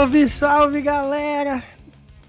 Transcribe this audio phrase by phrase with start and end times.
[0.00, 1.62] Salve, salve galera!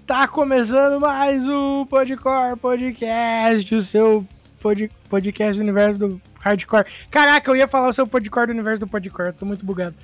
[0.06, 4.26] Tá começando mais um Podcore Podcast, o seu
[4.60, 6.84] pod, podcast do universo do hardcore.
[7.10, 9.96] Caraca, eu ia falar o seu Podcore do universo do Podcore, eu tô muito bugado.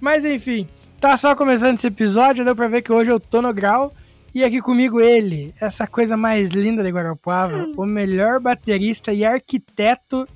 [0.00, 0.66] Mas enfim,
[1.00, 3.94] tá só começando esse episódio, deu pra ver que hoje eu tô no grau.
[4.34, 10.26] E aqui comigo ele, essa coisa mais linda de Guarapuava, o melhor baterista e arquiteto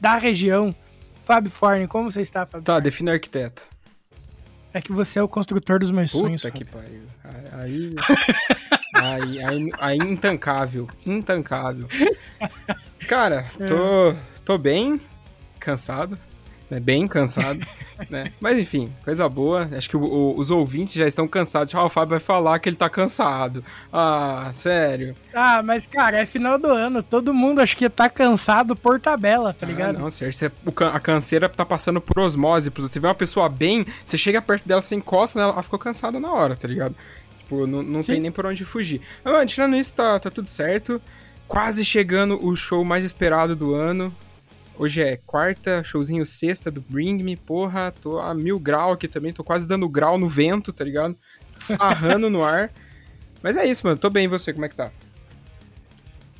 [0.00, 0.72] da região,
[1.24, 1.88] Fábio Forne.
[1.88, 2.64] Como você está, Fábio?
[2.64, 3.68] Tá, defina arquiteto.
[4.78, 6.42] É que você é o construtor dos meus Puta sonhos.
[6.42, 6.68] que Fábio.
[6.68, 7.02] pariu.
[7.50, 7.96] Aí,
[8.94, 11.88] aí, aí, aí, intancável, intancável.
[13.08, 14.14] Cara, tô,
[14.44, 15.00] tô bem
[15.58, 16.16] cansado,
[16.70, 16.78] né?
[16.80, 17.60] Bem cansado,
[18.10, 18.32] né?
[18.40, 19.68] Mas enfim, coisa boa.
[19.76, 21.74] Acho que o- o- os ouvintes já estão cansados.
[21.74, 23.64] Ah, o Fábio vai falar que ele tá cansado.
[23.92, 25.14] Ah, sério.
[25.34, 29.52] Ah, mas cara, é final do ano, todo mundo acho que tá cansado por tabela,
[29.52, 29.98] tá Ah, ligado?
[29.98, 30.32] não, sério.
[30.34, 32.70] você- o can- a canseira tá passando por osmose.
[32.76, 36.20] Você vê uma pessoa bem, você chega perto dela, você encosta nela, ela ficou cansada
[36.20, 36.94] na hora, tá ligado?
[37.38, 38.12] Tipo, não, não Sim.
[38.12, 39.00] tem nem por onde fugir.
[39.24, 41.00] Mas, mano, tirando isso, tá, tá tudo certo.
[41.46, 44.14] Quase chegando o show mais esperado do ano.
[44.78, 47.36] Hoje é quarta, showzinho sexta do Bring Me.
[47.36, 49.32] Porra, tô a mil grau aqui também.
[49.32, 51.16] Tô quase dando grau no vento, tá ligado?
[51.56, 52.70] Sarrando no ar.
[53.42, 53.98] Mas é isso, mano.
[53.98, 54.26] Tô bem.
[54.26, 54.92] E você, como é que tá?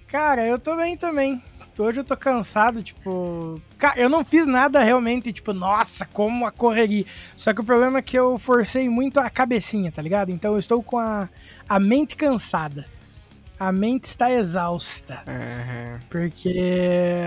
[0.06, 1.42] Cara, eu tô bem também.
[1.77, 3.61] Hoje eu tô cansado, tipo.
[3.77, 7.05] Cara, eu não fiz nada realmente, tipo, nossa, como a correria.
[7.36, 10.31] Só que o problema é que eu forcei muito a cabecinha, tá ligado?
[10.31, 11.28] Então eu estou com a,
[11.69, 12.86] a mente cansada.
[13.59, 15.22] A mente está exausta.
[15.27, 17.25] É, Porque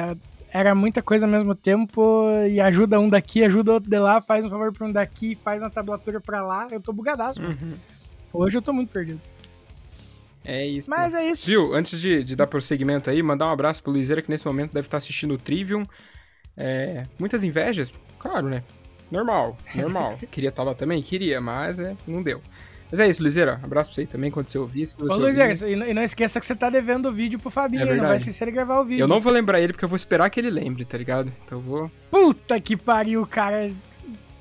[0.54, 4.44] era muita coisa ao mesmo tempo e ajuda um daqui, ajuda outro de lá, faz
[4.44, 6.68] um favor pra um daqui, faz uma tablatura pra lá.
[6.70, 7.74] Eu tô bugadaço, uhum.
[8.34, 9.20] Hoje eu tô muito perdido.
[10.44, 10.90] é isso.
[10.90, 11.46] Mas é isso.
[11.46, 14.74] Viu, antes de, de dar prosseguimento aí, mandar um abraço pro Luizeira, que nesse momento
[14.74, 15.86] deve estar assistindo o Trivium.
[16.56, 17.92] É, muitas invejas?
[18.20, 18.64] Claro, né?
[19.10, 20.18] Normal, normal.
[20.32, 21.02] queria estar lá também?
[21.02, 22.42] Queria, mas é, não deu.
[22.92, 23.60] Mas é isso, Luizeira.
[23.64, 24.86] Abraço pra você também, quando você ouvir.
[24.86, 25.74] Se você Ô, Luiz, ouvir.
[25.90, 28.46] e não- esqueça que você tá devendo o vídeo pro Fabinho, É não vai esquecer
[28.46, 29.02] de gravar o vídeo.
[29.04, 31.32] Eu não vou lembrar ele porque eu vou esperar que ele lembre, tá ligado?
[31.46, 31.92] Então eu vou.
[32.12, 33.72] Puta que pariu, cara.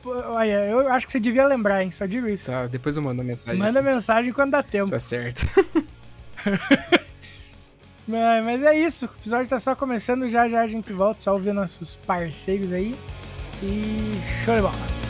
[0.04, 1.90] Olha, eu acho que você devia lembrar, hein?
[1.90, 2.50] Só digo isso.
[2.50, 3.58] Tá, depois eu mando a mensagem.
[3.60, 4.90] Manda mensagem quando dá tempo.
[4.90, 5.46] Tá certo.
[8.08, 11.32] Mas, mas é isso, o episódio tá só começando, já já a gente volta, só
[11.32, 12.96] ouvir nossos parceiros aí.
[13.62, 14.12] E
[14.44, 15.09] show de bola.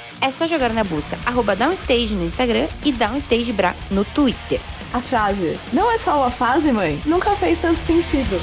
[0.23, 4.61] É só jogar na busca arroba Downstage no Instagram e DownstageBra no Twitter.
[4.93, 8.39] A frase "Não é só uma fase, mãe" nunca fez tanto sentido.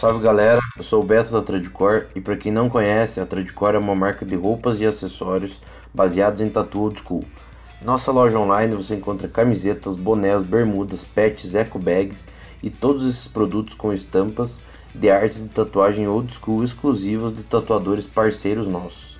[0.00, 3.74] Salve galera, eu sou o Beto da Tradicor e para quem não conhece, a Tradicor
[3.74, 5.60] é uma marca de roupas e acessórios
[5.92, 7.22] baseados em tatu old school.
[7.82, 12.26] Nossa loja online você encontra camisetas, bonés, bermudas, pets, eco bags
[12.62, 14.62] e todos esses produtos com estampas
[14.94, 19.18] de artes de tatuagem old school exclusivas de tatuadores parceiros nossos.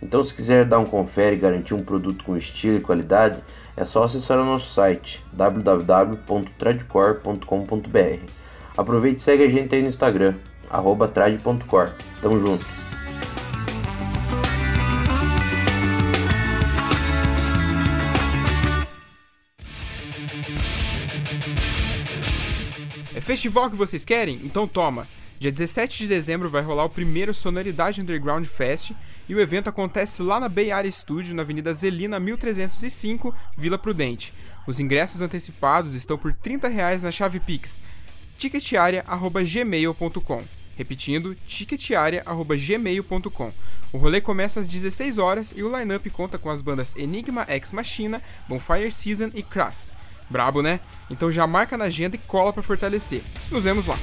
[0.00, 3.42] Então se quiser dar um confere e garantir um produto com estilo e qualidade,
[3.76, 8.24] é só acessar o nosso site www.tradicor.com.br.
[8.76, 10.36] Aproveite e segue a gente aí no Instagram,
[10.70, 11.94] arroba trad.cor.
[12.22, 12.77] Tamo junto.
[23.28, 24.40] Festival que vocês querem?
[24.42, 25.06] Então toma!
[25.38, 28.92] Dia 17 de dezembro vai rolar o primeiro Sonoridade Underground Fest
[29.28, 34.32] e o evento acontece lá na Bay Area Studio, na Avenida Zelina 1305, Vila Prudente.
[34.66, 37.78] Os ingressos antecipados estão por 30 reais na chave Pix,
[38.38, 40.44] ticketaria.gmail.com.
[40.74, 43.52] Repetindo, ticketaria.gmail.com.
[43.92, 47.72] O rolê começa às 16 horas e o line-up conta com as bandas Enigma Ex
[47.72, 49.92] Machina, Bonfire Season e Crass.
[50.30, 50.80] Brabo, né?
[51.10, 53.22] Então já marca na agenda e cola pra fortalecer.
[53.50, 53.96] Nos vemos lá.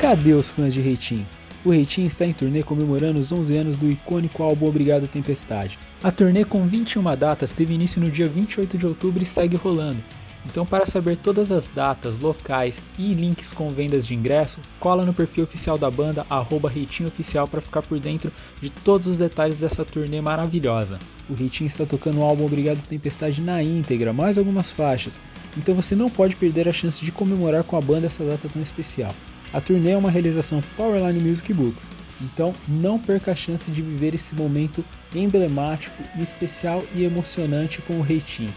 [0.00, 1.26] Cadê os fãs de Reitinho?
[1.66, 5.78] o Reitinho está em turnê comemorando os 11 anos do icônico álbum Obrigado Tempestade.
[6.02, 9.98] A turnê com 21 datas teve início no dia 28 de outubro e segue rolando.
[10.48, 15.12] Então, para saber todas as datas, locais e links com vendas de ingresso, cola no
[15.12, 16.72] perfil oficial da banda, arroba
[17.06, 20.98] Oficial, para ficar por dentro de todos os detalhes dessa turnê maravilhosa.
[21.28, 25.18] O Reitinho está tocando o álbum Obrigado Tempestade na íntegra, mais algumas faixas,
[25.56, 28.62] então você não pode perder a chance de comemorar com a banda essa data tão
[28.62, 29.12] especial.
[29.52, 31.88] A turnê é uma realização Powerline Music Books,
[32.20, 34.84] então não perca a chance de viver esse momento
[35.14, 38.52] emblemático, especial e emocionante com o Reitinho.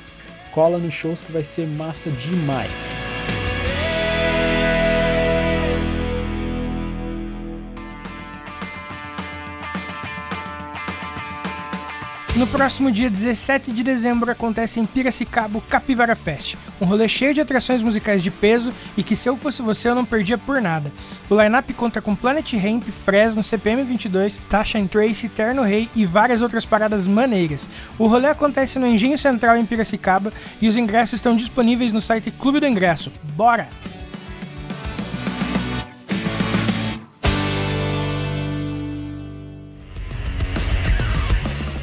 [0.52, 2.72] Cola nos shows que vai ser massa demais.
[12.40, 17.34] No próximo dia 17 de dezembro acontece em Piracicaba o Capivara Fest, um rolê cheio
[17.34, 20.62] de atrações musicais de peso e que se eu fosse você eu não perdia por
[20.62, 20.90] nada.
[21.30, 26.42] O line-up conta com Planet Ramp, Fresno, CPM 22, Tasha Trace, Terno Rei e várias
[26.42, 27.70] outras paradas maneiras.
[27.98, 30.32] O rolê acontece no Engenho Central em Piracicaba
[30.62, 33.12] e os ingressos estão disponíveis no site Clube do Ingresso.
[33.36, 33.68] Bora!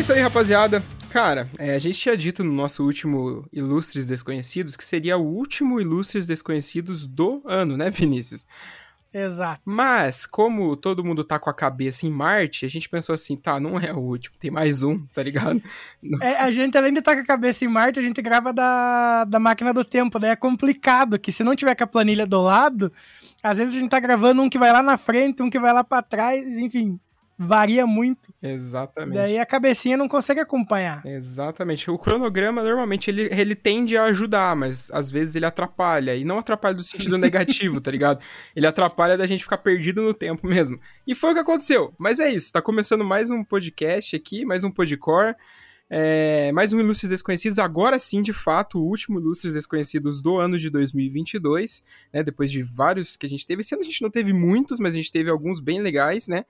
[0.00, 0.82] É isso aí, rapaziada.
[1.10, 5.78] Cara, é, a gente tinha dito no nosso último Ilustres Desconhecidos que seria o último
[5.78, 8.46] Ilustres Desconhecidos do ano, né, Vinícius?
[9.12, 9.60] Exato.
[9.62, 13.60] Mas, como todo mundo tá com a cabeça em Marte, a gente pensou assim, tá,
[13.60, 15.62] não é o último, tem mais um, tá ligado?
[16.22, 18.54] É, a gente, além de estar tá com a cabeça em Marte, a gente grava
[18.54, 22.26] da, da máquina do tempo, daí é complicado, que se não tiver com a planilha
[22.26, 22.90] do lado,
[23.42, 25.74] às vezes a gente tá gravando um que vai lá na frente, um que vai
[25.74, 26.98] lá para trás, enfim,
[27.42, 28.34] varia muito.
[28.42, 29.16] Exatamente.
[29.16, 31.00] Daí a cabecinha não consegue acompanhar.
[31.06, 31.90] Exatamente.
[31.90, 36.14] O cronograma, normalmente, ele, ele tende a ajudar, mas às vezes ele atrapalha.
[36.14, 38.20] E não atrapalha do sentido negativo, tá ligado?
[38.54, 40.78] Ele atrapalha da gente ficar perdido no tempo mesmo.
[41.06, 41.94] E foi o que aconteceu.
[41.96, 42.52] Mas é isso.
[42.52, 45.34] Tá começando mais um podcast aqui, mais um Podcore.
[45.92, 50.56] É, mais um Ilustres Desconhecidos, agora sim, de fato, o último Ilustres Desconhecidos do ano
[50.56, 51.82] de 2022,
[52.14, 53.62] né, depois de vários que a gente teve.
[53.62, 56.44] Esse ano a gente não teve muitos, mas a gente teve alguns bem legais, né?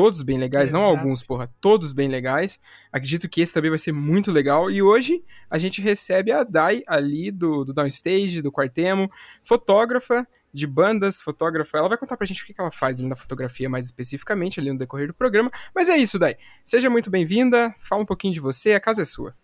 [0.00, 0.82] Todos bem legais, Exato.
[0.82, 2.58] não alguns, porra, todos bem legais.
[2.90, 4.70] Acredito que esse também vai ser muito legal.
[4.70, 9.10] E hoje a gente recebe a Dai ali do, do Downstage, do Quartemo,
[9.42, 11.76] fotógrafa de bandas, fotógrafa.
[11.76, 14.72] Ela vai contar pra gente o que ela faz ali na fotografia mais especificamente ali
[14.72, 15.50] no decorrer do programa.
[15.74, 16.34] Mas é isso, Dai.
[16.64, 19.36] Seja muito bem-vinda, fala um pouquinho de você, a casa é sua.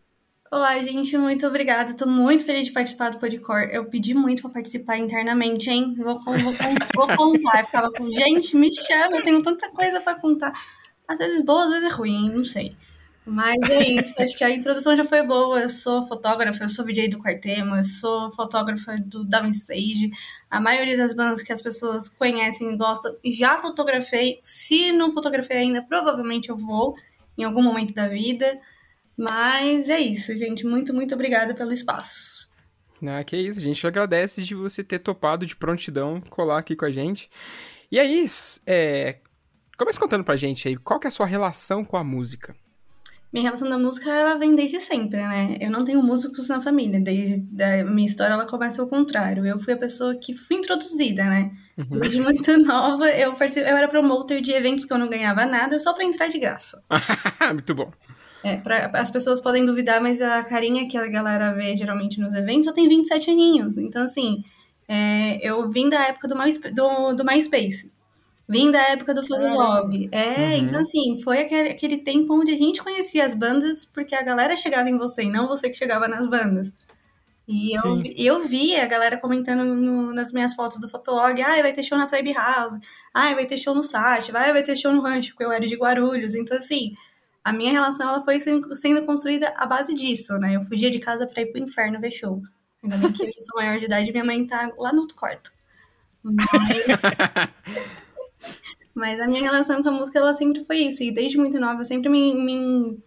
[0.57, 1.93] Olá, gente, muito obrigada.
[1.93, 3.69] Tô muito feliz de participar do Podcor.
[3.71, 5.95] Eu pedi muito para participar internamente, hein?
[5.99, 6.55] Vou, vou, vou,
[6.95, 7.61] vou contar.
[7.61, 10.55] Eu ficava com, gente, me chama, eu tenho tanta coisa para contar.
[11.07, 12.75] Às vezes boa, às vezes é ruim, não sei.
[13.27, 15.61] Mas é isso, acho que a introdução já foi boa.
[15.61, 20.11] Eu sou fotógrafa, eu sou VJ do Quartema, eu sou fotógrafa do Downstage.
[20.51, 24.39] A maioria das bandas que as pessoas conhecem e gostam, já fotografei.
[24.41, 26.95] Se não fotografei ainda, provavelmente eu vou
[27.37, 28.59] em algum momento da vida.
[29.17, 30.67] Mas é isso, gente.
[30.67, 32.47] Muito, muito obrigada pelo espaço.
[33.07, 36.85] Ah, que isso, a gente agradece de você ter topado de prontidão colar aqui com
[36.85, 37.31] a gente.
[37.91, 38.27] E aí,
[38.67, 39.17] é,
[39.77, 42.55] comece contando pra gente aí, qual que é a sua relação com a música?
[43.33, 45.59] Minha relação da música, ela vem desde sempre, né?
[45.61, 49.45] Eu não tenho músicos na família, desde a minha história ela começa ao contrário.
[49.45, 51.51] Eu fui a pessoa que fui introduzida, né?
[51.77, 52.01] Uhum.
[52.01, 55.93] Desde muito nova, eu, eu era promotor de eventos que eu não ganhava nada, só
[55.93, 56.83] para entrar de graça.
[57.53, 57.93] muito bom.
[58.47, 62.33] É, pra, as pessoas podem duvidar, mas a carinha que a galera vê geralmente nos
[62.33, 63.77] eventos só tem 27 aninhos.
[63.77, 64.45] Então, assim,
[64.87, 67.91] é, eu vim da época do, My, do, do MySpace.
[68.49, 70.09] Vim da época do Fazlog.
[70.13, 70.57] É, uhum.
[70.59, 74.55] então assim, foi aquele, aquele tempo onde a gente conhecia as bandas porque a galera
[74.55, 76.73] chegava em você e não você que chegava nas bandas.
[77.49, 81.73] E eu, eu vi a galera comentando no, nas minhas fotos do Fotolog, ah, vai
[81.73, 82.77] ter show na Tribe House,
[83.13, 85.67] ah, vai ter show no site, vai, vai ter show no Rancho, porque eu era
[85.67, 86.37] de Guarulhos.
[86.37, 86.95] Então, assim,
[87.47, 90.57] a minha relação ela foi sendo construída à base disso, né?
[90.57, 92.43] Eu fugia de casa pra ir pro inferno ver show.
[92.83, 95.17] Ainda bem que eu sou maior de idade e minha mãe tá lá no outro
[95.17, 95.53] quarto.
[96.25, 96.43] Mas...
[98.93, 101.05] Mas a minha relação com a música, ela sempre foi isso.
[101.05, 102.99] E desde muito nova, eu sempre me, me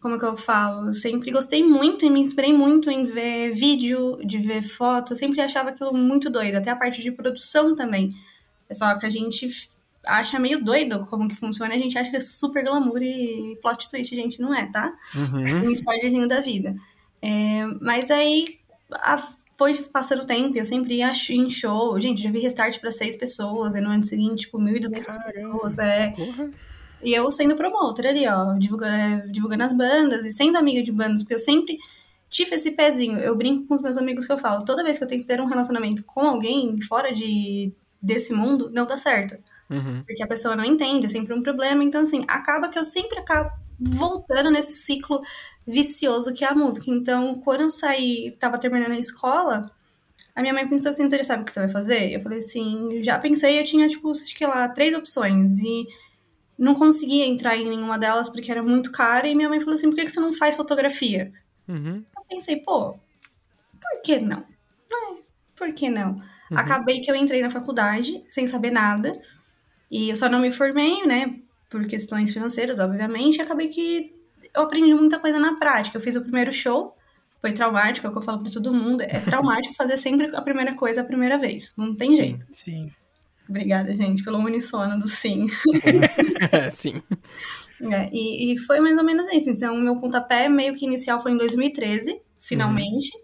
[0.00, 0.90] como é que eu falo?
[0.90, 5.12] Eu sempre gostei muito e me inspirei muito em ver vídeo, de ver foto.
[5.12, 8.10] Eu sempre achava aquilo muito doido, até a parte de produção também.
[8.68, 9.48] É só que a gente
[10.06, 13.88] acha meio doido como que funciona, a gente acha que é super glamour e plot
[13.88, 14.94] twist, gente, não é, tá?
[15.14, 15.68] Uhum.
[15.68, 16.74] Um spoilerzinho da vida.
[17.20, 18.58] É, mas aí
[18.92, 19.28] a
[19.58, 22.00] foi passando o tempo, eu sempre ia em show.
[22.00, 25.78] Gente, já vi restart para seis pessoas, e no ano seguinte, tipo, 1.200 pessoas.
[25.80, 26.10] É.
[26.10, 26.50] Porra.
[27.02, 30.92] E eu sendo promotor ali, ó, divulgando, é, divulgando as bandas e sendo amiga de
[30.92, 31.76] bandas, porque eu sempre
[32.30, 33.18] tive esse pezinho.
[33.18, 35.26] Eu brinco com os meus amigos que eu falo, toda vez que eu tenho que
[35.26, 39.36] ter um relacionamento com alguém fora de, desse mundo, não dá certo.
[39.70, 40.02] Uhum.
[40.06, 41.84] Porque a pessoa não entende, é sempre um problema.
[41.84, 45.22] Então, assim, acaba que eu sempre acabo voltando nesse ciclo
[45.66, 46.90] vicioso que é a música.
[46.90, 49.70] Então, quando eu saí, tava terminando a escola,
[50.34, 52.12] a minha mãe pensou assim, você já sabe o que você vai fazer?
[52.12, 55.86] Eu falei assim, já pensei, eu tinha, tipo, acho que lá, três opções, e
[56.58, 59.90] não conseguia entrar em nenhuma delas porque era muito cara, e minha mãe falou assim,
[59.90, 61.32] por que você não faz fotografia?
[61.68, 62.04] Uhum.
[62.16, 64.44] Eu pensei, pô, por que não?
[64.90, 65.18] Não,
[65.54, 66.12] por que não?
[66.12, 66.58] Uhum.
[66.58, 69.12] Acabei que eu entrei na faculdade, sem saber nada,
[69.90, 74.14] e eu só não me formei, né, por questões financeiras, obviamente, e acabei que
[74.54, 75.96] eu aprendi muita coisa na prática.
[75.96, 76.96] Eu fiz o primeiro show,
[77.40, 79.02] foi traumático, é o que eu falo pra todo mundo.
[79.02, 81.72] É traumático fazer sempre a primeira coisa a primeira vez.
[81.76, 82.46] Não tem sim, jeito.
[82.50, 82.90] Sim.
[83.48, 85.46] Obrigada, gente, pelo unissono do sim.
[86.52, 87.02] é, sim.
[87.80, 89.50] É, e, e, foi mais ou menos isso.
[89.50, 93.16] Então, o meu pontapé meio que inicial foi em 2013, finalmente.
[93.16, 93.22] Uhum.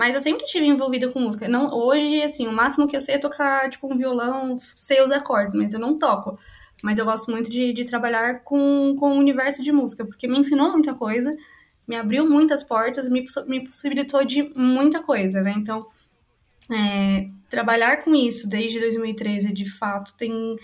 [0.00, 1.46] Mas eu sempre tive envolvida com música.
[1.46, 5.10] Não, hoje, assim, o máximo que eu sei é tocar, tipo, um violão, sei os
[5.10, 6.38] acordes, mas eu não toco.
[6.82, 10.38] Mas eu gosto muito de, de trabalhar com, com o universo de música, porque me
[10.38, 11.30] ensinou muita coisa,
[11.86, 15.52] me abriu muitas portas, me, me possibilitou de muita coisa, né?
[15.54, 15.86] Então,
[16.72, 20.56] é, trabalhar com isso desde 2013, de fato, tem,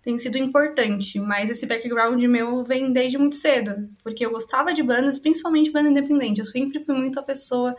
[0.00, 1.20] tem sido importante.
[1.20, 5.90] Mas esse background meu vem desde muito cedo, porque eu gostava de bandas, principalmente banda
[5.90, 6.38] independente.
[6.38, 7.76] Eu sempre fui muito a pessoa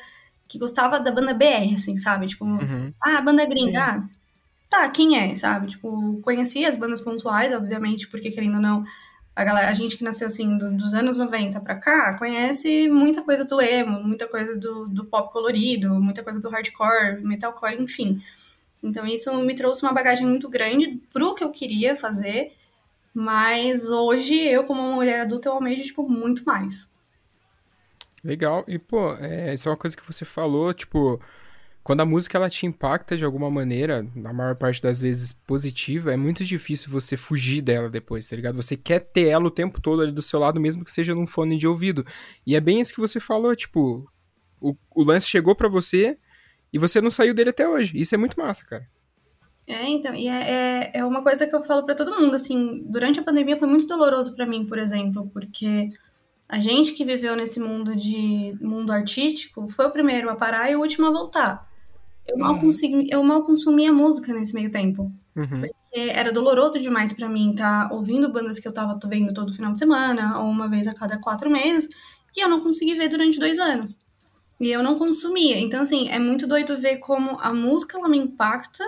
[0.49, 2.25] que gostava da banda BR, assim, sabe?
[2.25, 2.91] Tipo, uhum.
[3.01, 4.03] ah, a banda gringa, ah,
[4.67, 5.67] tá, quem é, sabe?
[5.67, 8.83] Tipo, conheci as bandas pontuais, obviamente, porque querendo ou não,
[9.35, 13.21] a, galera, a gente que nasceu assim do, dos anos 90 pra cá conhece muita
[13.21, 18.21] coisa do emo, muita coisa do, do pop colorido, muita coisa do hardcore, metalcore, enfim.
[18.81, 22.53] Então isso me trouxe uma bagagem muito grande pro que eu queria fazer,
[23.13, 26.89] mas hoje eu, como uma mulher adulta, eu almejo, tipo, muito mais.
[28.23, 28.65] Legal.
[28.67, 31.19] E, pô, é, isso é uma coisa que você falou, tipo,
[31.83, 36.13] quando a música ela te impacta de alguma maneira, na maior parte das vezes positiva,
[36.13, 38.55] é muito difícil você fugir dela depois, tá ligado?
[38.55, 41.25] Você quer ter ela o tempo todo ali do seu lado, mesmo que seja num
[41.25, 42.05] fone de ouvido.
[42.45, 44.07] E é bem isso que você falou, tipo,
[44.59, 46.17] o, o lance chegou para você
[46.71, 47.97] e você não saiu dele até hoje.
[47.99, 48.87] Isso é muito massa, cara.
[49.65, 52.83] É, então, e é, é, é uma coisa que eu falo para todo mundo, assim,
[52.85, 55.89] durante a pandemia foi muito doloroso para mim, por exemplo, porque
[56.49, 60.75] a gente que viveu nesse mundo de mundo artístico foi o primeiro a parar e
[60.75, 61.69] o último a voltar.
[62.27, 62.59] Eu mal, uhum.
[62.59, 65.11] consegui, eu mal consumia música nesse meio tempo.
[65.35, 65.61] Uhum.
[65.61, 69.53] Porque era doloroso demais para mim estar tá ouvindo bandas que eu tava vendo todo
[69.53, 71.87] final de semana, ou uma vez a cada quatro meses,
[72.35, 74.03] e eu não consegui ver durante dois anos.
[74.59, 75.59] E eu não consumia.
[75.59, 78.83] Então, assim, é muito doido ver como a música ela me impacta,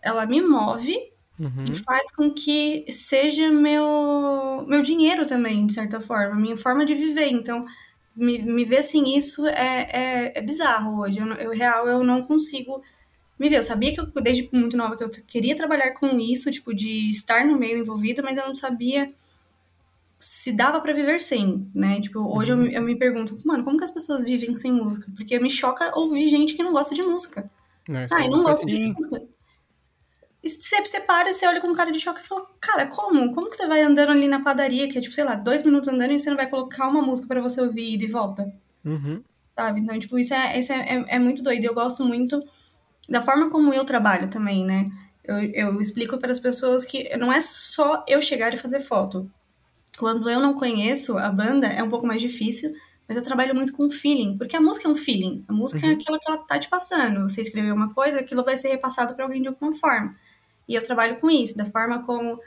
[0.00, 0.96] ela me move,
[1.38, 1.64] Uhum.
[1.66, 6.94] E faz com que seja meu, meu dinheiro também, de certa forma, minha forma de
[6.94, 7.28] viver.
[7.28, 7.66] Então,
[8.14, 11.18] me, me ver sem isso é, é, é bizarro hoje.
[11.20, 12.82] Eu, não- eu, real, eu não consigo
[13.38, 13.58] me ver.
[13.58, 17.10] Eu sabia que eu, desde muito nova que eu queria trabalhar com isso, tipo, de
[17.10, 19.12] estar no meio envolvido, mas eu não sabia
[20.18, 22.00] se dava pra viver sem, né?
[22.00, 25.10] Tipo, hoje eu, me- eu me pergunto, mano, como que as pessoas vivem sem música?
[25.16, 27.50] Porque me choca ouvir gente que não gosta de música.
[27.88, 29.26] Não, Ah, aí e não gosto de música.
[30.42, 32.86] E você, você para e você olha com um cara de choque e fala, cara,
[32.86, 33.32] como?
[33.32, 35.88] Como que você vai andando ali na padaria, que é tipo, sei lá, dois minutos
[35.88, 38.52] andando e você não vai colocar uma música pra você ouvir e de volta?
[38.84, 39.22] Uhum.
[39.54, 39.80] sabe?
[39.80, 41.64] Então, tipo, isso é, isso é, é, é muito doido.
[41.64, 42.42] Eu gosto muito
[43.08, 44.86] da forma como eu trabalho também, né?
[45.24, 49.30] Eu, eu explico para as pessoas que não é só eu chegar e fazer foto.
[49.98, 52.72] Quando eu não conheço a banda, é um pouco mais difícil,
[53.06, 55.44] mas eu trabalho muito com feeling, porque a música é um feeling.
[55.46, 57.28] A música é aquilo que ela tá te passando.
[57.28, 60.12] Você escreveu uma coisa, aquilo vai ser repassado para alguém de alguma forma.
[60.68, 62.38] E eu trabalho com isso, da forma como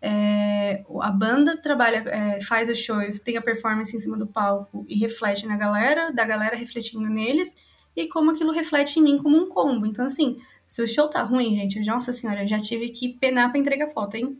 [0.00, 4.84] é, a banda trabalha, é, faz o show, tem a performance em cima do palco
[4.88, 7.54] e reflete na galera, da galera refletindo neles,
[7.96, 9.84] e como aquilo reflete em mim como um combo.
[9.84, 13.50] Então, assim, se o show tá ruim, gente, nossa senhora, eu já tive que penar
[13.50, 14.38] pra entregar foto, hein?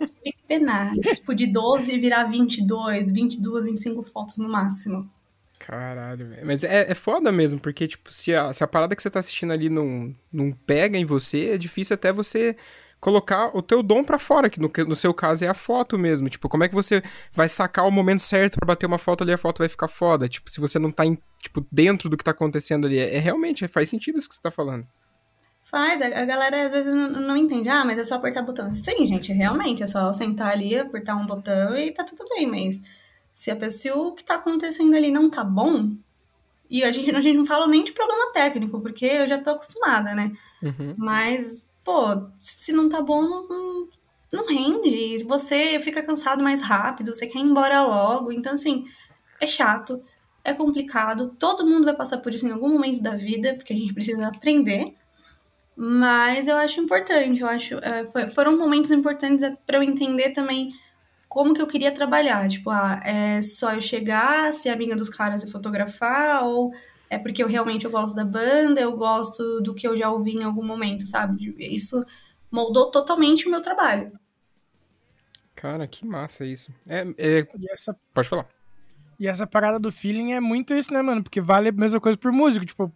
[0.00, 0.92] Eu tive que penar.
[0.96, 5.08] Tipo, de 12 virar 22, 22, 25 fotos no máximo.
[5.66, 6.46] Caralho, velho.
[6.46, 9.20] Mas é, é foda mesmo, porque, tipo, se a, se a parada que você tá
[9.20, 12.56] assistindo ali não, não pega em você, é difícil até você
[13.00, 16.28] colocar o teu dom pra fora, que no, no seu caso é a foto mesmo.
[16.28, 17.02] Tipo, como é que você
[17.32, 20.28] vai sacar o momento certo pra bater uma foto ali, a foto vai ficar foda?
[20.28, 22.98] Tipo, se você não tá, em, tipo, dentro do que tá acontecendo ali.
[22.98, 24.86] É, é realmente, faz sentido isso que você tá falando.
[25.62, 27.68] Faz, a, a galera às vezes não, não entende.
[27.68, 28.72] Ah, mas é só apertar botão.
[28.74, 32.80] Sim, gente, realmente, é só sentar ali, apertar um botão e tá tudo bem, mas
[33.32, 35.90] se a pessoa, o que tá acontecendo ali não tá bom,
[36.68, 39.50] e a gente, a gente não fala nem de problema técnico, porque eu já tô
[39.50, 40.32] acostumada, né?
[40.62, 40.94] Uhum.
[40.96, 43.88] Mas, pô, se não tá bom, não, não,
[44.32, 45.22] não rende.
[45.24, 48.32] Você fica cansado mais rápido, você quer ir embora logo.
[48.32, 48.86] Então, assim,
[49.38, 50.02] é chato,
[50.42, 51.36] é complicado.
[51.38, 54.26] Todo mundo vai passar por isso em algum momento da vida, porque a gente precisa
[54.28, 54.94] aprender.
[55.76, 57.74] Mas eu acho importante, eu acho.
[57.76, 60.70] é, foi- foram momentos importantes para eu entender também
[61.32, 62.46] como que eu queria trabalhar.
[62.46, 66.74] Tipo, ah, é só eu chegar, ser amiga dos caras e fotografar, ou
[67.08, 70.32] é porque eu realmente eu gosto da banda, eu gosto do que eu já ouvi
[70.32, 71.54] em algum momento, sabe?
[71.58, 72.04] Isso
[72.50, 74.12] moldou totalmente o meu trabalho.
[75.54, 76.70] Cara, que massa isso.
[76.86, 78.46] É, é- E essa, pode falar.
[79.18, 81.22] e essa parada do feeling é muito isso, né, mano?
[81.22, 82.66] Porque vale a mesma coisa pro músico.
[82.66, 82.92] Tipo,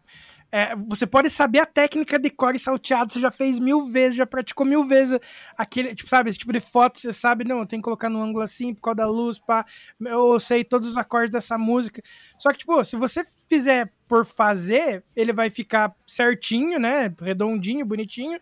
[0.57, 4.25] é, você pode saber a técnica de core salteado, você já fez mil vezes, já
[4.25, 5.21] praticou mil vezes
[5.55, 8.43] aquele, tipo, sabe, esse tipo de foto, você sabe, não, tenho que colocar no ângulo
[8.43, 9.67] assim, por causa da luz, pá,
[10.01, 12.01] eu sei todos os acordes dessa música.
[12.39, 18.41] Só que, tipo, se você fizer por fazer, ele vai ficar certinho, né, redondinho, bonitinho,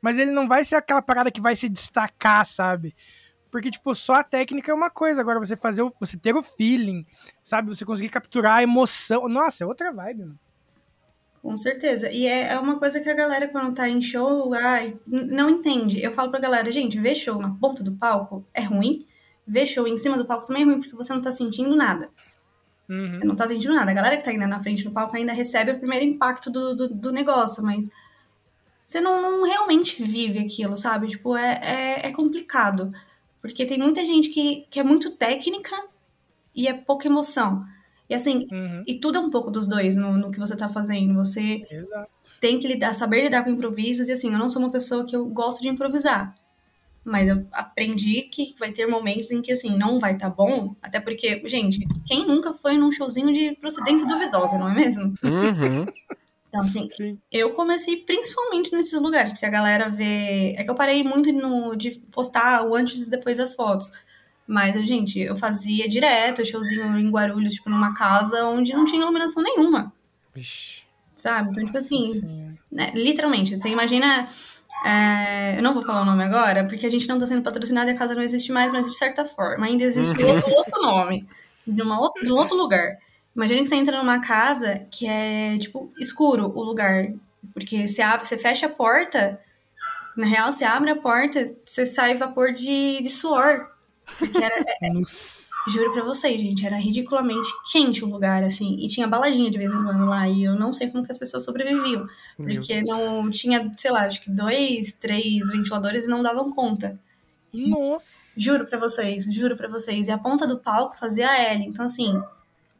[0.00, 2.94] mas ele não vai ser aquela parada que vai se destacar, sabe?
[3.50, 5.20] Porque, tipo, só a técnica é uma coisa.
[5.20, 7.04] Agora, você fazer o, você ter o feeling,
[7.42, 7.68] sabe?
[7.68, 9.28] Você conseguir capturar a emoção.
[9.28, 10.45] Nossa, é outra vibe, mano.
[11.46, 12.10] Com certeza.
[12.10, 16.02] E é é uma coisa que a galera, quando tá em show, ai, não entende.
[16.02, 19.06] Eu falo pra galera, gente, ver show na ponta do palco é ruim.
[19.46, 22.10] Ver show em cima do palco também é ruim, porque você não tá sentindo nada.
[22.88, 23.20] Uhum.
[23.20, 23.92] Você não tá sentindo nada.
[23.92, 26.74] A galera que tá ainda na frente do palco ainda recebe o primeiro impacto do,
[26.74, 27.88] do, do negócio, mas
[28.82, 31.06] você não, não realmente vive aquilo, sabe?
[31.06, 32.90] Tipo, é, é, é complicado.
[33.40, 35.76] Porque tem muita gente que, que é muito técnica
[36.52, 37.64] e é pouca emoção.
[38.08, 38.84] E assim, Uhum.
[38.86, 41.14] e tudo é um pouco dos dois no, no que você tá fazendo.
[41.14, 42.10] Você Exato.
[42.40, 44.08] tem que lidar, saber lidar com improvisos.
[44.08, 46.34] E assim, eu não sou uma pessoa que eu gosto de improvisar.
[47.04, 50.74] Mas eu aprendi que vai ter momentos em que, assim, não vai estar bom.
[50.82, 55.14] Até porque, gente, quem nunca foi num showzinho de procedência duvidosa, não é mesmo?
[55.22, 55.86] Uhum.
[56.48, 57.18] Então, assim, Sim.
[57.30, 60.54] eu comecei principalmente nesses lugares, porque a galera vê.
[60.56, 63.90] É que eu parei muito no, de postar o antes e depois das fotos.
[64.46, 69.42] Mas, gente, eu fazia direto showzinho em Guarulhos, tipo, numa casa onde não tinha iluminação
[69.42, 69.92] nenhuma,
[70.32, 70.82] Vixe.
[71.16, 71.50] sabe?
[71.50, 72.58] Então, tipo assim, Sim.
[72.70, 74.28] né, literalmente, você imagina.
[74.84, 77.90] é, eu não vou falar o nome agora, porque a gente não tá sendo patrocinado
[77.90, 81.26] e a casa não existe mais, mas de certa forma, ainda existe outro, outro nome,
[81.66, 82.98] de, uma outra, de um outro lugar.
[83.34, 87.12] Imagina que você entra numa casa que é, tipo, escuro o lugar.
[87.52, 89.38] Porque você abre, você fecha a porta,
[90.16, 93.75] na real, você abre a porta, você sai vapor de, de suor.
[94.18, 95.46] Porque era, Nossa.
[95.68, 98.76] Juro pra vocês, gente, era ridiculamente quente o lugar, assim.
[98.78, 100.28] E tinha baladinha de vez em quando lá.
[100.28, 102.06] E eu não sei como que as pessoas sobreviviam.
[102.36, 106.98] Porque não tinha, sei lá, acho que dois, três ventiladores e não davam conta.
[107.52, 108.40] Nossa.
[108.40, 110.06] Juro pra vocês, juro pra vocês.
[110.06, 111.64] E a ponta do palco fazia a L.
[111.64, 112.22] Então, assim,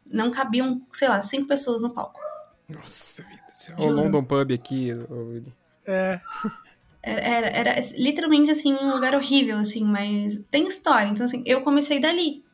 [0.06, 2.20] não cabiam, sei lá, cinco pessoas no palco.
[2.68, 3.74] Nossa vida do céu.
[3.78, 4.92] Olha o London Pub aqui.
[5.84, 6.20] É.
[7.06, 11.08] Era, era, era literalmente, assim, um lugar horrível, assim, mas tem história.
[11.08, 12.44] Então, assim, eu comecei dali.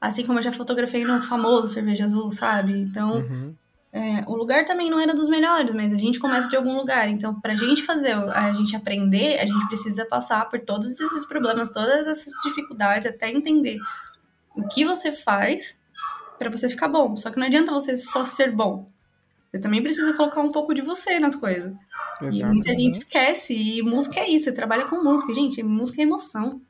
[0.00, 2.72] Assim como eu já fotografei no famoso Cerveja Azul, sabe?
[2.80, 3.54] Então, Uhum.
[3.92, 7.08] é, o lugar também não era dos melhores, mas a gente começa de algum lugar.
[7.08, 11.70] Então, pra gente fazer, a gente aprender, a gente precisa passar por todos esses problemas,
[11.70, 13.78] todas essas dificuldades, até entender
[14.56, 15.78] o que você faz
[16.38, 17.14] pra você ficar bom.
[17.16, 18.88] Só que não adianta você só ser bom.
[19.52, 21.72] Você também precisa colocar um pouco de você nas coisas.
[22.22, 22.48] E Exato.
[22.52, 23.54] muita gente esquece.
[23.54, 25.32] E música é isso, você trabalha com música.
[25.34, 26.60] Gente, música é emoção.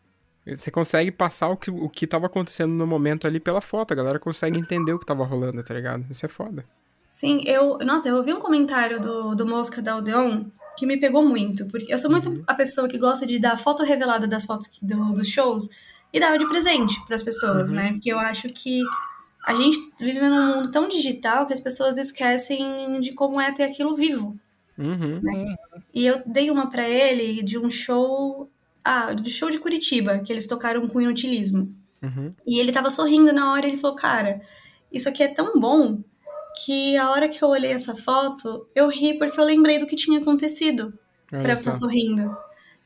[0.47, 3.93] Você consegue passar o que, o que tava acontecendo no momento ali pela foto.
[3.93, 6.05] A galera consegue entender o que tava rolando, tá ligado?
[6.11, 6.65] Isso é foda.
[7.09, 7.77] Sim, eu.
[7.79, 10.45] Nossa, eu ouvi um comentário do, do Mosca da Odeon
[10.77, 11.67] que me pegou muito.
[11.67, 14.85] Porque eu sou muito a pessoa que gosta de dar foto revelada das fotos que-
[14.85, 15.69] do- dos shows
[16.13, 17.77] e dar de presente pras pessoas, Uhum.
[17.77, 17.93] né?
[17.93, 18.83] Porque eu acho que
[19.47, 23.65] a gente vive num mundo tão digital que as pessoas esquecem de como é ter
[23.65, 24.37] aquilo vivo.
[24.81, 25.57] Uhum.
[25.95, 28.51] E eu dei uma pra ele de um show.
[28.83, 31.75] Ah, do show de Curitiba, que eles tocaram com inutilismo.
[32.03, 32.31] Uhum.
[32.47, 34.41] E ele tava sorrindo na hora, ele falou, cara,
[34.91, 36.03] isso aqui é tão bom
[36.65, 39.95] que a hora que eu olhei essa foto, eu ri porque eu lembrei do que
[39.95, 40.95] tinha acontecido
[41.29, 41.71] pra Olha eu só.
[41.71, 42.37] estar sorrindo.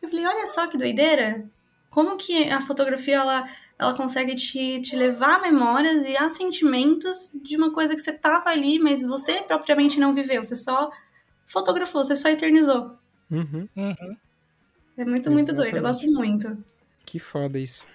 [0.02, 1.48] Eu falei, olha só que doideira.
[1.90, 7.30] Como que a fotografia, ela, ela consegue te, te levar a memórias e a sentimentos
[7.34, 10.42] de uma coisa que você tava ali, mas você propriamente não viveu.
[10.42, 10.90] Você só
[11.46, 12.96] fotografou, você só eternizou.
[13.30, 13.68] Uhum.
[13.76, 14.16] Uhum.
[14.96, 15.76] É muito, muito doido.
[15.76, 15.82] Eu Exatamente.
[15.82, 16.64] gosto muito.
[17.04, 17.86] Que foda isso.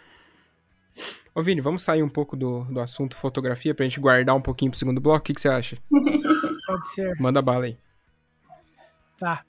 [1.34, 4.72] Ô, Vini, vamos sair um pouco do, do assunto fotografia pra gente guardar um pouquinho
[4.72, 5.20] pro segundo bloco?
[5.20, 5.78] O que, que você acha?
[6.68, 7.16] Pode ser.
[7.20, 7.78] Manda bala aí.
[9.18, 9.44] Tá.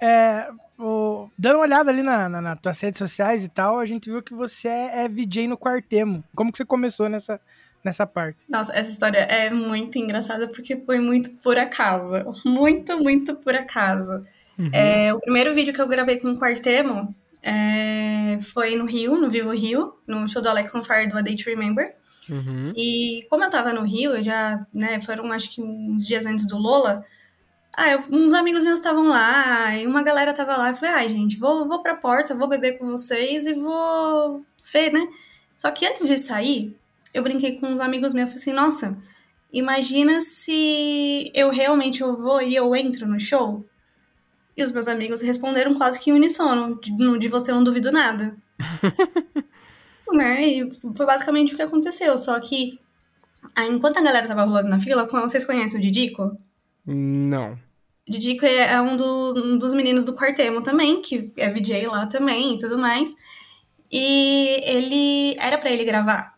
[0.00, 0.48] É,
[0.78, 4.08] o- dando uma olhada ali na, na, nas tuas redes sociais e tal, a gente
[4.10, 6.22] viu que você é, é VJ no Quartemo.
[6.34, 7.40] Como que você começou nessa,
[7.88, 8.38] nessa parte?
[8.48, 12.14] Nossa, essa história é muito engraçada porque foi muito por acaso.
[12.44, 14.24] Muito, muito por acaso.
[14.72, 19.30] É, o primeiro vídeo que eu gravei com o Quartemo é, foi no Rio, no
[19.30, 21.94] Vivo Rio, no show do Alex on Fire do A Day to Remember.
[22.28, 22.72] Uhum.
[22.76, 26.46] E como eu tava no Rio, eu já, né, foram acho que uns dias antes
[26.46, 27.04] do Lola.
[27.72, 30.68] Ah, eu- uns amigos meus estavam lá, e uma galera tava lá.
[30.70, 34.92] Eu falei, ai, gente, vou, vou pra porta, vou beber com vocês e vou ver,
[34.92, 35.06] né?
[35.56, 36.76] Só que antes de sair,
[37.14, 38.30] eu brinquei com uns amigos meus.
[38.30, 38.98] Falei assim, nossa,
[39.52, 43.64] imagina se eu realmente eu vou e eu entro no show.
[44.56, 47.92] E os meus amigos responderam quase que em unissono, de, de você eu não duvido
[47.92, 48.36] nada.
[50.12, 50.46] né?
[50.46, 52.16] E foi basicamente o que aconteceu.
[52.18, 52.78] Só que,
[53.54, 56.36] ah, enquanto a galera tava rolando na fila, vocês conhecem o Didico?
[56.84, 57.58] Não.
[58.08, 62.06] Didico é é um, do- um dos meninos do Quartemo também, que é VJ lá
[62.06, 63.14] também e tudo mais.
[63.92, 65.36] E ele.
[65.38, 66.37] Era pra ele gravar.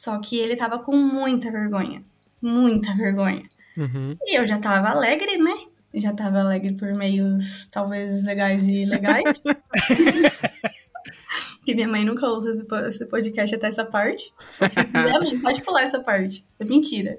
[0.00, 2.02] Só que ele tava com muita vergonha.
[2.40, 3.46] Muita vergonha.
[3.76, 4.16] Uhum.
[4.24, 5.52] E eu já tava alegre, né?
[5.92, 9.42] Já tava alegre por meios talvez legais e legais.
[11.66, 14.32] que minha mãe nunca ouça esse po- esse podcast até essa parte.
[14.70, 16.46] Se quiser, mãe, pode pular essa parte.
[16.58, 17.18] É mentira.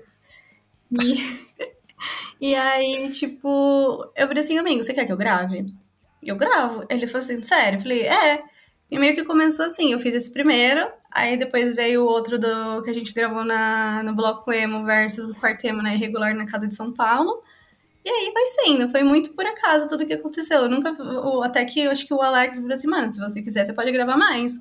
[1.00, 1.14] E,
[2.50, 5.68] e aí, tipo, eu falei assim, amigo, você quer que eu grave?
[6.24, 6.84] Eu gravo.
[6.90, 7.78] Ele falou assim, sério?
[7.78, 8.42] Eu falei, é.
[8.90, 12.82] E meio que começou assim, eu fiz esse primeiro, aí depois veio o outro do
[12.84, 16.68] que a gente gravou na, no Bloco Emo versus o Quartemo na Irregular na Casa
[16.68, 17.42] de São Paulo.
[18.04, 20.62] E aí vai sendo, foi muito por acaso tudo que aconteceu.
[20.64, 20.96] Eu nunca,
[21.46, 23.92] até que eu acho que o Alex falou assim, mano, se você quiser, você pode
[23.92, 24.60] gravar mais.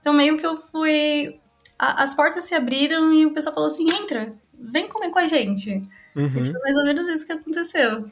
[0.00, 1.38] Então meio que eu fui.
[1.78, 5.26] a- as portas se abriram e o pessoal falou assim: entra, vem comer com a
[5.26, 5.70] gente.
[5.70, 6.30] E Uhum.
[6.44, 8.06] foi mais ou menos isso que aconteceu.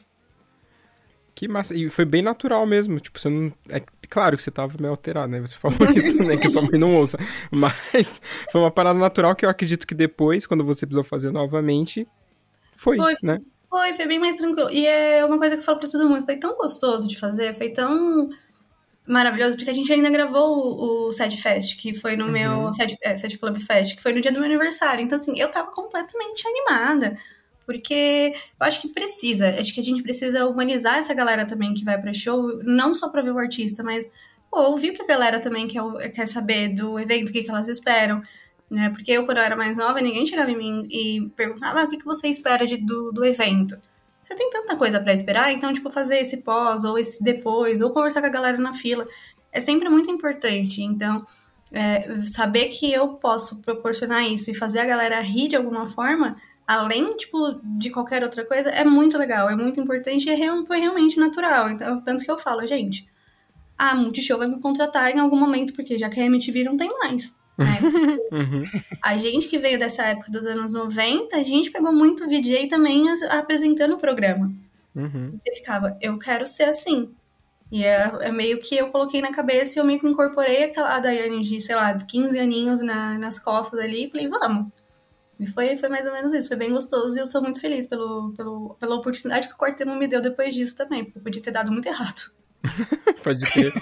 [1.41, 1.75] Que massa.
[1.75, 2.99] E foi bem natural mesmo.
[2.99, 3.51] Tipo, você não.
[3.71, 5.39] É claro que você tava meio alterado, né?
[5.39, 6.37] Você falou isso, né?
[6.37, 7.17] Que sua mãe não ouça.
[7.49, 12.07] Mas foi uma parada natural que eu acredito que depois, quando você precisou fazer novamente,
[12.73, 13.15] foi, Foi.
[13.23, 13.41] né?
[13.67, 14.69] Foi, foi bem mais tranquilo.
[14.69, 17.55] E é uma coisa que eu falo pra todo mundo, foi tão gostoso de fazer,
[17.55, 18.29] foi tão
[19.07, 22.71] maravilhoso, porque a gente ainda gravou o, o Sad Fest, que foi no meu.
[22.71, 25.03] Sad, é, Sad Club Fest, que foi no dia do meu aniversário.
[25.03, 27.17] Então, assim, eu tava completamente animada.
[27.65, 31.85] Porque eu acho que precisa, acho que a gente precisa humanizar essa galera também que
[31.85, 34.07] vai pra show, não só pra ver o artista, mas
[34.51, 37.67] ouvir o que a galera também quer, quer saber do evento, o que, que elas
[37.67, 38.21] esperam.
[38.69, 38.89] Né?
[38.89, 41.89] Porque eu, quando eu era mais nova, ninguém chegava em mim e perguntava ah, o
[41.89, 43.77] que, que você espera de, do, do evento.
[44.23, 47.89] Você tem tanta coisa pra esperar, então, tipo, fazer esse pós, ou esse depois, ou
[47.91, 49.05] conversar com a galera na fila,
[49.51, 50.81] é sempre muito importante.
[50.81, 51.25] Então,
[51.71, 56.35] é, saber que eu posso proporcionar isso e fazer a galera rir de alguma forma,
[56.71, 60.65] além, tipo, de qualquer outra coisa, é muito legal, é muito importante e é real-
[60.65, 61.69] foi realmente natural.
[61.69, 63.09] Então, tanto que eu falo, gente,
[63.77, 66.89] a Multishow vai me contratar em algum momento, porque já que a MTV não tem
[66.99, 67.35] mais.
[67.57, 67.77] Né?
[68.31, 68.63] Uhum.
[69.03, 73.03] A gente que veio dessa época dos anos 90, a gente pegou muito VJ também
[73.29, 74.49] apresentando o programa.
[74.95, 75.37] Uhum.
[75.43, 77.13] Você ficava, eu quero ser assim.
[77.69, 80.97] E é, é meio que eu coloquei na cabeça e eu meio que incorporei aquela
[80.99, 84.71] Daiane de, sei lá, de 15 aninhos na, nas costas ali e falei, vamos.
[85.41, 87.87] E foi, foi mais ou menos isso, foi bem gostoso e eu sou muito feliz
[87.87, 91.49] pelo, pelo, pela oportunidade que o Quartema me deu depois disso também, porque podia ter
[91.51, 92.31] dado muito errado.
[93.23, 93.73] Pode crer.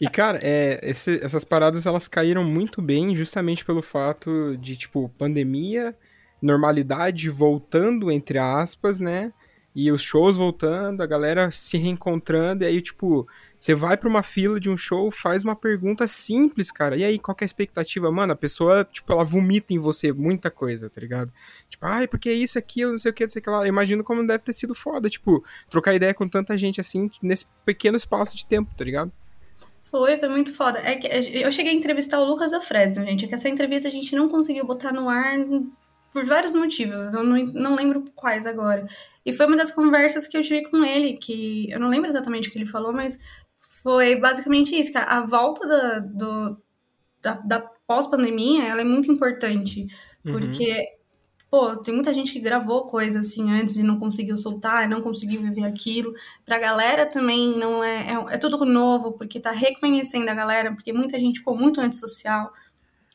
[0.00, 5.08] E, cara, é, esse- essas paradas elas caíram muito bem justamente pelo fato de, tipo,
[5.16, 5.96] pandemia,
[6.42, 9.32] normalidade voltando, entre aspas, né?
[9.74, 13.28] E os shows voltando, a galera se reencontrando, e aí, tipo,
[13.60, 16.96] você vai pra uma fila de um show, faz uma pergunta simples, cara.
[16.96, 18.10] E aí, qual que é a expectativa?
[18.10, 21.30] Mano, a pessoa, tipo, ela vomita em você muita coisa, tá ligado?
[21.68, 23.58] Tipo, ai, porque isso, aquilo, não sei o que, não sei o que lá.
[23.58, 27.48] Eu imagino como deve ter sido foda, tipo, trocar ideia com tanta gente assim, nesse
[27.62, 29.12] pequeno espaço de tempo, tá ligado?
[29.84, 30.78] Foi, foi muito foda.
[30.78, 31.06] É que
[31.38, 33.26] eu cheguei a entrevistar o Lucas da Fresno, gente.
[33.26, 35.36] É que essa entrevista a gente não conseguiu botar no ar
[36.12, 37.12] por vários motivos.
[37.12, 38.88] Eu não, não lembro quais agora.
[39.24, 42.48] E foi uma das conversas que eu tive com ele, que eu não lembro exatamente
[42.48, 43.18] o que ele falou, mas
[43.82, 46.62] foi basicamente isso, que a volta da, do,
[47.20, 49.86] da, da pós-pandemia, ela é muito importante.
[50.22, 50.86] Porque,
[51.50, 55.40] pô, tem muita gente que gravou coisa assim antes e não conseguiu soltar, não conseguiu
[55.42, 56.12] viver aquilo.
[56.44, 58.34] Pra galera também não é, é.
[58.34, 62.52] É tudo novo, porque tá reconhecendo a galera, porque muita gente ficou muito antissocial.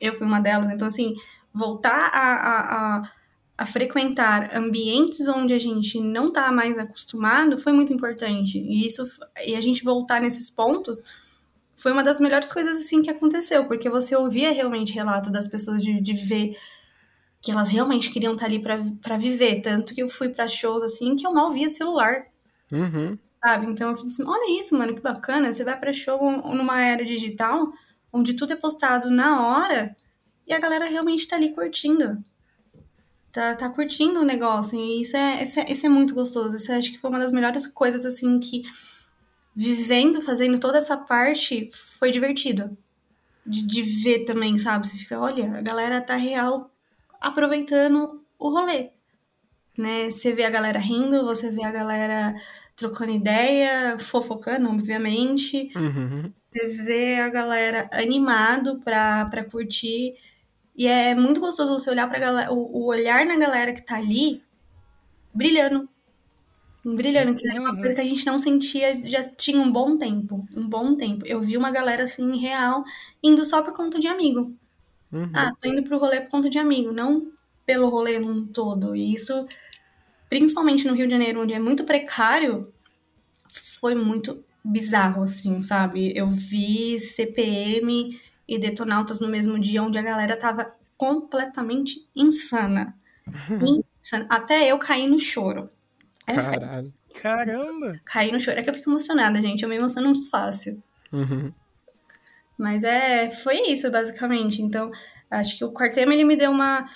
[0.01, 0.71] Eu fui uma delas.
[0.71, 1.13] Então, assim,
[1.53, 3.11] voltar a, a, a,
[3.57, 8.59] a frequentar ambientes onde a gente não tá mais acostumado foi muito importante.
[8.59, 9.03] E isso
[9.45, 11.01] e a gente voltar nesses pontos
[11.77, 15.83] foi uma das melhores coisas assim que aconteceu, porque você ouvia realmente relato das pessoas
[15.83, 16.57] de, de ver
[17.41, 21.15] que elas realmente queriam estar ali para viver, tanto que eu fui para shows assim
[21.15, 22.27] que eu mal via celular,
[22.71, 23.17] Uhum.
[23.43, 23.67] sabe?
[23.67, 26.19] Então eu falei assim, olha isso, mano, que bacana, você vai para show
[26.53, 27.71] numa era digital
[28.11, 29.95] onde tudo é postado na hora
[30.47, 32.23] e a galera realmente tá ali curtindo.
[33.35, 36.55] Tá, tá curtindo o negócio, e isso é, isso é, isso é muito gostoso.
[36.55, 38.61] Isso acho que foi uma das melhores coisas, assim, que
[39.53, 41.67] vivendo, fazendo toda essa parte,
[41.99, 42.77] foi divertido.
[43.45, 44.87] De, de ver também, sabe?
[44.87, 46.71] Você fica, olha, a galera tá real
[47.19, 48.91] aproveitando o rolê.
[49.77, 50.09] Né?
[50.09, 52.41] Você vê a galera rindo, você vê a galera
[52.73, 55.71] trocando ideia, fofocando, obviamente.
[55.75, 56.31] Uhum.
[56.41, 60.13] Você vê a galera animado pra, pra curtir.
[60.75, 63.95] E é muito gostoso você olhar pra galera, o, o olhar na galera que tá
[63.95, 64.43] ali
[65.33, 65.87] brilhando.
[66.83, 70.47] Brilhando, que é uma coisa que a gente não sentia já tinha um bom tempo.
[70.55, 71.25] Um bom tempo.
[71.25, 72.83] Eu vi uma galera assim, real,
[73.23, 74.53] indo só por conta de amigo.
[75.11, 75.31] Uhum.
[75.33, 77.31] Ah, tô indo pro rolê por conta de amigo, não
[77.65, 78.95] pelo rolê num todo.
[78.95, 79.47] E isso,
[80.29, 82.71] principalmente no Rio de Janeiro, onde é muito precário,
[83.49, 86.11] foi muito bizarro, assim, sabe?
[86.15, 92.95] Eu vi CPM e Detonautas no mesmo dia, onde a galera tava completamente insana.
[94.01, 94.25] insana.
[94.29, 95.69] Até eu caí no choro.
[96.25, 96.93] Caralho.
[97.21, 97.99] Caramba!
[98.03, 98.59] Caí no choro.
[98.59, 99.63] É que eu fico emocionada, gente.
[99.63, 100.81] Eu me emociono muito fácil.
[101.11, 101.51] Uhum.
[102.57, 104.61] Mas é, foi isso, basicamente.
[104.61, 104.91] Então,
[105.29, 106.89] acho que o Quartema, ele me deu uma,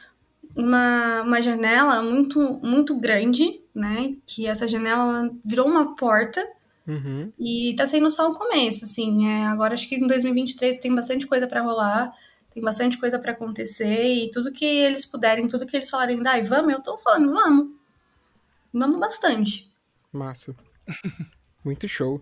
[0.55, 4.15] uma, uma janela muito, muito grande, né?
[4.25, 6.45] Que essa janela virou uma porta
[6.89, 7.31] Uhum.
[7.37, 9.27] e tá sendo só o começo, assim.
[9.27, 12.11] É, agora acho que em 2023 tem bastante coisa pra rolar,
[12.53, 16.41] tem bastante coisa pra acontecer e tudo que eles puderem, tudo que eles falarem, dai,
[16.41, 17.69] vamos, eu tô falando, vamos.
[18.73, 19.71] Vamos bastante.
[20.11, 20.55] Massa.
[21.63, 22.21] Muito show.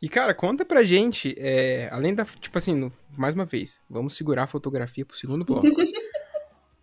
[0.00, 2.24] E, cara, conta pra gente, é, além da.
[2.24, 5.66] Tipo assim, mais uma vez, vamos segurar a fotografia pro segundo bloco.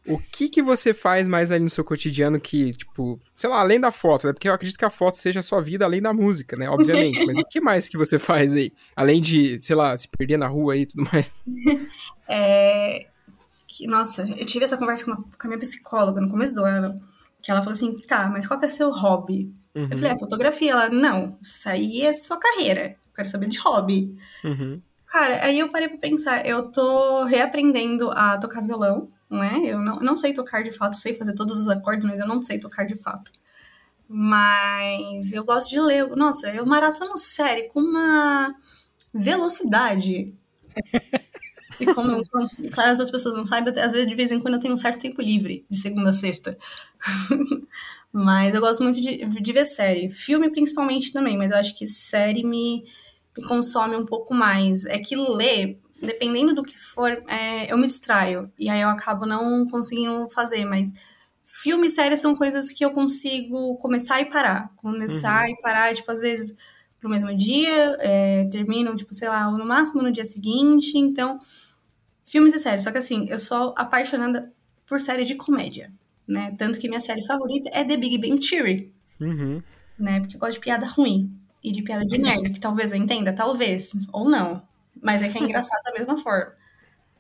[0.08, 3.80] o que que você faz mais ali no seu cotidiano que, tipo, sei lá, além
[3.80, 4.34] da foto, né?
[4.34, 6.70] Porque eu acredito que a foto seja a sua vida além da música, né?
[6.70, 7.24] Obviamente.
[7.26, 8.72] Mas o que mais que você faz aí?
[8.96, 11.32] Além de, sei lá, se perder na rua aí e tudo mais.
[12.28, 13.08] É,
[13.88, 16.96] nossa, eu tive essa conversa com, uma- com a minha psicóloga no começo do ano,
[17.42, 19.54] que ela falou assim, tá, mas qual que é seu hobby?
[19.76, 20.72] Uhum, Eu falei, é fotografia.
[20.72, 22.92] Ela, não, isso aí é sua carreira.
[23.08, 24.16] Eu quero saber de hobby.
[24.44, 29.60] uhum, Cara, aí eu parei pra pensar, eu tô reaprendendo a tocar violão, não é?
[29.65, 32.41] Eu não, não sei tocar de fato, sei fazer todos os acordes, mas eu não
[32.41, 33.32] sei tocar de fato.
[34.10, 36.08] Mas eu gosto de ler.
[36.15, 38.56] Nossa, eu maratono série com uma
[39.13, 40.36] velocidade.
[41.80, 42.24] E como, eu-
[42.72, 45.00] caso as pessoas não saibam, às vezes de vez em quando eu tenho um certo
[45.00, 46.58] tempo livre, de segunda a sexta.
[48.12, 50.10] mas eu gosto muito de, de ver série.
[50.10, 52.84] Filme principalmente também, mas eu acho que série me,
[53.38, 54.86] me consome um pouco mais.
[54.86, 58.52] É que ler, dependendo do que for, é, eu me distraio.
[58.60, 60.92] E aí eu acabo não conseguindo fazer, mas
[61.44, 64.72] filme e série são coisas que eu consigo começar e parar.
[64.76, 66.56] Começar e parar, tipo, às vezes
[67.02, 70.98] no mesmo dia, é, terminam, tipo, sei lá, no máximo no dia seguinte.
[70.98, 71.39] Então,
[72.24, 72.84] filmes e séries.
[72.84, 74.52] Só que assim, eu sou apaixonada
[74.86, 75.92] por série de comédia,
[76.28, 76.56] né?
[76.58, 79.62] Tanto que minha série favorita é The Big Bang Theory, uhum.
[79.98, 80.20] né?
[80.20, 81.32] Porque eu gosto de piada ruim.
[81.63, 84.62] e de piada de nerd, que talvez eu entenda, talvez, ou não.
[85.01, 86.53] Mas é que é engraçado da mesma forma.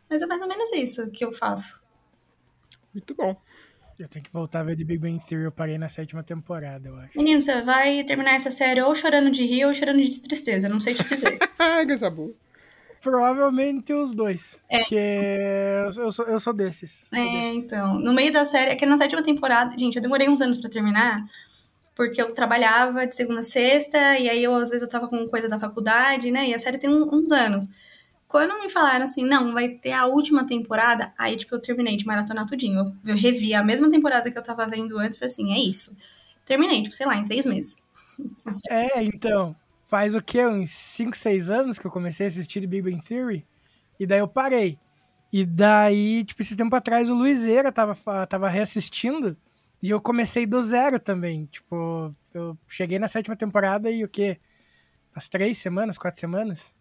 [0.09, 1.83] Mas é mais ou menos isso que eu faço.
[2.93, 3.35] Muito bom.
[3.97, 5.45] Eu tenho que voltar a ver The Big Bang Theory.
[5.45, 7.17] Eu parei na sétima temporada, eu acho.
[7.17, 10.79] Menino, você vai terminar essa série ou chorando de rir ou chorando de tristeza, não
[10.79, 11.37] sei te dizer.
[11.59, 12.33] Ai, coisa boa.
[13.01, 14.57] Provavelmente os dois.
[14.69, 14.79] É.
[14.79, 14.95] Porque
[15.97, 17.03] eu, sou, eu sou desses.
[17.09, 17.65] Sou É, desses.
[17.65, 17.95] então.
[17.99, 20.69] No meio da série, é que na sétima temporada, gente, eu demorei uns anos pra
[20.69, 21.23] terminar,
[21.95, 25.27] porque eu trabalhava de segunda a sexta, e aí eu, às vezes, eu tava com
[25.27, 26.49] coisa da faculdade, né?
[26.49, 27.69] E a série tem um- uns anos.
[28.27, 32.05] Quando me falaram assim, não, vai ter a última temporada, aí, tipo, eu terminei de
[32.05, 32.79] maratonar tudinho.
[33.05, 35.95] Eu, eu revi a mesma temporada que eu tava vendo antes, falei assim, é isso.
[36.45, 37.77] Terminei, tipo, sei lá, em três meses.
[38.69, 39.55] É, então.
[39.89, 40.45] Faz o quê?
[40.45, 43.45] Uns 5, 6 anos que eu comecei a assistir Big Bang Theory.
[43.99, 44.79] E daí eu parei.
[45.31, 47.95] E daí, tipo, esse tempo atrás o Luizeira tava,
[48.27, 49.37] tava reassistindo.
[49.83, 51.45] E eu comecei do zero também.
[51.51, 54.37] Tipo, eu cheguei na sétima temporada e o quê?
[55.13, 56.73] Umas três semanas, quatro semanas?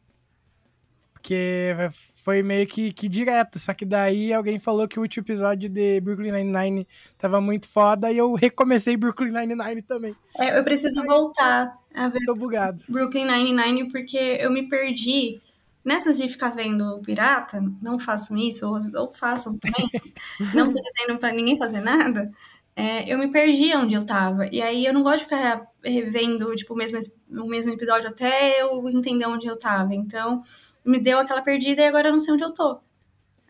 [1.12, 1.74] Porque
[2.14, 3.58] foi meio que, que direto.
[3.58, 6.86] Só que daí alguém falou que o último episódio de Brooklyn Nine-Nine
[7.18, 8.12] tava muito foda.
[8.12, 10.14] E eu recomecei Brooklyn Nine-Nine também.
[10.38, 12.84] é, eu preciso voltar a ver Tô bugado.
[12.88, 15.40] Brooklyn Nine-Nine porque eu me perdi
[15.84, 17.60] nessas de ficar vendo o pirata.
[17.82, 19.90] Não façam isso, ou, ou façam também.
[20.54, 22.30] não tô dizendo pra ninguém fazer nada.
[22.74, 24.48] É, eu me perdi onde eu tava.
[24.50, 26.98] E aí eu não gosto de ficar revendo tipo, o, mesmo,
[27.30, 29.94] o mesmo episódio até eu entender onde eu tava.
[29.94, 30.38] Então,
[30.84, 32.80] me deu aquela perdida e agora eu não sei onde eu tô.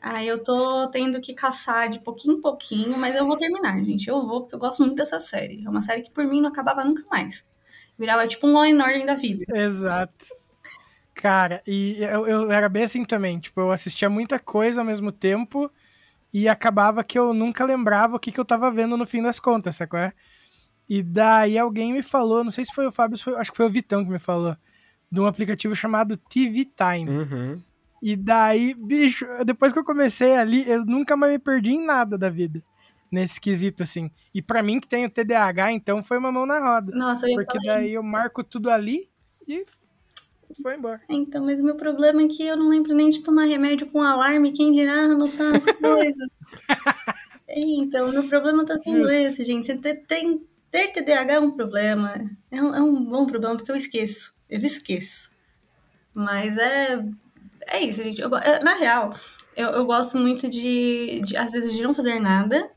[0.01, 4.09] Aí eu tô tendo que caçar de pouquinho em pouquinho, mas eu vou terminar, gente.
[4.09, 5.65] Eu vou, porque eu gosto muito dessa série.
[5.65, 7.47] É uma série que por mim não acabava nunca mais.
[7.97, 9.45] Virava tipo um Law and da vida.
[9.55, 10.27] Exato.
[11.15, 13.39] Cara, e eu, eu era bem assim também.
[13.39, 15.71] Tipo, eu assistia muita coisa ao mesmo tempo
[16.33, 19.39] e acabava que eu nunca lembrava o que, que eu tava vendo no fim das
[19.39, 19.99] contas, sacou?
[19.99, 20.13] É?
[20.89, 23.67] E daí alguém me falou, não sei se foi o Fábio, foi- acho que foi
[23.67, 24.57] o Vitão que me falou,
[25.11, 27.11] de um aplicativo chamado TV Time.
[27.11, 27.63] Uhum.
[28.03, 32.19] E daí, bicho, depois que eu comecei ali, eu nunca mais me perdi em nada
[32.19, 32.63] da vida.
[33.11, 34.11] Nesse quesito, assim.
[34.35, 36.97] E pra mim, que tenho TDAH, então foi uma mão na roda.
[36.97, 39.09] Nossa, eu ia Porque falar daí eu marco tudo ali
[39.47, 39.65] e
[40.61, 41.01] foi embora.
[41.09, 44.03] Então, mas o meu problema é que eu não lembro nem de tomar remédio com
[44.03, 46.29] alarme, quem dirá anotar as coisas.
[47.47, 49.13] É, então, o meu problema tá sendo Justo.
[49.13, 49.67] esse, gente.
[49.67, 52.15] Você ter, tem, ter TDAH é um problema.
[52.51, 54.35] É um, é um bom problema, porque eu esqueço.
[54.49, 55.31] Eu esqueço.
[56.15, 57.05] Mas é.
[57.69, 58.21] É isso, gente.
[58.21, 59.15] Eu na real,
[59.57, 62.71] eu, eu gosto muito de, de, às vezes, de não fazer nada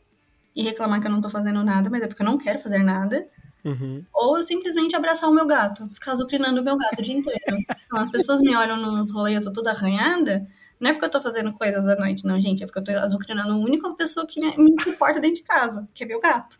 [0.55, 2.83] e reclamar que eu não tô fazendo nada, mas é porque eu não quero fazer
[2.83, 3.27] nada.
[3.65, 4.05] Uhum.
[4.13, 7.57] Ou eu simplesmente abraçar o meu gato, ficar azucrinando o meu gato o dia inteiro.
[7.87, 10.47] Então, as pessoas me olham nos rolês eu tô toda arranhada.
[10.79, 12.61] Não é porque eu tô fazendo coisas à noite, não, gente.
[12.63, 15.87] É porque eu tô azucrinando a única pessoa que me, me suporta dentro de casa,
[15.93, 16.59] que é meu gato.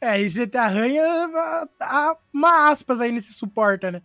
[0.00, 4.02] É, e você te arranha a- a- uma aspas aí nesse suporta, né?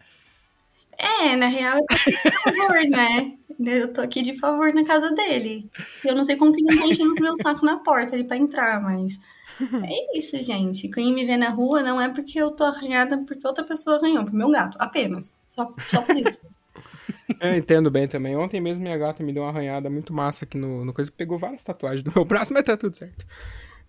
[0.97, 3.33] É, na real, eu tô aqui de favor, né?
[3.59, 5.69] Eu tô aqui de favor na casa dele.
[6.05, 8.81] Eu não sei como que ninguém enchendo os meus sacos na porta ali pra entrar,
[8.81, 9.19] mas.
[9.83, 10.89] É isso, gente.
[10.89, 14.23] Quem me vê na rua não é porque eu tô arranhada porque outra pessoa arranhou,
[14.25, 15.37] pro meu gato, apenas.
[15.47, 16.41] Só, só por isso.
[17.41, 18.35] Eu entendo bem também.
[18.35, 21.17] Ontem mesmo minha gata me deu uma arranhada muito massa aqui no, no coisa que
[21.17, 23.25] pegou várias tatuagens do meu braço, mas tá tudo certo.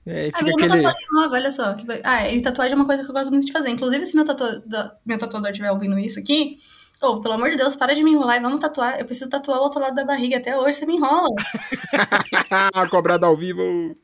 [0.06, 0.82] É, e Ah, virou uma aquele.
[0.82, 1.74] tatuagem nova, olha só.
[1.74, 3.70] que Ah, e tatuagem é uma coisa que eu gosto muito de fazer.
[3.70, 4.60] Inclusive, se meu, tatua...
[4.66, 6.58] da- meu tatuador estiver ouvindo isso aqui,
[7.02, 8.98] ô, pelo amor de Deus, para de me enrolar e vamos tatuar.
[8.98, 10.38] Eu preciso tatuar o outro lado da barriga.
[10.38, 11.28] Até hoje você me enrola.
[12.90, 13.96] Cobrada ao vivo.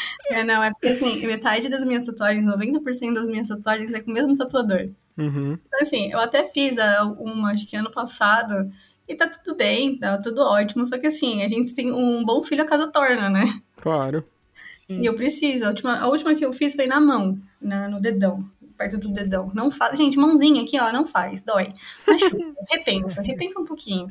[0.30, 4.10] é, não, é porque assim, metade das minhas tatuagens, 90% das minhas tatuagens é com
[4.10, 4.90] o mesmo tatuador.
[5.16, 5.52] Uhum.
[5.66, 8.70] Então, assim, eu até fiz a- uma, acho que ano passado,
[9.08, 10.86] e tá tudo bem, tá tudo ótimo.
[10.86, 13.60] Só que assim, a gente tem um bom filho a casa torna, né?
[13.76, 14.24] Claro.
[14.72, 15.00] Sim.
[15.00, 15.64] E eu preciso.
[15.64, 18.44] A última, a última que eu fiz foi na mão, na, no dedão,
[18.76, 19.50] perto do dedão.
[19.54, 19.96] Não faz.
[19.96, 21.72] Gente, mãozinha aqui, ó, não faz, dói.
[22.06, 22.36] Machuca,
[22.70, 24.06] repensa, repensa um pouquinho.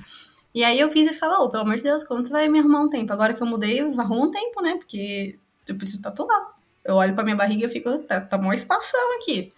[0.54, 2.58] E aí eu fiz e ficava, ô, pelo amor de Deus, como você vai me
[2.60, 3.14] arrumar um tempo?
[3.14, 4.76] Agora que eu mudei, arruma um tempo, né?
[4.76, 6.56] Porque eu preciso tatuar.
[6.84, 9.52] Eu olho pra minha barriga e fico, tá, tá mó espação aqui.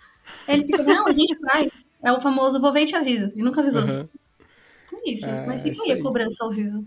[0.48, 1.72] Ele fica, não, a gente vai.
[2.02, 3.32] É o famoso vou ver e te aviso.
[3.36, 3.84] E nunca avisou.
[3.84, 4.08] Uhum.
[4.94, 5.26] É isso.
[5.26, 6.86] É, Mas fica aí a cobrança ao vivo.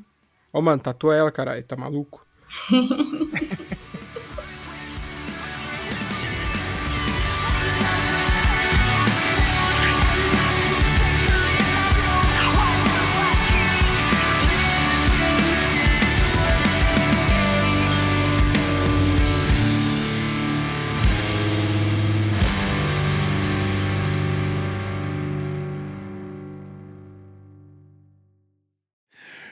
[0.53, 1.63] Ô, mano, tatua ela, caralho.
[1.65, 2.27] Tá maluco?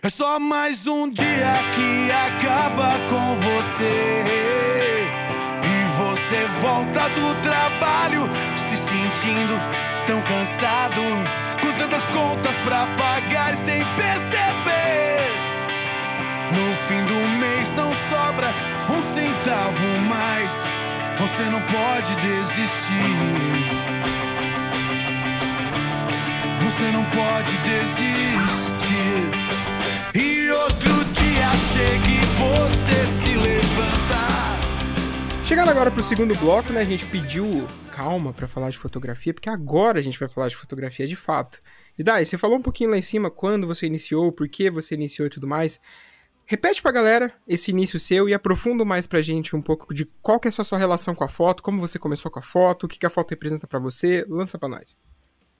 [0.03, 4.25] É só mais um dia que acaba com você.
[5.63, 8.23] E você volta do trabalho
[8.57, 9.61] se sentindo
[10.07, 11.03] tão cansado,
[11.61, 15.21] com tantas contas pra pagar e sem perceber.
[16.55, 18.55] No fim do mês não sobra
[18.89, 20.65] um centavo mais.
[21.19, 23.17] Você não pode desistir.
[26.63, 28.80] Você não pode desistir.
[35.51, 36.81] Chegando agora pro segundo bloco, né?
[36.81, 40.55] A gente pediu calma pra falar de fotografia, porque agora a gente vai falar de
[40.55, 41.61] fotografia de fato.
[41.99, 44.95] E Dai, você falou um pouquinho lá em cima quando você iniciou, por que você
[44.95, 45.81] iniciou e tudo mais.
[46.47, 50.39] Repete pra galera esse início seu e aprofunda mais pra gente um pouco de qual
[50.39, 52.89] que é a sua relação com a foto, como você começou com a foto, o
[52.89, 54.25] que, que a foto representa pra você.
[54.29, 54.97] Lança pra nós.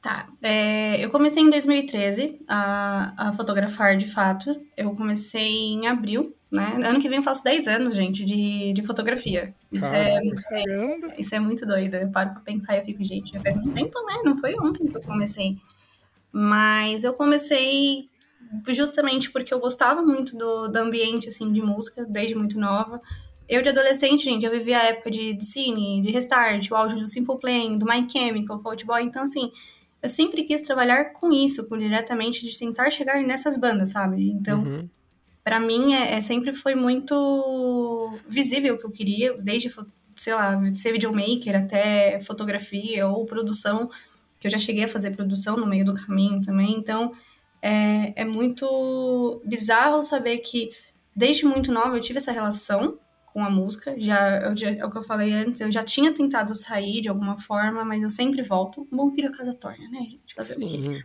[0.03, 4.59] Tá, é, eu comecei em 2013 a, a fotografar de fato.
[4.75, 6.79] Eu comecei em abril, né?
[6.83, 9.55] Ano que vem eu faço 10 anos, gente, de, de fotografia.
[9.71, 11.15] Isso é, Caramba.
[11.19, 11.95] isso é muito doido.
[11.95, 14.23] Eu paro pra pensar e eu fico, gente, já faz um tempo, né?
[14.25, 15.59] Não foi ontem que eu comecei.
[16.33, 18.09] Mas eu comecei
[18.69, 23.03] justamente porque eu gostava muito do, do ambiente, assim, de música, desde muito nova.
[23.47, 26.95] Eu, de adolescente, gente, eu vivi a época de, de Cine, de Restart, o auge
[26.95, 29.03] do Simple Plan, do My Chemical, Fault Boy.
[29.03, 29.53] Então, assim,
[30.03, 34.31] eu sempre quis trabalhar com isso, com diretamente, de tentar chegar nessas bandas, sabe?
[34.31, 34.89] Então, Uhum.
[35.43, 39.75] Pra mim, é, é- sempre foi muito visível o que eu queria, desde,
[40.15, 43.91] sei lá, ser videomaker até fotografia ou produção,
[44.39, 46.73] que eu já cheguei a fazer produção no meio do caminho também.
[46.75, 47.11] Então,
[47.63, 50.71] é, é muito bizarro saber que,
[51.17, 52.99] desde muito nova, eu tive essa relação
[53.33, 53.95] com a música.
[53.99, 57.09] Já, eu já, é o que eu falei antes, eu já tinha tentado sair de
[57.09, 58.87] alguma forma, mas eu sempre volto.
[58.91, 60.35] Bom filho a casa torna, né, gente?
[60.35, 60.55] Fazer?
[60.55, 61.01] Sim.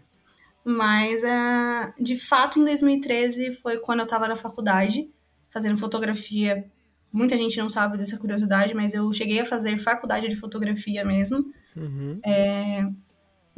[0.63, 5.09] Mas, ah, de fato, em 2013 foi quando eu tava na faculdade,
[5.49, 6.65] fazendo fotografia.
[7.13, 11.45] Muita gente não sabe dessa curiosidade, mas eu cheguei a fazer faculdade de fotografia mesmo.
[11.75, 12.19] Uhum.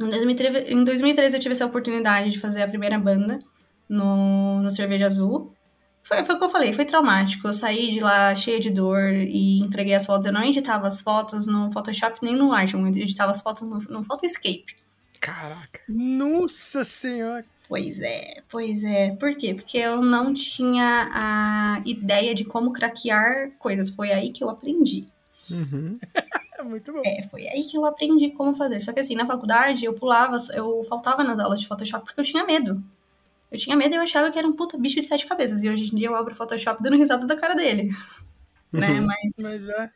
[0.00, 3.38] Em 2013, em 2013 eu tive essa oportunidade de fazer a primeira banda
[3.88, 5.54] no, no Cerveja Azul.
[6.08, 7.46] Foi, foi o que eu falei, foi traumático.
[7.46, 10.26] Eu saí de lá cheia de dor e entreguei as fotos.
[10.26, 13.76] Eu não editava as fotos no Photoshop nem no Lightroom, eu editava as fotos no,
[13.76, 14.74] no Photoscape.
[15.20, 15.82] Caraca.
[15.86, 17.44] Nossa senhora.
[17.68, 19.10] Pois é, pois é.
[19.16, 19.52] Por quê?
[19.52, 23.90] Porque eu não tinha a ideia de como craquear coisas.
[23.90, 25.06] Foi aí que eu aprendi.
[25.50, 25.98] Uhum.
[26.58, 27.02] É muito bom.
[27.04, 28.80] É, foi aí que eu aprendi como fazer.
[28.80, 32.24] Só que assim, na faculdade eu pulava, eu faltava nas aulas de Photoshop porque eu
[32.24, 32.82] tinha medo.
[33.50, 35.62] Eu tinha medo e eu achava que era um puta bicho de sete cabeças.
[35.62, 37.90] E hoje em dia eu abro o Photoshop dando risada da cara dele.
[38.72, 39.00] né?
[39.00, 39.90] Mas Mas é.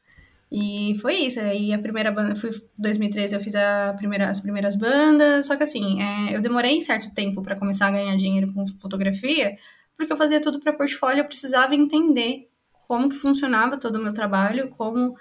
[0.54, 1.40] E foi isso.
[1.40, 5.46] Aí a primeira banda, fui 2013, eu fiz a primeira, as primeiras bandas.
[5.46, 9.56] Só que assim, é, eu demorei certo tempo pra começar a ganhar dinheiro com fotografia,
[9.96, 12.50] porque eu fazia tudo pra portfólio, eu precisava entender
[12.86, 15.16] como que funcionava todo o meu trabalho, como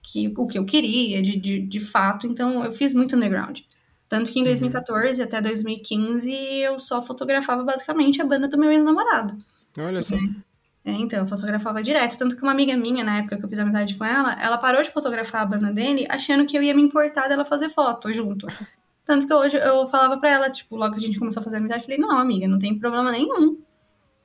[0.00, 2.28] que o que eu queria de, de, de fato.
[2.28, 3.60] Então eu fiz muito underground.
[4.08, 9.36] Tanto que em 2014 até 2015 eu só fotografava basicamente a banda do meu ex-namorado.
[9.78, 10.16] Olha só.
[10.84, 12.16] É, então, eu fotografava direto.
[12.16, 14.80] Tanto que uma amiga minha, na época que eu fiz amizade com ela, ela parou
[14.80, 18.46] de fotografar a banda dele, achando que eu ia me importar dela fazer foto junto.
[19.04, 21.56] Tanto que hoje eu falava pra ela, tipo, logo que a gente começou a fazer
[21.56, 23.60] amizade, eu falei, não, amiga, não tem problema nenhum.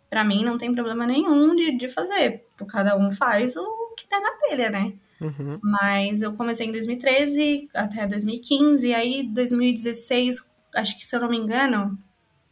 [0.08, 2.46] Pra mim, não tem problema nenhum de, de fazer.
[2.52, 4.94] Tipo, Cada um faz o que tá na telha, né?
[5.22, 5.60] Uhum.
[5.62, 11.30] Mas eu comecei em 2013 até 2015, e aí 2016, acho que se eu não
[11.30, 11.98] me engano,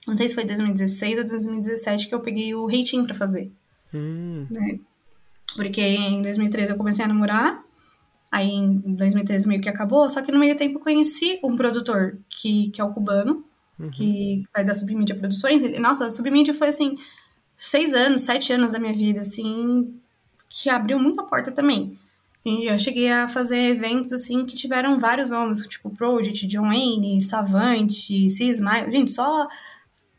[0.07, 3.51] não sei se foi 2016 ou 2017 que eu peguei o rating pra fazer
[3.93, 4.45] Hum.
[4.51, 4.79] né?
[5.55, 7.63] Porque em 2013 eu comecei a namorar,
[8.31, 12.19] aí em 2013 meio que acabou, só que no meio tempo eu conheci um produtor
[12.29, 13.43] que, que é o cubano,
[13.91, 15.63] que vai da Submídia Produções.
[15.63, 16.97] Ele- Nossa, a Submídia foi assim,
[17.57, 19.93] seis anos, sete anos da minha vida, assim,
[20.49, 21.97] que abriu muita porta também.
[22.45, 28.29] Eu cheguei a fazer eventos, assim, que tiveram vários nomes, tipo Project, John Wayne, Savante,
[28.29, 29.47] Cisma, gente, só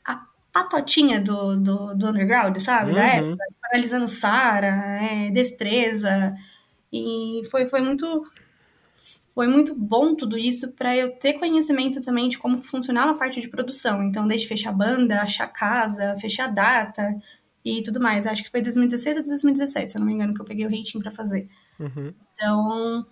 [0.06, 2.94] a patotinha do, do, do underground, sabe?
[2.94, 3.06] Da Uhum.
[3.32, 4.68] época, analisando Sara,
[5.02, 6.34] é, Destreza,
[6.92, 8.24] e foi, foi muito
[9.34, 13.40] foi muito bom tudo isso para eu ter conhecimento também de como funcionava a parte
[13.40, 14.02] de produção.
[14.02, 17.16] Então, desde fechar banda, achar casa, fechar data
[17.64, 18.26] e tudo mais.
[18.26, 20.70] Acho que foi 2016 ou 2017, se eu não me engano, que eu peguei o
[20.70, 21.48] rating para fazer.
[21.80, 22.12] Uhum.
[22.34, 23.06] Então,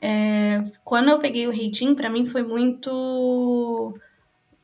[0.00, 3.98] é, quando eu peguei o rating, pra mim foi muito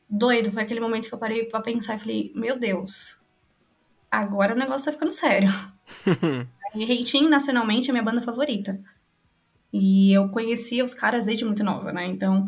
[0.09, 0.51] doido.
[0.51, 3.19] Foi aquele momento que eu parei pra pensar e falei, meu Deus,
[4.09, 5.49] agora o negócio tá ficando sério.
[6.75, 8.79] e rating, nacionalmente, é minha banda favorita.
[9.73, 12.05] E eu conhecia os caras desde muito nova, né?
[12.05, 12.45] Então,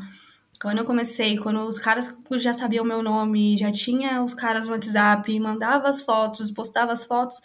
[0.62, 4.68] quando eu comecei, quando os caras já sabiam o meu nome, já tinha os caras
[4.68, 7.42] no WhatsApp, mandava as fotos, postava as fotos,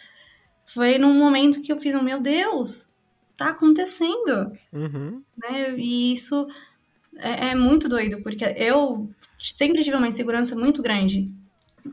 [0.65, 2.88] foi num momento que eu fiz um, meu Deus,
[3.39, 5.21] tá acontecendo Uhum.
[5.37, 5.75] né?
[5.77, 6.47] E isso
[7.17, 9.09] é, é muito doido, porque eu
[9.39, 11.31] sempre tive uma insegurança muito grande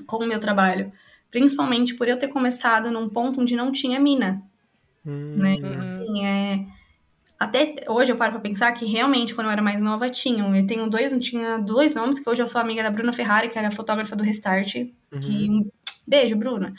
[0.07, 0.93] com o meu trabalho.
[1.31, 4.43] Principalmente por eu ter começado num ponto onde não tinha mina.
[5.05, 5.55] Né?
[5.55, 6.67] Então, assim, é...
[7.39, 10.57] Até hoje eu paro pra pensar que realmente, quando eu era mais nova, tinham.
[10.57, 13.59] Eu tenho dois, tinha dois nomes, que hoje eu sou amiga da Bruna Ferrari, que
[13.59, 14.73] era fotógrafa do Restart.
[15.21, 15.71] Que...
[16.09, 16.73] Beijo, Bruna.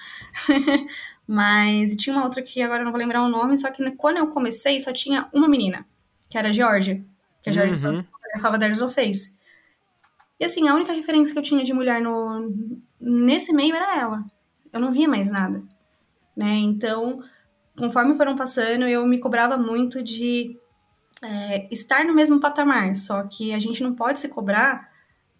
[1.28, 4.17] Mas tinha uma outra que agora eu não vou lembrar o nome, só que quando
[4.17, 5.86] eu comecei só tinha uma menina,
[6.30, 7.03] que era a Georgia.
[7.43, 8.03] Que a Georgia Uhum.
[8.03, 9.38] fotografava of Face.
[10.39, 12.49] E assim, a única referência que eu tinha de mulher no,
[12.99, 14.23] nesse meio era ela.
[14.71, 15.63] Eu não via mais nada.
[16.36, 16.55] Né?
[16.55, 17.21] Então,
[17.78, 20.55] conforme foram passando, eu me cobrava muito de
[21.23, 22.95] é, estar no mesmo patamar.
[22.95, 24.89] Só que a gente não pode se cobrar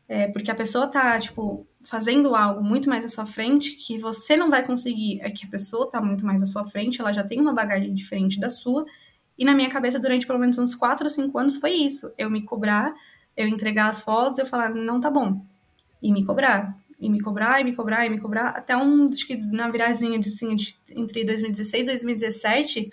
[0.08, 4.36] é, porque a pessoa tá, tipo, fazendo algo muito mais à sua frente que você
[4.36, 5.22] não vai conseguir.
[5.22, 7.94] É que a pessoa tá muito mais à sua frente, ela já tem uma bagagem
[7.94, 8.86] diferente da sua.
[9.38, 12.12] E na minha cabeça, durante pelo menos uns 4 ou 5 anos, foi isso.
[12.18, 12.94] Eu me cobrar,
[13.38, 15.42] eu entregar as fotos, eu falar, não tá bom.
[16.02, 16.78] E me cobrar.
[17.00, 18.50] E me cobrar, e me cobrar, e me cobrar.
[18.50, 22.90] Até um, acho que na viradinha de, assim, de, entre 2016 e 2017,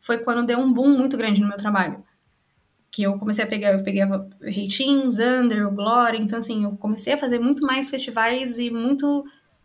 [0.00, 2.02] foi quando deu um boom muito grande no meu trabalho.
[2.94, 7.18] Que eu comecei a pegar, eu pegava Ratings, Under, Glory, então assim, eu comecei a
[7.18, 9.24] fazer muito mais festivais e muito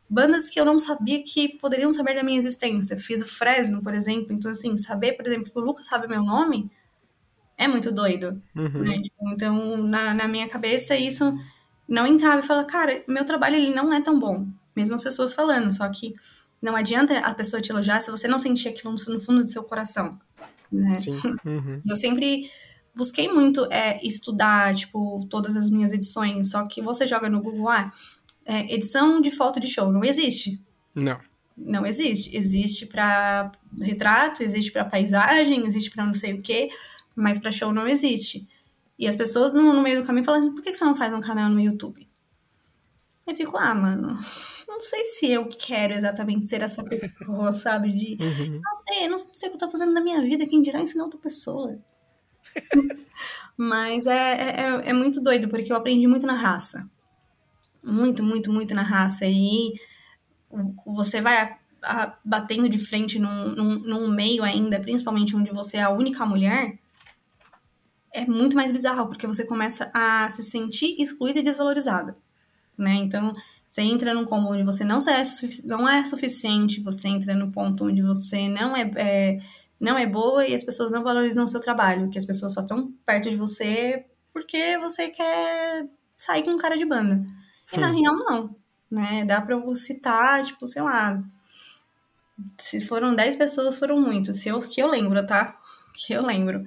[0.09, 2.97] bandas que eu não sabia que poderiam saber da minha existência.
[2.97, 6.23] Fiz o Fresno, por exemplo, então assim, saber, por exemplo, que o Lucas sabe meu
[6.23, 6.71] nome
[7.55, 8.41] é muito doido.
[8.55, 8.80] Uhum.
[8.80, 8.99] né?
[8.99, 11.32] Tipo, então, na, na minha cabeça, isso
[11.88, 14.47] não entrava e falava, cara, meu trabalho ele não é tão bom.
[14.75, 16.15] Mesmo as pessoas falando, só que
[16.59, 19.51] não adianta a pessoa te elogiar se você não sentir aquilo no no fundo do
[19.51, 20.17] seu coração.
[20.71, 20.97] Né?
[20.97, 21.19] Sim.
[21.45, 21.82] Uhum.
[21.88, 22.49] Eu sempre
[22.99, 27.69] busquei muito é, estudar, tipo, todas as minhas edições, só que você joga no Google,
[27.69, 27.91] ah,
[28.45, 30.61] é, edição de foto de show, não existe.
[30.93, 31.17] Não.
[31.57, 32.35] Não existe.
[32.35, 36.69] Existe para retrato, existe para paisagem, existe para não sei o quê,
[37.15, 38.47] mas para show não existe.
[38.97, 41.21] E as pessoas no, no meio do caminho falam, por que você não faz um
[41.21, 42.05] canal no YouTube?
[43.25, 44.17] Eu fico, ah, mano,
[44.67, 47.91] não sei se eu quero exatamente ser essa pessoa, sabe?
[47.91, 48.59] De, Uhum.
[48.61, 50.81] não sei, eu não sei o que eu tô fazendo na minha vida, quem dirá
[50.81, 51.77] ensinar outra pessoa.
[53.57, 56.89] Mas é, é, é- é muito doido, porque eu aprendi muito na raça.
[57.83, 59.25] Muito, muito, muito na raça.
[59.27, 59.73] E
[60.85, 65.77] você vai a- a- batendo de frente num, num, num meio ainda, principalmente onde você
[65.77, 66.77] é a única mulher,
[68.11, 72.15] é muito mais bizarro, porque você começa a se sentir excluída e desvalorizada.
[72.77, 72.95] Né?
[72.95, 73.33] Então,
[73.67, 75.23] você entra num combo onde você não é,
[75.65, 79.39] não é suficiente, você entra no ponto onde você não é, é-
[79.80, 82.61] não é boa e as pessoas não valorizam o seu trabalho, que as pessoas só
[82.61, 87.23] estão perto de você porque você quer sair com cara de banda.
[87.73, 88.55] E na real, não.
[88.89, 89.23] Né?
[89.25, 91.23] Dá pra eu citar, tipo, sei lá.
[92.57, 94.39] Se foram 10 pessoas, foram muitos.
[94.39, 95.57] Se eu, que eu lembro, tá?
[95.93, 96.65] Que eu lembro.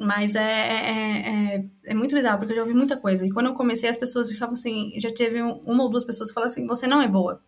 [0.00, 3.26] Mas é, é, é, é muito bizarro, porque eu já ouvi muita coisa.
[3.26, 4.92] E quando eu comecei, as pessoas ficavam assim.
[4.98, 7.42] Já teve um- uma ou duas pessoas que falaram assim: você não é boa.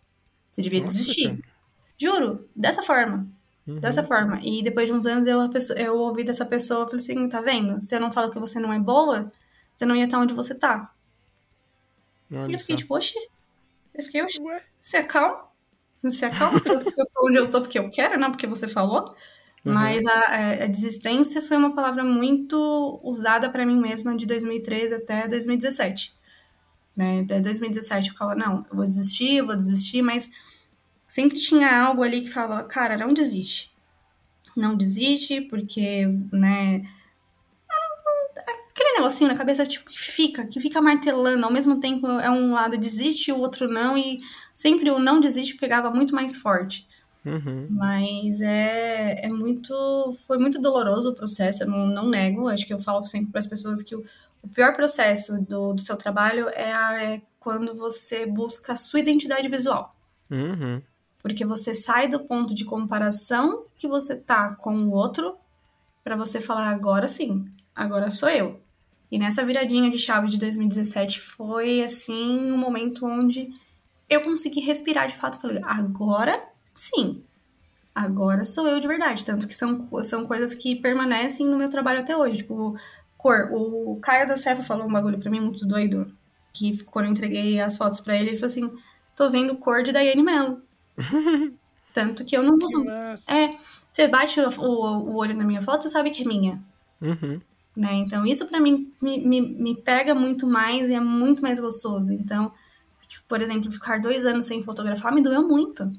[0.50, 1.28] Você devia Nossa, desistir.
[1.28, 1.54] cara.
[1.96, 3.26] Juro, dessa forma.
[3.66, 3.80] Uhum.
[3.80, 4.40] Dessa forma.
[4.42, 7.28] E depois de uns anos eu, a pessoa- eu ouvi dessa pessoa e falei assim:
[7.28, 7.80] tá vendo?
[7.82, 9.30] Se eu não falo que você não é boa,
[9.74, 10.92] você não ia estar onde você tá.
[12.30, 12.82] E Olha eu fiquei só.
[12.82, 13.18] tipo, oxi.
[13.94, 14.62] Eu fiquei, oxi, Ué.
[14.80, 15.44] se acalma.
[16.10, 16.60] Se acalma.
[16.66, 19.14] Eu tô onde eu tô porque eu quero, não porque você falou.
[19.64, 19.72] Uhum.
[19.72, 24.94] Mas a, a- a desistência foi uma palavra muito usada pra mim mesma de 2013
[24.94, 26.14] até 2017.
[26.96, 27.22] Né?
[27.22, 30.30] Até 2017 eu ficava, não, eu vou desistir, eu vou desistir, mas
[31.14, 33.72] sempre tinha algo ali que falava, cara, não desiste.
[34.56, 36.82] Não desiste, porque, né,
[38.72, 41.44] aquele negocinho na cabeça tipo, que fica, que fica martelando.
[41.44, 43.96] Ao mesmo tempo, é um lado desiste e o outro não.
[43.96, 44.18] E
[44.54, 46.86] sempre o não desiste pegava muito mais forte.
[47.24, 47.68] Uhum.
[47.70, 49.72] Mas é, é muito.
[50.26, 52.48] Foi muito doloroso o processo, eu não, não nego.
[52.48, 54.04] Acho que eu falo sempre para as pessoas que o,
[54.42, 59.00] o pior processo do, do seu trabalho é, a- é quando você busca a sua
[59.00, 59.94] identidade visual.
[60.30, 60.82] Uhum.
[61.24, 65.38] Porque você sai do ponto de comparação que você tá com o outro
[66.04, 68.60] para você falar agora sim, agora sou eu.
[69.10, 73.48] E nessa viradinha de chave de 2017 foi assim um momento onde
[74.06, 75.40] eu consegui respirar de fato.
[75.40, 77.24] Falei, agora sim,
[77.94, 79.24] agora sou eu de verdade.
[79.24, 82.40] Tanto que são, são coisas que permanecem no meu trabalho até hoje.
[82.42, 82.78] Tipo,
[83.16, 83.48] cor.
[83.50, 86.12] O Caio da Cefa falou um bagulho pra mim muito doido.
[86.52, 88.70] Que quando eu entreguei as fotos pra ele, ele falou assim:
[89.16, 90.60] tô vendo cor de Daiane Mello.
[91.92, 92.84] Tanto que eu não uso.
[93.28, 93.56] É,
[93.90, 96.62] você bate o, o, o olho na minha foto, você sabe que é minha.
[97.00, 97.40] Uhum.
[97.76, 97.94] Né?
[97.94, 102.12] Então, isso pra mim me, me, me pega muito mais e é muito mais gostoso.
[102.12, 102.52] Então,
[103.28, 105.92] por exemplo, ficar dois anos sem fotografar me doeu muito.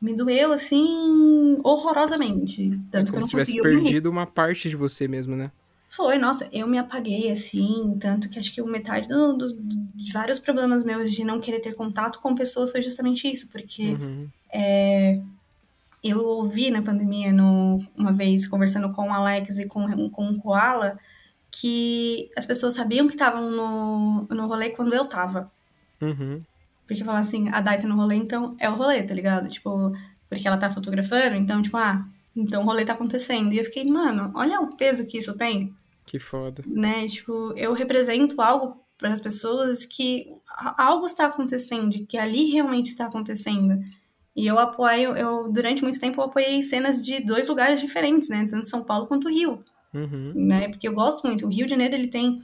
[0.00, 2.78] Me doeu, assim, horrorosamente.
[2.90, 5.50] Tanto que eu não se tivesse consegui ouvir perdido uma parte de você mesmo, né?
[5.94, 10.40] Foi, nossa, eu me apaguei assim, tanto que acho que metade do, do, de vários
[10.40, 14.28] problemas meus de não querer ter contato com pessoas foi justamente isso, porque Uhum.
[14.52, 15.20] é,
[16.02, 20.40] eu ouvi na pandemia, no, uma vez, conversando com o Alex e com, com o
[20.40, 20.98] Koala,
[21.48, 25.48] que as pessoas sabiam que estavam no, no rolê quando eu tava.
[26.00, 26.42] Uhum.
[26.88, 29.48] Porque falar assim, a Dai tá no rolê, então é o rolê, tá ligado?
[29.48, 29.92] Tipo,
[30.28, 33.52] porque ela tá fotografando, então, tipo, ah, então o rolê tá acontecendo.
[33.52, 35.72] E eu fiquei, mano, olha o peso que isso tem
[36.06, 36.62] Que foda.
[36.66, 37.06] né?
[37.08, 40.26] Tipo, eu represento algo para as pessoas que
[40.78, 43.82] algo está acontecendo, que ali realmente está acontecendo.
[44.36, 48.46] E eu apoio, eu durante muito tempo eu apoiei cenas de dois lugares diferentes, né?
[48.50, 49.58] Tanto São Paulo quanto Rio,
[49.92, 50.32] Uhum.
[50.34, 50.68] né?
[50.68, 51.46] Porque eu gosto muito.
[51.46, 52.42] O Rio de Janeiro ele tem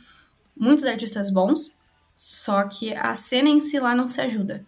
[0.56, 1.76] muitos artistas bons,
[2.14, 4.64] só que a cena em si lá não se ajuda.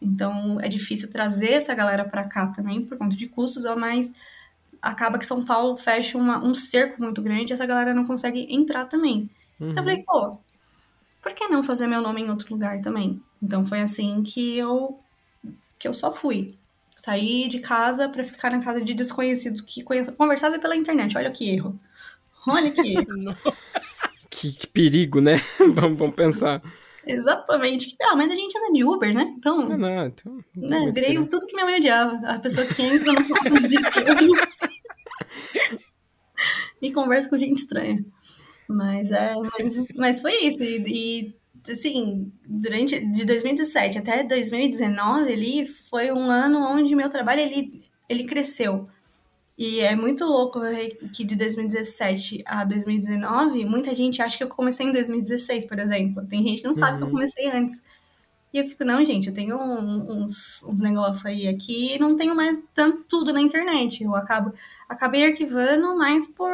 [0.00, 4.12] Então é difícil trazer essa galera para cá também por conta de custos, ou mais
[4.88, 8.46] acaba que São Paulo fecha uma- um cerco muito grande e essa galera não consegue
[8.50, 9.28] entrar também.
[9.60, 9.70] Uhum.
[9.70, 10.38] Então eu falei, pô,
[11.22, 13.20] por que não fazer meu nome em outro lugar também?
[13.42, 14.98] Então foi assim que eu
[15.78, 16.54] que eu só fui.
[16.96, 19.82] Saí de casa pra ficar na casa de desconhecidos que
[20.16, 21.16] conversava pela internet.
[21.18, 21.78] Olha que erro.
[22.48, 23.06] Olha que erro.
[24.28, 25.36] Que, que perigo, né?
[25.72, 26.60] vamos, vamos pensar.
[27.06, 27.96] Exatamente.
[28.02, 29.22] Ah, mas a gente anda de Uber, né?
[29.38, 30.38] Então, Ah, não, então.
[30.54, 32.14] não né, virei tudo que minha mãe odiava.
[32.28, 33.18] A pessoa que entra no
[36.80, 38.04] e conversa com gente estranha.
[38.68, 40.64] Mas é, mas, mas foi isso.
[40.64, 41.34] E,
[41.66, 47.84] e, assim, durante de 2017 até 2019 ali foi um ano onde meu trabalho ele,
[48.08, 48.86] ele cresceu.
[49.58, 54.48] E é muito louco ver que de 2017 a 2019, muita gente acha que eu
[54.48, 56.26] comecei em 2016, por exemplo.
[56.26, 57.14] Tem gente que não sabe que eu Uhum.
[57.14, 57.82] comecei antes.
[58.52, 62.16] E eu fico, não, gente, eu tenho um- uns, uns negócios aí aqui e não
[62.16, 64.02] tenho mais tanto tudo na internet.
[64.04, 64.52] Eu acabo,
[64.88, 66.50] acabei arquivando mais por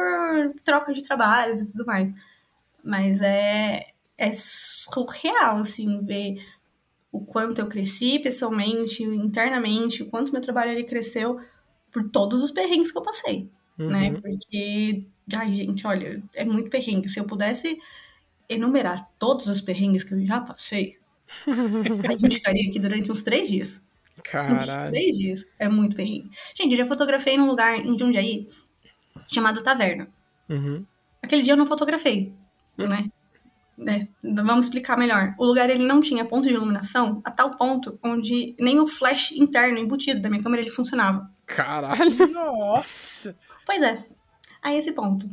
[0.63, 2.13] troca de trabalhos e tudo mais.
[2.83, 6.43] Mas é, é surreal, assim, ver
[7.11, 11.39] o quanto eu cresci pessoalmente, internamente, o quanto meu trabalho ali cresceu
[11.91, 14.09] por todos os perrengues que eu passei, né?
[14.09, 14.21] Uhum.
[14.21, 17.07] Porque, ai, gente, olha, é muito perrengue.
[17.07, 17.77] Se eu pudesse
[18.49, 20.97] enumerar todos os perrengues que eu já passei,
[22.09, 23.85] a gente ficaria aqui durante uns três dias.
[24.17, 24.91] Uns Caralho.
[24.91, 25.45] três dias.
[25.59, 26.29] É muito perrengue.
[26.55, 28.47] Gente, eu já fotografei num lugar em Jundiaí
[29.27, 30.07] chamado Taverna.
[30.49, 30.85] Uhum.
[31.21, 32.33] Aquele dia eu não fotografei,
[32.77, 33.09] né?
[33.87, 35.33] É, vamos explicar melhor.
[35.37, 39.31] O lugar ele não tinha ponto de iluminação a tal ponto onde nem o flash
[39.31, 41.29] interno embutido da minha câmera ele funcionava.
[41.45, 42.27] Caralho.
[42.31, 43.35] Nossa!
[43.65, 44.05] Pois é.
[44.61, 45.27] A esse ponto.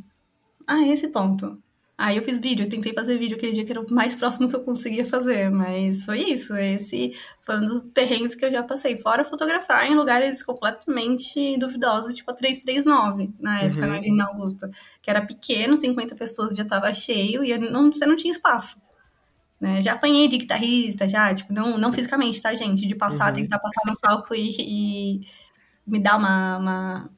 [0.67, 1.63] A esse ponto.
[2.03, 4.49] Aí eu fiz vídeo, eu tentei fazer vídeo aquele dia que era o mais próximo
[4.49, 6.55] que eu conseguia fazer, mas foi isso.
[6.57, 8.97] Esse foi um dos perrengues que eu já passei.
[8.97, 13.93] Fora fotografar em lugares completamente duvidosos, tipo a 339, na época, Uhum.
[13.93, 14.71] na Avenida Augusta.
[15.03, 18.81] Que era pequeno, 50 pessoas já tava cheio e não, você não tinha espaço.
[19.61, 19.83] Né?
[19.83, 22.87] Já apanhei de guitarrista, já, tipo, não, não fisicamente, tá, gente?
[22.87, 23.43] De passar, Uhum.
[23.43, 25.21] tentar passar no palco e, e
[25.87, 27.11] me dar uma, uma,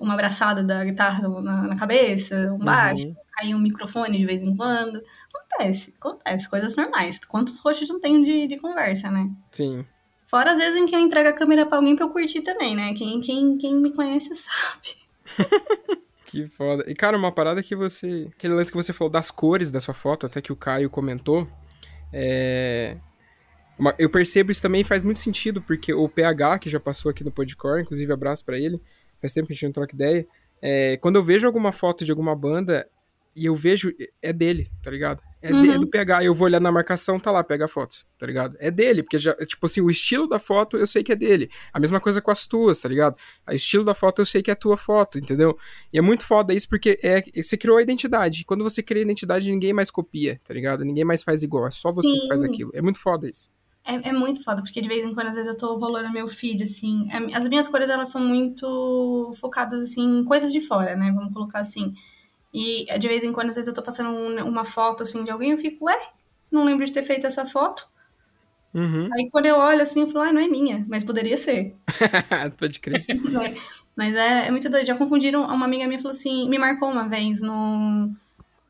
[0.00, 3.14] uma abraçada da guitarra na, na cabeça, um baixo, Uhum.
[3.36, 5.02] Cair um microfone de vez em quando.
[5.34, 7.20] Acontece, acontece, coisas normais.
[7.24, 9.30] Quantos rostos não tenho de, de conversa, né?
[9.52, 9.84] Sim.
[10.26, 12.74] Fora às vezes em que eu entrego a câmera pra alguém pra eu curtir também,
[12.74, 12.92] né?
[12.94, 14.96] Quem, quem, quem me conhece sabe.
[16.28, 16.84] Que foda.
[16.90, 18.28] E, cara, uma parada que você.
[18.36, 21.46] Aquele lance que você falou das cores da sua foto, até que o Caio comentou.
[22.12, 22.96] É.
[23.78, 27.22] uma- eu percebo isso também faz muito sentido, porque o PH, que já passou aqui
[27.22, 28.80] no Podcore, inclusive abraço pra ele,
[29.20, 30.26] faz tempo que a gente não troca ideia.
[30.60, 32.88] é, quando eu vejo alguma foto de alguma banda
[33.36, 35.22] e eu vejo, é dele, tá ligado?
[35.42, 35.80] É, de- é Uhum.
[35.80, 38.56] do PH, eu vou olhar na marcação, tá lá, pega a foto, tá ligado?
[38.58, 41.48] É dele, porque já, tipo assim, o estilo da foto eu sei que é dele.
[41.72, 43.14] A mesma coisa com as tuas, tá ligado?
[43.48, 45.56] O estilo da foto eu sei que é a tua foto, entendeu?
[45.92, 48.44] E é muito foda isso porque é, você criou a identidade.
[48.44, 50.84] Quando você cria a identidade, ninguém mais copia, tá ligado?
[50.84, 51.66] Ninguém mais faz igual.
[51.68, 52.48] É só você que faz Sim.
[52.48, 52.70] aquilo.
[52.74, 53.50] É muito foda isso.
[53.84, 56.26] É, é muito foda, porque de vez em quando, às vezes, eu tô rolando meu
[56.26, 57.06] feed, assim.
[57.12, 61.12] é- As minhas cores, elas são muito focadas, assim, em coisas de fora, né?
[61.14, 61.92] Vamos colocar assim.
[62.56, 65.24] E é, de vez em quando, às vezes, eu tô passando um- uma foto, assim,
[65.24, 65.98] de alguém, eu fico, ué,
[66.50, 67.88] não lembro de ter feito essa foto.
[68.74, 69.08] Uhum.
[69.14, 71.74] Aí quando eu olho, assim, eu falo, ah, não é minha, mas poderia ser.
[72.58, 73.04] Pode crer.
[73.30, 73.56] né?
[73.96, 74.86] Mas é, é muito doido.
[74.86, 78.10] Já confundiram, uma amiga minha falou assim, me marcou uma vez no,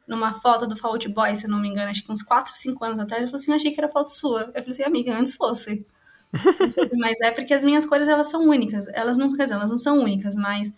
[0.07, 2.53] numa foto do Fall Out Boy, se eu não me engano, acho que uns 4,
[2.55, 3.23] 5 anos atrás.
[3.23, 4.43] Ela falou assim, achei que era foto sua.
[4.55, 5.85] Eu falei assim, amiga, antes fosse.
[6.77, 8.87] Eu assim, mas é porque as minhas cores, elas são únicas.
[8.89, 10.73] Elas não, quer dizer, elas não são únicas, mas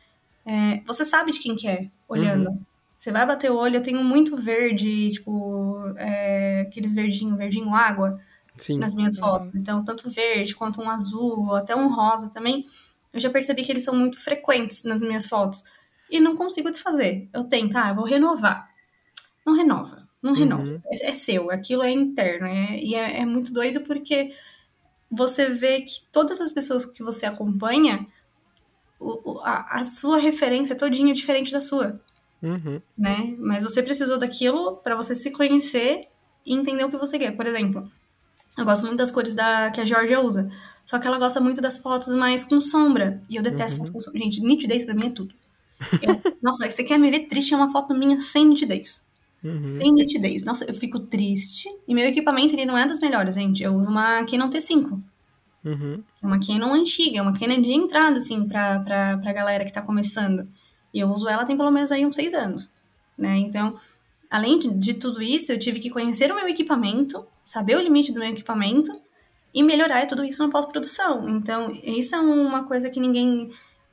[0.46, 2.58] é, você sabe de quem que é, olhando.
[2.98, 8.20] Você vai bater o olho, eu tenho muito verde, tipo, é, aqueles verdinho, verdinho água
[8.56, 8.76] Sim.
[8.76, 9.54] nas minhas fotos.
[9.54, 12.66] Então, tanto verde quanto um azul, ou até um rosa também,
[13.14, 15.62] eu já percebi que eles são muito frequentes nas minhas fotos.
[16.10, 17.28] E não consigo desfazer.
[17.32, 18.68] Eu tento, ah, eu vou renovar.
[19.46, 20.08] não renova.
[20.20, 20.64] Não renova.
[20.64, 20.80] Uhum.
[20.86, 22.48] É, é seu, aquilo é interno.
[22.48, 24.34] é- e é, é muito doido porque
[25.08, 28.04] você vê que todas as pessoas que você acompanha,
[29.44, 32.00] a, a sua referência é todinha diferente da sua,
[32.42, 32.80] Uhum.
[32.96, 33.34] né?
[33.38, 36.06] Mas você precisou daquilo pra você se conhecer
[36.46, 37.32] e entender o que você quer.
[37.32, 37.90] Por exemplo,
[38.56, 40.50] eu gosto muito das cores da, que a Georgia usa.
[40.84, 43.22] Só que ela gosta muito das fotos mais com sombra.
[43.28, 44.20] E eu detesto fotos com sombra.
[44.22, 45.34] Gente, nitidez pra mim é tudo.
[46.00, 47.52] Eu- nossa, você quer me ver triste?
[47.52, 49.04] É uma foto minha sem nitidez.
[49.44, 49.78] Uhum.
[49.78, 50.44] Sem nitidez.
[50.44, 51.68] Nossa, eu fico triste.
[51.86, 53.62] E meu equipamento, ele não é dos melhores, gente.
[53.62, 54.98] Eu uso uma Canon T5.
[55.64, 56.02] Uhum.
[56.22, 59.72] É uma Canon antiga, é uma Canon de entrada, assim, pra, pra, pra galera que
[59.72, 60.48] tá começando.
[60.92, 62.70] E eu uso ela tem pelo menos aí uns seis anos,
[63.16, 63.36] né?
[63.36, 63.78] Então,
[64.30, 68.12] além de, de tudo isso, eu tive que conhecer o meu equipamento, saber o limite
[68.12, 68.92] do meu equipamento
[69.52, 71.28] e melhorar tudo isso na pós-produção.
[71.28, 73.50] Então, isso é uma coisa que ninguém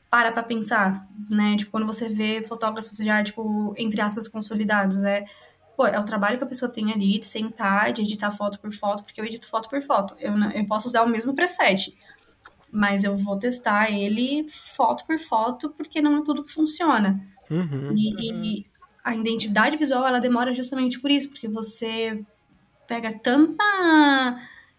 [0.09, 1.57] para pra pensar, né?
[1.57, 5.25] Tipo, quando você vê fotógrafos já, tipo, entre aspas, consolidados, é...
[5.75, 8.71] Pô, é o trabalho que a pessoa tem ali de sentar, de editar foto por
[8.73, 10.15] foto, porque eu edito foto por foto.
[10.19, 11.93] Eu, não- eu posso usar o mesmo preset,
[12.75, 17.25] mas eu vou testar ele foto por foto, porque não é tudo que funciona.
[17.49, 17.93] Uhum.
[17.95, 18.65] E, e
[19.01, 22.21] a identidade visual, ela demora justamente por isso, porque você
[22.85, 23.63] pega tanta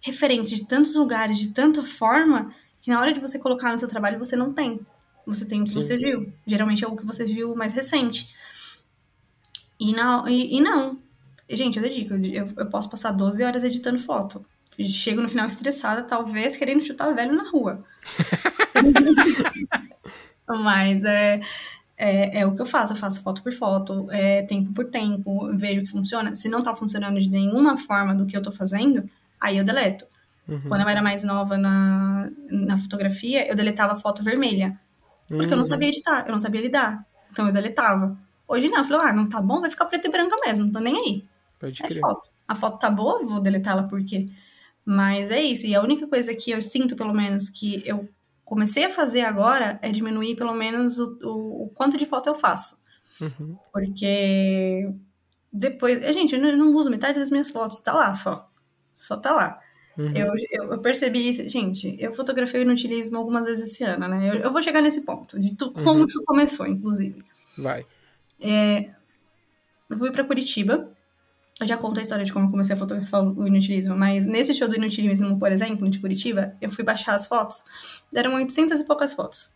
[0.00, 3.88] referência de tantos lugares, de tanta forma, que na hora de você colocar no seu
[3.88, 4.78] trabalho, você não tem.
[5.26, 5.80] Você tem o que Sim.
[5.80, 6.32] você viu.
[6.46, 8.34] Geralmente é o que você viu mais recente.
[9.80, 10.28] E não.
[10.28, 10.98] E, e não.
[11.48, 12.14] Gente, eu dedico.
[12.14, 14.44] Eu, eu posso passar 12 horas editando foto.
[14.78, 17.82] Chego no final estressada, talvez querendo chutar velho na rua.
[20.48, 21.40] Mas é,
[21.96, 22.92] é, é o que eu faço.
[22.92, 26.34] Eu faço foto por foto, é, tempo por tempo, vejo que funciona.
[26.34, 29.08] Se não tá funcionando de nenhuma forma do que eu tô fazendo,
[29.40, 30.06] aí eu deleto.
[30.48, 30.60] Uhum.
[30.68, 34.78] Quando eu era mais nova na, na fotografia, eu deletava foto vermelha.
[35.26, 35.64] Porque eu não Uhum.
[35.66, 37.04] sabia editar, eu não sabia lidar.
[37.32, 38.16] Então eu deletava.
[38.46, 40.72] Hoje não, eu falei, ah, não tá bom, vai ficar preto e branca mesmo, não
[40.72, 41.24] tô nem aí.
[41.58, 41.98] Pode É crer.
[41.98, 42.30] foto.
[42.46, 44.28] A foto tá boa, vou deletá-la por quê?
[44.86, 45.66] Mas é isso.
[45.66, 48.08] E a única coisa que eu sinto, pelo menos, que eu
[48.44, 52.36] comecei a fazer agora é diminuir, pelo menos, o, o, o quanto de foto eu
[52.36, 52.80] faço.
[53.20, 53.56] Uhum.
[53.72, 54.90] Porque
[55.52, 56.02] depois.
[56.02, 58.48] eh, Gente, eu não, eu não uso metade das minhas fotos, tá lá só.
[58.96, 59.60] Só tá lá.
[59.98, 60.12] Uhum.
[60.14, 61.48] Eu, eu, eu percebi isso.
[61.48, 64.28] Gente, eu fotografei o inutilismo algumas vezes esse ano, né?
[64.30, 66.04] Eu, eu vou chegar nesse ponto, de tu, como Uhum.
[66.04, 67.24] isso começou, inclusive.
[67.58, 67.84] Vai.
[69.88, 70.95] Eu fui pra Curitiba.
[71.58, 74.52] Eu já conto a história de como eu comecei a fotografar o inutilismo, mas nesse
[74.52, 77.64] show do inutilismo, por exemplo, de Curitiba, eu fui baixar as fotos.
[78.12, 79.50] Deram 800 e poucas fotos.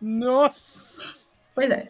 [0.00, 1.34] Nossa!
[1.54, 1.88] Pois é.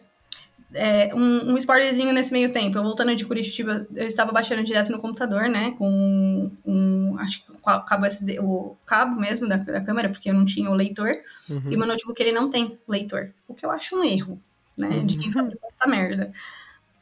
[0.73, 2.77] É, um, um spoilerzinho nesse meio tempo.
[2.77, 5.71] Eu voltando de Curitiba, eu estava baixando direto no computador, né?
[5.77, 7.15] Com um.
[7.19, 10.69] Acho que o cabo SD, o cabo mesmo da, da câmera, porque eu não tinha
[10.69, 11.17] o leitor.
[11.49, 11.71] Uhum.
[11.71, 13.33] E meu notebook ele não tem leitor.
[13.47, 14.41] O que eu acho um erro,
[14.77, 14.99] né?
[15.03, 16.31] De quem fabrica essa merda.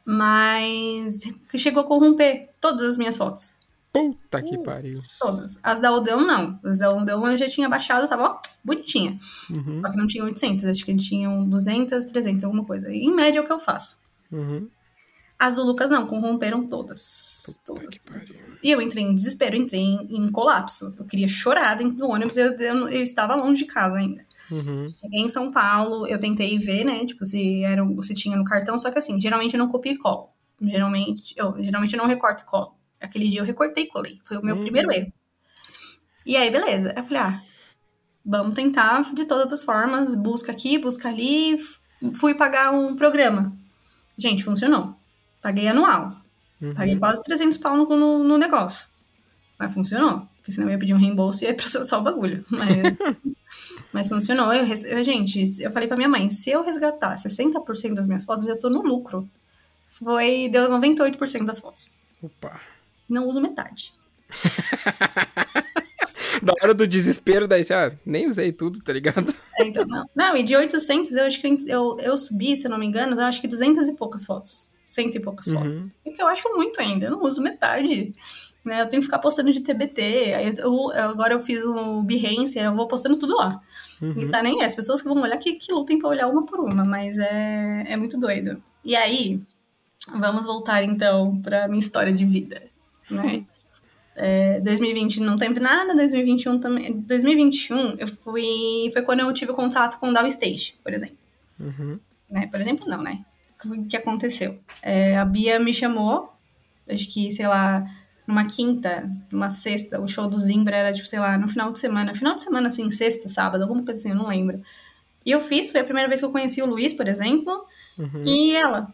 [0.06, 3.56] Mas que chegou a corromper todas as minhas fotos.
[3.92, 5.00] Puta que pariu.
[5.18, 5.58] Todas.
[5.62, 6.60] As da Odeon, não.
[6.62, 9.18] As da Odeon eu já tinha baixado, tava ó, bonitinha.
[9.50, 9.80] Uhum.
[9.80, 12.92] Só que não tinha 800, acho que tinham 200, 300, alguma coisa.
[12.92, 14.02] E, em média é o que eu faço.
[14.30, 14.68] Uhum.
[15.38, 17.44] As do Lucas não, corromperam todas.
[17.46, 18.56] Puta Todas, todas, todas.
[18.62, 20.94] E eu entrei em desespero, entrei em, em colapso.
[20.98, 24.25] Eu queria chorar dentro do ônibus, eu, eu, eu estava longe de casa ainda.
[24.50, 24.88] Uhum.
[24.88, 28.78] Cheguei em São Paulo, eu tentei ver, né, tipo, se, era, se tinha no cartão,
[28.78, 30.30] só que assim, geralmente eu não copio e colo.
[30.60, 32.74] Geralmente, eu, geralmente eu não recorto e colo.
[33.00, 34.18] Aquele dia eu recortei e colei.
[34.24, 34.62] Foi o meu Hum.
[34.62, 35.12] primeiro erro.
[36.24, 36.92] E aí, beleza.
[36.96, 37.42] Eu falei, ah,
[38.24, 41.56] vamos tentar de todas as formas, busca aqui, busca ali.
[42.14, 43.56] Fui pagar um programa.
[44.16, 44.94] Gente, funcionou.
[45.42, 46.16] Paguei anual.
[46.60, 46.74] Uhum.
[46.74, 48.88] Paguei quase 300 pau no, no, no negócio.
[49.58, 50.26] Mas funcionou.
[50.46, 52.44] Porque senão eu ia pedir um reembolso e ia processar o bagulho.
[52.48, 52.68] Mas,
[53.92, 54.52] mas funcionou.
[54.54, 58.46] Eu, eu- gente, eu falei pra minha mãe, se eu resgatar 60% das minhas fotos,
[58.46, 59.28] eu tô no lucro.
[59.88, 61.92] Foi, deu 98% das fotos.
[62.22, 62.60] Opa.
[63.08, 63.92] Não uso metade.
[66.42, 69.34] Da hora do desespero, daí já nem usei tudo, tá ligado?
[69.58, 70.08] É, então, não.
[70.14, 73.18] não, e de 800, eu acho que eu, eu subi, se eu não me engano,
[73.18, 74.70] eu acho que 200 e poucas fotos.
[74.84, 75.58] Cento e poucas Uhum.
[75.60, 75.82] fotos.
[76.04, 78.12] O que eu acho muito ainda, eu não uso metade.
[78.66, 78.82] Né?
[78.82, 82.74] Eu tenho que ficar postando de TBT, aí eu, agora eu fiz o Behance, eu
[82.74, 83.60] vou postando tudo lá.
[84.02, 84.18] Uhum.
[84.18, 86.44] E tá nem é, as pessoas que vão olhar que, que lutem pra olhar uma
[86.44, 88.60] por uma, mas é, é muito doido.
[88.84, 89.40] E aí,
[90.12, 92.60] vamos voltar então pra minha história de vida,
[93.08, 93.46] né?
[94.18, 97.00] É, 2020 não teve nada, 2021 também.
[97.00, 98.90] 2021 eu fui.
[98.92, 101.18] Foi quando eu tive contato com o Downstage, por exemplo.
[101.60, 102.00] Uhum.
[102.28, 102.46] Né?
[102.46, 103.24] Por exemplo, não, né?
[103.64, 104.58] O que aconteceu?
[104.82, 106.32] É, a Bia me chamou,
[106.88, 107.86] acho que, sei lá,
[108.26, 111.78] numa quinta, numa sexta, o show do Zimbra era, tipo, sei lá, no final de
[111.78, 112.14] semana.
[112.14, 114.60] Final de semana, assim, sexta, sábado, alguma coisa assim, eu não lembro.
[115.24, 117.64] E eu fiz, foi a primeira vez que eu conheci o Luiz, por exemplo,
[117.98, 118.24] Uhum.
[118.26, 118.92] e ela.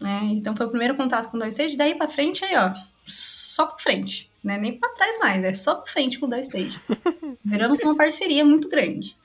[0.00, 0.20] né?
[0.32, 2.72] Então foi o primeiro contato com o Stage, daí pra frente aí, ó,
[3.06, 4.58] só pra frente, né?
[4.58, 6.80] Nem pra trás mais, é só pra frente com o Stage.
[7.44, 9.16] Viramos uma parceria muito grande.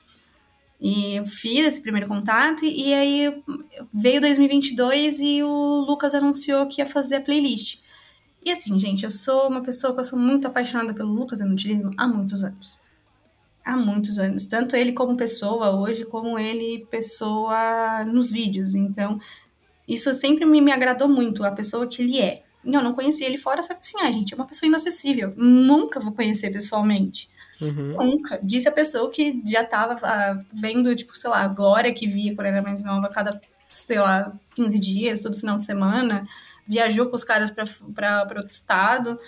[0.80, 3.42] E eu fiz esse primeiro contato, e aí
[3.92, 7.80] veio 2022 e o Lucas anunciou que ia fazer a playlist.
[8.44, 11.92] E assim, gente, eu sou uma pessoa que eu sou muito apaixonada pelo Lucas Inutilismo
[11.96, 12.80] há muitos anos.
[13.64, 14.46] Há muitos anos.
[14.46, 18.74] Tanto ele como pessoa hoje, como ele pessoa nos vídeos.
[18.74, 19.18] Então,
[19.86, 22.42] isso sempre me, me agradou muito, a pessoa que ele é.
[22.64, 25.32] Eu não conhecia ele fora, só que assim, a gente é uma pessoa inacessível.
[25.36, 27.28] Nunca vou conhecer pessoalmente.
[27.60, 27.96] Uhum.
[27.96, 28.38] Nunca.
[28.42, 32.34] Disse a pessoa que já tava ah, vendo, tipo, sei lá, a Glória que via
[32.34, 36.26] quando era mais nova, cada, sei lá, 15 dias, todo final de semana.
[36.70, 39.18] Viajou com os caras pra outro estado.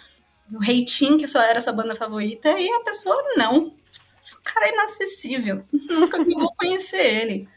[0.53, 3.75] O Reitinho, que só era sua banda favorita, e a pessoa não.
[4.23, 5.65] Esse cara é inacessível.
[5.91, 7.49] Nunca vou conhecer ele.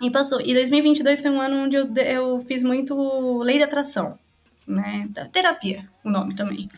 [0.00, 0.40] E passou.
[0.40, 4.16] E 2022 foi um ano onde eu, eu fiz muito lei de atração,
[4.64, 5.08] né?
[5.32, 6.68] Terapia, o nome também.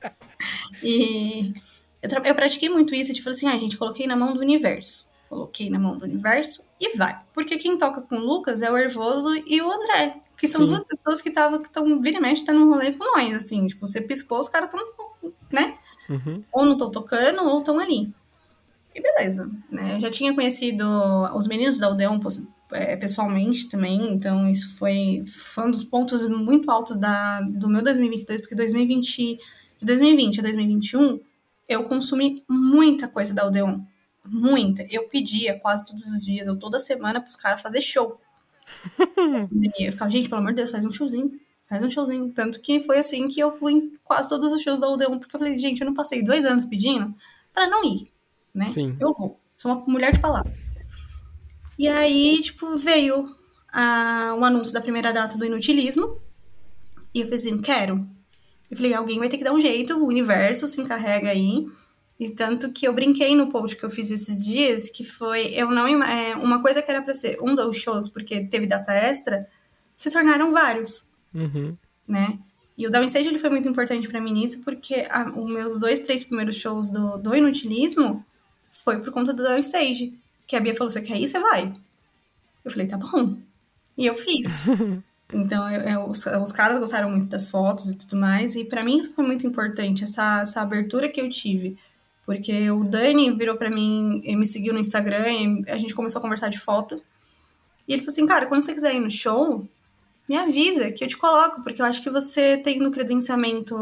[0.82, 1.52] e
[2.00, 5.06] eu, eu pratiquei muito isso, tipo assim, ah, gente, coloquei na mão do universo.
[5.34, 7.20] Coloquei na mão do universo e vai.
[7.32, 10.20] Porque quem toca com o Lucas é o Hervoso e o André.
[10.38, 10.68] Que são Sim.
[10.68, 13.66] duas pessoas que estavam, que estão, vira e mexe, tá num rolê com nós, assim.
[13.66, 15.76] Tipo, você piscou, os caras estão, né?
[16.08, 16.44] Uhum.
[16.52, 18.14] Ou não estão tocando, ou estão ali.
[18.94, 19.96] E beleza, né?
[19.96, 20.84] Eu já tinha conhecido
[21.34, 22.20] os meninos da Odeon
[22.70, 27.82] é, pessoalmente também, então isso foi, foi um dos pontos muito altos da, do meu
[27.82, 29.36] 2022, porque 2020,
[29.80, 31.18] de 2020 a 2021
[31.68, 33.80] eu consumi muita coisa da Odeon.
[34.26, 34.86] Muita.
[34.90, 38.20] Eu pedia quase todos os dias, ou toda semana, pros caras fazer show.
[39.78, 41.38] eu ficava, gente, pelo amor de Deus, faz um showzinho.
[41.68, 42.30] Faz um showzinho.
[42.30, 45.36] Tanto que foi assim que eu fui em quase todos os shows da Odeon, porque
[45.36, 47.14] eu falei, gente, eu não passei dois anos pedindo
[47.52, 48.06] para não ir,
[48.52, 48.68] né?
[48.68, 48.96] Sim.
[48.98, 49.38] Eu vou.
[49.56, 50.52] Sou uma mulher de palavra.
[51.78, 53.26] E aí, tipo, veio
[53.72, 56.20] a, o anúncio da primeira data do inutilismo.
[57.12, 58.08] E eu falei assim, quero.
[58.70, 61.66] Eu falei, alguém vai ter que dar um jeito, o universo se encarrega aí.
[62.18, 65.70] E tanto que eu brinquei no post que eu fiz esses dias, que foi, eu
[65.70, 69.48] não, é, uma coisa que era pra ser um dos shows, porque teve data extra,
[69.96, 71.76] se tornaram vários, uhum.
[72.06, 72.38] né?
[72.76, 76.00] E o Downstage, ele foi muito importante para mim nisso, porque a, os meus dois,
[76.00, 78.24] três primeiros shows do, do Inutilismo
[78.70, 80.12] foi por conta do Downstage.
[80.46, 81.28] Que a Bia falou, você quer ir?
[81.28, 81.72] Você vai.
[82.64, 83.36] Eu falei, tá bom.
[83.96, 84.52] E eu fiz.
[85.32, 88.84] Então, eu, eu, os, os, caras gostaram muito das fotos e tudo mais, e para
[88.84, 91.76] mim isso foi muito importante, essa, essa abertura que eu tive.
[92.24, 96.48] Porque o Dani virou para mim, me seguiu no Instagram, a gente começou a conversar
[96.48, 96.96] de foto.
[97.86, 99.68] E ele falou assim: Cara, quando você quiser ir no show,
[100.28, 103.76] me avisa que eu te coloco, porque eu acho que você tem no credenciamento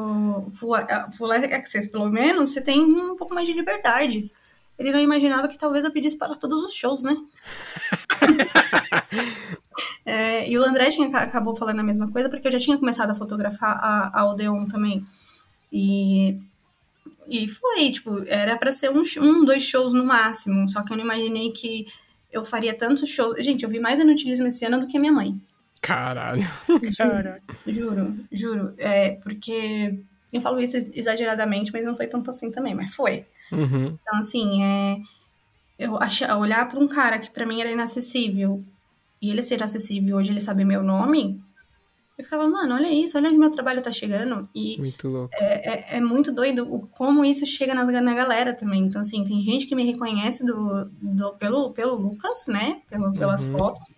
[0.53, 0.75] full,
[1.17, 4.31] full access, pelo menos, você tem um pouco mais de liberdade.
[4.79, 7.17] Ele não imaginava que talvez eu pedisse para todos os shows, né?
[10.05, 13.11] É, e o André tinha, acabou falando a mesma coisa, porque eu já tinha começado
[13.11, 15.07] a fotografar a, a Odeon também.
[15.73, 16.39] E,
[17.29, 20.97] e foi, tipo, era para ser um, um, dois shows no máximo, só que eu
[20.97, 21.87] não imaginei que
[22.31, 23.45] eu faria tantos shows.
[23.45, 25.41] Gente, eu vi mais inutilismo esse ano do que a minha mãe.
[25.81, 26.47] Caralho.
[26.83, 27.35] Juro,
[27.67, 28.75] juro, juro.
[28.79, 29.99] É, porque
[30.33, 33.27] eu falo isso exageradamente, mas não foi tanto assim também, mas foi.
[33.51, 33.99] Uhum.
[34.01, 34.99] Então, assim, é,
[35.79, 38.65] eu achar, olhar para um cara que para mim era inacessível
[39.21, 41.41] e ele ser acessível hoje, ele saber meu nome,
[42.19, 44.49] eu ficava, mano, olha isso, olha onde meu trabalho tá chegando.
[44.55, 45.35] E muito louco.
[45.35, 48.83] É, é, é, muito doido o, como isso chega nas, na galera também.
[48.85, 52.83] Então, assim, tem gente que me reconhece do, do, pelo, pelo Lucas, né?
[52.89, 53.59] Pelo, pelas Uhum.
[53.59, 53.95] fotos.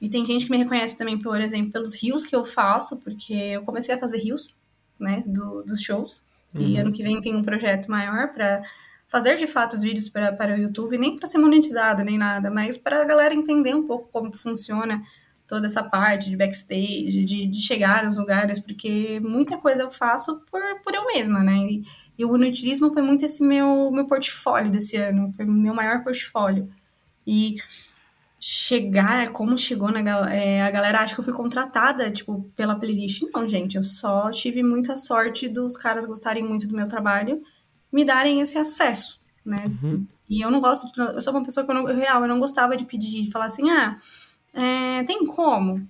[0.00, 3.32] E tem gente que me reconhece também, por exemplo, pelos rios que eu faço, porque
[3.32, 4.56] eu comecei a fazer rios,
[4.98, 5.22] né?
[5.26, 6.24] Do, dos shows.
[6.54, 6.80] E Uhum.
[6.80, 8.62] ano que vem tem um projeto maior para
[9.08, 12.50] fazer de fato os vídeos pra, para o YouTube, nem para ser monetizado, nem nada,
[12.50, 15.00] mas para a galera entender um pouco como que funciona
[15.46, 20.40] toda essa parte de backstage, de, de chegar nos lugares, porque muita coisa eu faço
[20.50, 21.56] por, por eu mesma, né?
[21.56, 21.82] E,
[22.18, 26.02] e o inutilismo foi muito esse meu, meu portfólio desse ano, foi o meu maior
[26.02, 26.68] portfólio.
[27.26, 27.56] E
[28.46, 33.22] chegar, como chegou na é, a galera acha que eu fui contratada, tipo, pela playlist.
[33.32, 37.42] Não, gente, eu só tive muita sorte dos caras gostarem muito do meu trabalho,
[37.90, 39.64] me darem esse acesso, né?
[39.82, 40.06] Uhum.
[40.28, 42.28] E eu não gosto, de, eu sou uma pessoa que eu não, eu, real, eu
[42.28, 43.98] não gostava de pedir, de falar assim, ah,
[44.54, 45.86] é, tem como,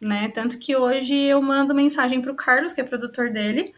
[0.00, 0.28] né?
[0.30, 3.74] Tanto que hoje eu mando mensagem pro Carlos, que é produtor dele,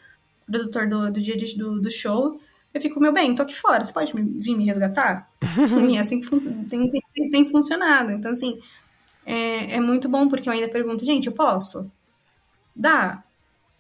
[0.47, 2.41] produtor do, do dia de- do, do show,
[2.75, 5.31] eu fico, meu bem, tô aqui fora, você pode me- vir me resgatar?
[5.91, 8.13] e é assim que fun- tem, tem, tem funcionado.
[8.13, 8.59] Então, assim,
[9.27, 11.91] é, é muito bom, porque eu ainda pergunto, gente, eu posso?
[12.75, 13.23] Dá.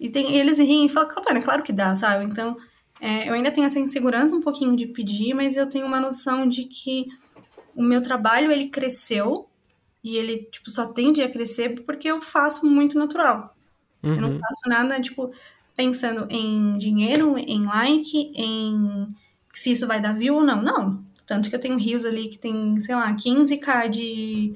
[0.01, 2.24] E tem, eles riem e falam, cara, é claro que dá, sabe?
[2.24, 2.57] Então,
[3.01, 6.46] é, eu ainda tenho essa insegurança um pouquinho de pedir, mas eu tenho uma noção
[6.49, 7.07] de que
[7.76, 9.49] o meu trabalho, ele cresceu
[10.03, 13.55] e ele, tipo, só tende a crescer porque eu faço muito natural.
[14.03, 14.38] Eu não Uhum.
[14.40, 15.32] faço nada, tipo,
[15.76, 19.09] pensando em dinheiro, em like, em
[19.55, 20.62] se isso vai dar view ou não.
[20.62, 21.05] Não.
[21.26, 24.55] Tanto que eu tenho rios ali que tem, sei lá, 15k de,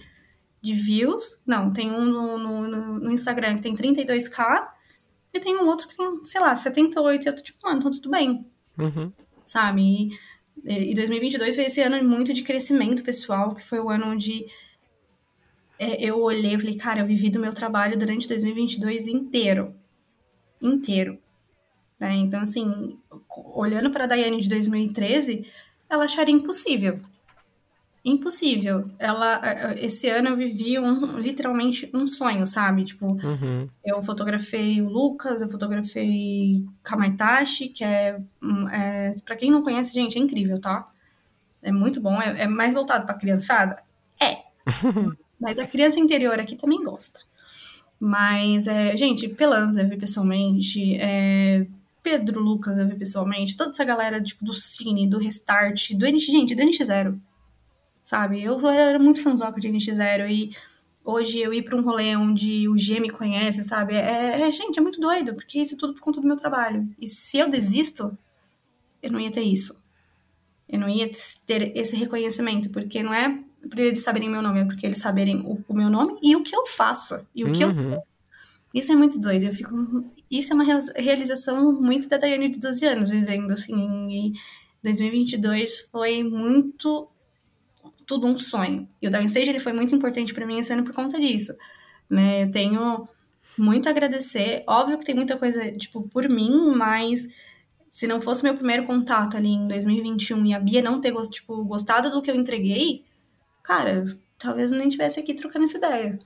[0.61, 1.40] de views.
[1.47, 2.68] Não, tem um no, no,
[3.01, 4.68] no- Instagram que tem 32k.
[5.34, 7.24] E tem um outro que tem, sei lá, 78.
[7.24, 8.47] E eu tô tipo, mano, tá tudo bem
[8.78, 9.12] Uhum.
[9.45, 10.11] sabe?
[10.64, 14.47] E, e 2022 foi esse ano muito de crescimento pessoal, que foi o ano onde
[15.83, 19.74] é, eu olhei e falei, cara, eu vivi do meu trabalho durante 2022 inteiro.
[20.61, 21.18] Inteiro.
[21.99, 22.14] Né?
[22.14, 22.97] Então, assim,
[23.53, 25.45] olhando para a Daiane de 2013,
[25.91, 27.01] ela acharia impossível.
[28.05, 28.91] Impossível.
[28.97, 32.85] Ela, esse ano eu vivi um, literalmente um sonho, sabe?
[32.85, 33.68] Tipo, Uhum.
[33.85, 38.20] eu fotografei o Lucas, eu fotografei Kamaitachi, que é,
[38.72, 40.89] é para quem não conhece, gente, é incrível, tá?
[41.61, 43.83] É muito bom, é, é mais voltado pra criançada?
[44.20, 44.43] É.
[45.43, 47.18] Mas a criança interior aqui também gosta.
[47.99, 51.66] Mas, é, gente, Pelanza eu vi pessoalmente, é,
[52.01, 56.26] Pedro Lucas eu vi pessoalmente, toda essa galera tipo, do Cine, do Restart, do NX,
[56.26, 57.18] gente, do NX0,
[58.05, 58.40] sabe?
[58.40, 60.57] Eu era muito fãzoca de NX0 e
[61.05, 63.95] hoje eu ir pra um rolê onde o G me conhece, sabe?
[63.95, 66.88] É, é, gente, é muito doido, porque isso é tudo por conta do meu trabalho.
[67.01, 68.16] E se eu desisto,
[69.03, 69.76] eu não ia ter isso.
[70.68, 71.11] Eu não ia
[71.47, 75.40] ter esse reconhecimento, porque não é por eles saberem meu nome, é porque eles saberem
[75.40, 77.74] o, o meu nome e o que eu faço, e o que eu Uhum.
[77.74, 78.02] sou.
[78.74, 80.04] Isso é muito doido, eu fico...
[80.30, 84.32] Isso é uma real- realização muito da Daiane de 12 anos, vivendo, assim, e
[84.82, 87.08] 2022 foi muito
[88.06, 88.88] tudo um sonho.
[89.00, 91.54] E o Downstage ele foi muito importante para mim esse ano por conta disso,
[92.08, 92.44] né?
[92.44, 93.08] Eu tenho
[93.58, 94.64] muito a agradecer.
[94.66, 97.28] Óbvio que tem muita coisa, tipo, por mim, mas
[97.90, 101.62] se não fosse meu primeiro contato ali em 2021 e a Bia não ter, tipo,
[101.64, 103.04] gostado do que eu entreguei,
[103.62, 104.04] cara,
[104.38, 106.18] talvez eu nem estivesse aqui trocando essa ideia.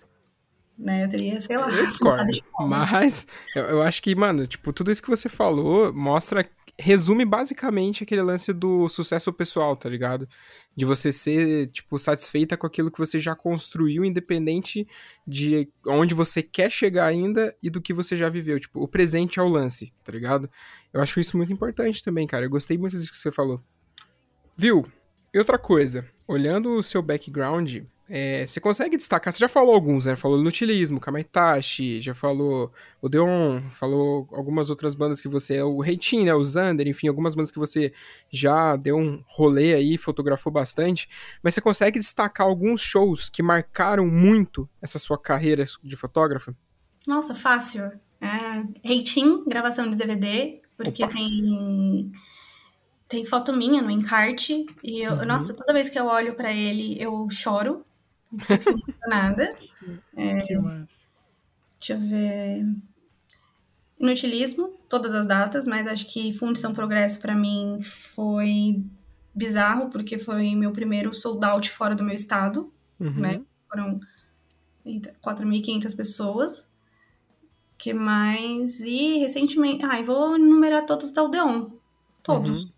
[0.79, 1.05] Né?
[1.05, 2.25] Eu teria, sei lá, Eu discordo.
[2.53, 2.69] fome.
[2.69, 6.47] Mas eu, eu acho que, mano, tipo, tudo isso que você falou mostra.
[6.79, 10.29] Resume basicamente aquele lance do sucesso pessoal, tá ligado?
[10.77, 14.87] De você ser, tipo, satisfeita com aquilo que você já construiu, independente
[15.27, 18.61] de onde você quer chegar ainda e do que você já viveu.
[18.61, 20.51] Tipo, o presente é o lance, tá ligado?
[20.93, 22.45] Eu acho isso muito importante também, cara.
[22.45, 23.59] Eu gostei muito disso que você falou.
[24.55, 24.87] Viu?
[25.37, 30.07] E outra coisa, olhando o seu background, é, você consegue destacar, você já falou alguns,
[30.07, 30.17] né?
[30.17, 32.73] Falou Nutilismo, Kamaitachi, já falou
[33.03, 36.35] Odeon, falou algumas outras bandas que você, o Reitin, né?
[36.35, 37.93] O Zander, enfim, algumas bandas que você
[38.31, 41.07] já deu um rolê aí, fotografou bastante,
[41.43, 46.57] mas você consegue destacar alguns shows que marcaram muito essa sua carreira de fotógrafa?
[47.07, 47.83] Nossa, fácil.
[48.23, 51.13] É, Reitin, gravação de DVD, porque Opa.
[51.13, 52.11] tem
[53.09, 55.25] tem foto minha no encarte e eu, Uhum.
[55.27, 57.85] nossa, toda vez que eu olho pra ele, eu choro.
[58.33, 59.55] Eu fico emocionada.
[60.49, 61.07] Que massa.
[61.79, 62.67] Deixa eu ver.
[63.99, 68.83] Inutilismo, todas as datas, mas acho que Fundição Progresso pra mim foi
[69.35, 73.11] bizarro, porque foi meu primeiro sold out fora do meu estado, Uhum.
[73.21, 73.43] né?
[73.71, 74.01] Foram
[74.85, 76.71] eita, 4.500 pessoas.
[77.79, 78.81] que mais?
[78.81, 79.85] E recentemente.
[79.85, 81.71] Ai, vou enumerar todos da Odeon.
[82.23, 82.65] Todos.
[82.65, 82.71] Uhum.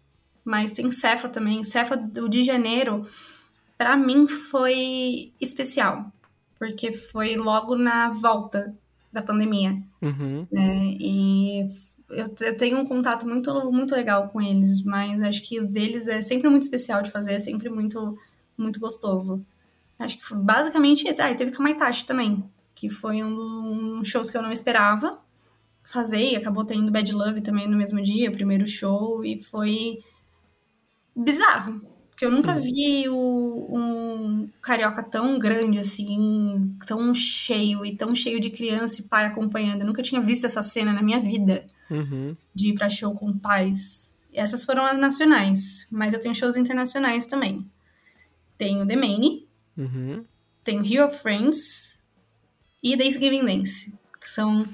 [0.48, 1.62] Mas tem Cefa também.
[1.62, 3.06] Cefa do de janeiro,
[3.76, 6.10] pra mim foi especial.
[6.58, 8.74] Porque foi logo na volta
[9.12, 9.76] da pandemia.
[10.00, 10.46] Uhum.
[10.50, 10.96] né?
[10.98, 11.66] E
[12.08, 16.08] eu, eu tenho um contato muito, muito legal com eles, mas acho que o deles
[16.08, 18.16] é sempre muito especial de fazer, é sempre muito,
[18.56, 19.44] muito gostoso.
[19.98, 21.20] Acho que foi basicamente esse.
[21.20, 22.42] Ah, e teve Kamaitachi também,
[22.74, 25.18] que foi um dos shows que eu não esperava
[25.84, 29.98] fazer, e acabou tendo Bad Love também no mesmo dia, o primeiro show, e foi
[31.22, 31.80] bizarro.
[32.10, 38.40] Porque eu nunca vi o, um carioca tão grande assim, tão cheio e tão cheio
[38.40, 39.82] de criança e pai acompanhando.
[39.82, 42.36] Eu nunca tinha visto essa cena na minha vida Uhum.
[42.54, 44.10] de ir pra show com pais.
[44.32, 47.64] Essas foram as nacionais, mas eu tenho shows internacionais também.
[48.56, 49.46] Tenho The Maine,
[49.76, 50.24] Uhum.
[50.64, 52.00] tenho Hero Friends
[52.82, 53.94] e Thanksgiving Dance.
[54.20, 54.66] Que são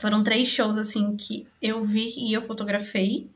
[0.00, 3.30] foram três shows assim que eu vi e eu fotografei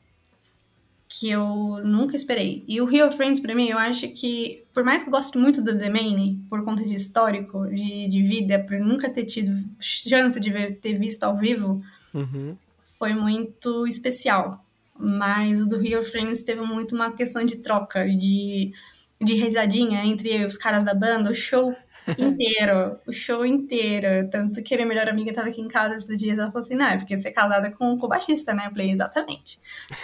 [1.08, 2.64] que eu nunca esperei.
[2.68, 5.62] E o Hero Friends pra mim, eu acho que por mais que eu goste muito
[5.62, 10.38] do The Maine, por conta de histórico, de, de vida, por nunca ter tido chance
[10.38, 11.78] de ver, ter visto ao vivo,
[12.14, 12.56] Uhum.
[12.98, 14.64] foi muito especial.
[14.98, 18.72] Mas o do Hero Friends teve muito uma questão de troca, de,
[19.20, 21.74] de risadinha entre os caras da banda, o show
[22.16, 24.28] inteiro, o show inteiro.
[24.30, 26.74] Tanto que a minha melhor amiga tava aqui em casa esses dias, ela falou assim,
[26.74, 28.66] não, é porque você é casada com, o baixista, né?
[28.66, 29.60] Eu falei, exatamente.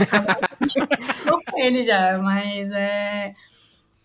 [0.09, 0.41] Casada
[1.51, 3.33] com ele já, mas é...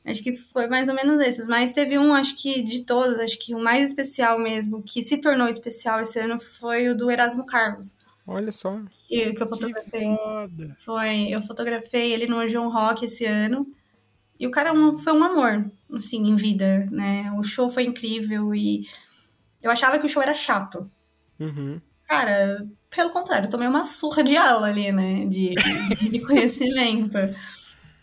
[0.06, 1.48] Acho que foi mais ou menos esses.
[1.48, 5.18] Mas teve um, acho que de todos, acho que o mais especial mesmo, que se
[5.20, 7.98] tornou especial esse ano, foi o do Erasmo Carlos.
[8.26, 8.80] Olha só.
[9.08, 10.16] Que, que eu Que fotografei.
[10.16, 10.76] foda.
[10.78, 13.68] Foi, eu fotografei ele no João Rock esse ano.
[14.40, 17.32] E o cara é um- foi um amor, assim, em vida, né?
[17.38, 18.88] O show foi incrível e
[19.62, 20.90] eu achava que o show era chato.
[21.40, 21.82] Uhum.
[22.08, 25.26] Cara, pelo contrário, eu tomei uma surra de aula ali, né?
[25.26, 25.54] De,
[26.10, 27.18] de, conhecimento.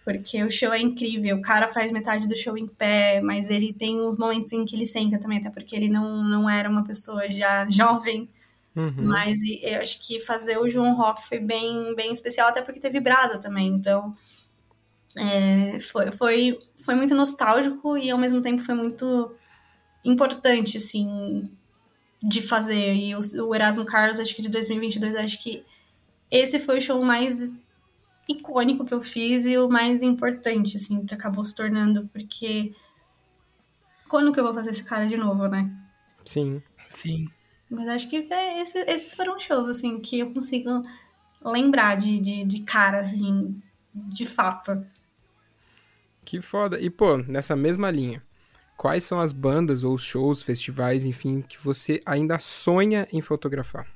[0.05, 3.73] Porque o show é incrível, o cara faz metade do show em pé, mas ele
[3.73, 6.85] tem os momentos em que ele senta também, até porque ele não, não era uma
[6.85, 8.29] pessoa já jovem.
[8.77, 8.93] Uhum.
[8.99, 13.01] Mas eu acho que fazer o João Rock foi bem, bem especial, até porque teve
[13.01, 13.69] brasa também.
[13.69, 14.15] Então,
[15.17, 19.35] é, foi, foi, foi muito nostálgico e ao mesmo tempo foi muito
[20.05, 21.45] importante, assim,
[22.23, 22.95] de fazer.
[22.95, 25.65] E o, o Erasmo Carlos, acho que de 2022, acho que
[26.31, 27.63] esse foi o show mais
[28.29, 32.75] icônico que eu fiz e o mais importante, assim, que acabou se tornando, porque
[34.09, 35.71] quando que eu vou fazer esse cara de novo, né?
[36.25, 36.63] Sim.
[36.89, 37.29] Sim.
[37.69, 40.83] Mas acho que é, esse- esses foram shows, assim, que eu consigo
[41.45, 43.61] lembrar de, de, de cara, assim,
[43.95, 44.85] de fato.
[46.27, 46.81] Que foda.
[46.81, 48.21] E, pô, nessa mesma linha,
[48.77, 53.87] quais são as bandas ou shows, festivais, enfim, que você ainda sonha em fotografar?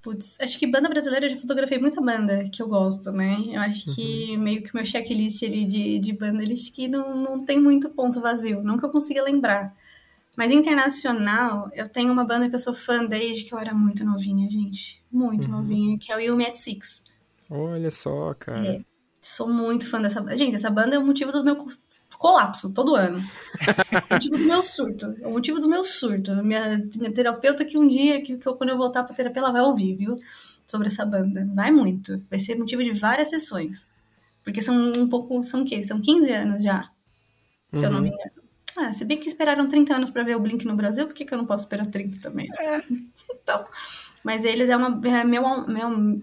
[0.00, 3.38] Putz, acho que banda brasileira eu já fotografei muita banda que eu gosto, né?
[3.48, 6.86] Eu acho que meio que o meu checklist ali de, de banda, ele acho que
[6.86, 9.76] não, não tem muito ponto vazio, que eu consiga lembrar.
[10.36, 14.04] Mas internacional, eu tenho uma banda que eu sou fã desde que eu era muito
[14.04, 15.02] novinha, gente.
[15.10, 17.02] Muito novinha, que é o Yumi at Six.
[17.50, 18.64] Olha só, cara.
[18.64, 18.95] É.
[19.20, 20.36] Sou muito fã dessa banda.
[20.36, 21.66] Gente, essa banda é o motivo do meu co-
[22.18, 23.18] colapso todo ano.
[23.18, 25.14] o motivo do meu surto.
[25.20, 26.32] É o motivo do meu surto.
[26.44, 29.52] Minha, minha terapeuta que um dia, que, que eu, quando eu voltar pra terapia, ela
[29.52, 30.18] vai ouvir, viu?
[30.66, 31.48] Sobre essa banda.
[31.54, 32.22] Vai muito.
[32.30, 33.86] Vai ser motivo de várias sessões.
[34.44, 35.42] Porque são um pouco.
[35.42, 35.82] São o quê?
[35.82, 36.90] São 15 anos já.
[37.72, 38.30] Se eu não me engano.
[38.76, 41.24] Ah, se bem que esperaram 30 anos pra ver o Blink no Brasil, por que,
[41.24, 42.46] que eu não posso esperar 30 também?
[43.30, 43.64] então.
[44.22, 46.20] Mas eles é, uma, é meu, meu,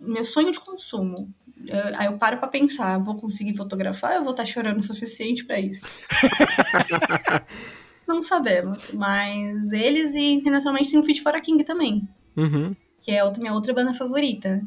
[0.00, 1.32] meu sonho de consumo.
[1.66, 4.82] Eu- aí eu paro pra pensar, vou conseguir fotografar ou eu vou estar chorando o
[4.82, 5.86] suficiente pra isso?
[8.06, 12.74] Não sabemos, mas eles e internacionalmente tem o Fit for a King também, Uhum.
[13.00, 14.62] que é a outra, minha outra banda favorita.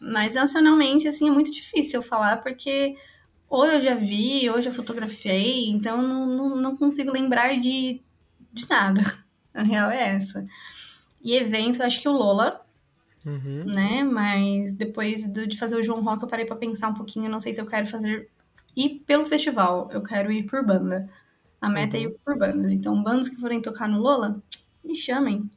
[0.00, 2.96] Mas nacionalmente, assim, é muito difícil eu falar, porque
[3.48, 8.00] ou eu já vi, ou eu já fotografei, então não, não, não consigo lembrar de,
[8.52, 9.02] de nada.
[9.54, 10.44] A real é essa.
[11.22, 12.64] E evento, eu acho que o Lola,
[13.26, 13.64] Uhum.
[13.64, 14.02] né?
[14.02, 17.26] Mas depois do- de fazer o João Rock, eu parei pra pensar um pouquinho.
[17.26, 18.28] Eu não sei se eu quero fazer.
[18.76, 21.08] ir pelo festival, eu quero ir por banda.
[21.60, 22.72] A meta é ir por bandas.
[22.72, 24.40] Então, bandas que forem tocar no Lola,
[24.84, 25.50] me chamem.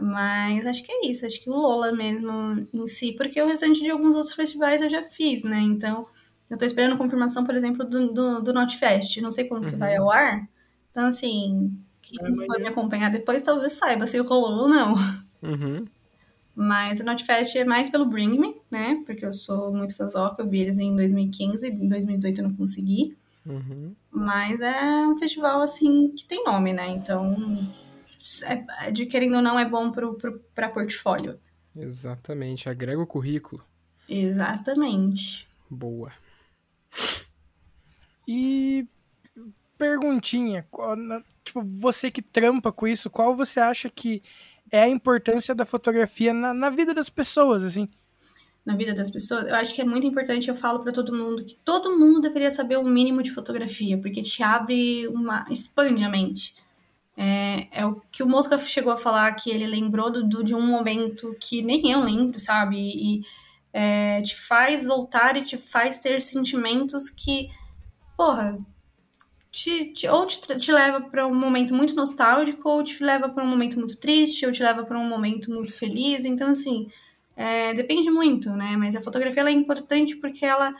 [0.00, 3.82] Mas acho que é isso, acho que o Lola mesmo em si, porque o restante
[3.82, 5.60] de alguns outros festivais eu já fiz, né?
[5.60, 6.02] Então,
[6.50, 9.20] eu tô esperando confirmação, por exemplo, do, do, do Notfest.
[9.20, 10.48] Não sei quando que vai ao ar.
[10.90, 11.72] Então, assim,
[12.02, 14.94] quem for me acompanhar depois talvez saiba se rolou ou não.
[15.42, 15.84] Uhum.
[16.54, 19.02] Mas o Notfest é mais pelo Bring Me, né?
[19.06, 23.16] Porque eu sou muito fãzoca, eu vi eles em 2015, em 2018 eu não consegui.
[23.46, 23.94] Uhum.
[24.10, 26.88] Mas é um festival, assim, que tem nome, né?
[26.90, 27.72] Então,
[28.44, 31.40] é, de querendo ou não, é bom pro, pro, pra portfólio.
[31.74, 32.68] Exatamente.
[32.68, 33.64] Agrega o currículo.
[34.08, 35.48] Exatamente.
[35.70, 36.12] Boa.
[38.28, 38.86] E
[39.78, 40.96] perguntinha, qual-
[41.42, 44.22] tipo, você que trampa com isso, qual você acha que
[44.72, 47.88] é a importância da fotografia na, na vida das pessoas, assim?
[48.64, 51.44] na vida das pessoas, eu acho que é muito importante, eu falo pra todo mundo
[51.44, 55.44] que todo mundo deveria saber o mínimo de fotografia, porque te abre uma.
[55.50, 56.54] expande a mente.
[57.16, 60.54] É, é o que o Mosca chegou a falar, que ele lembrou do, do- de
[60.54, 62.76] um momento que nem eu lembro, sabe?
[62.78, 63.22] E
[63.72, 67.50] é, te faz voltar e te faz ter sentimentos que,
[68.16, 68.58] porra,
[69.52, 73.44] te, te- ou te, te leva pra um momento muito nostálgico, ou te leva pra
[73.44, 76.24] um momento muito triste, ou te leva pra um momento muito feliz.
[76.24, 76.88] Então, assim,
[77.36, 78.76] é, depende muito, né?
[78.76, 80.74] Mas a fotografia é importante porque ela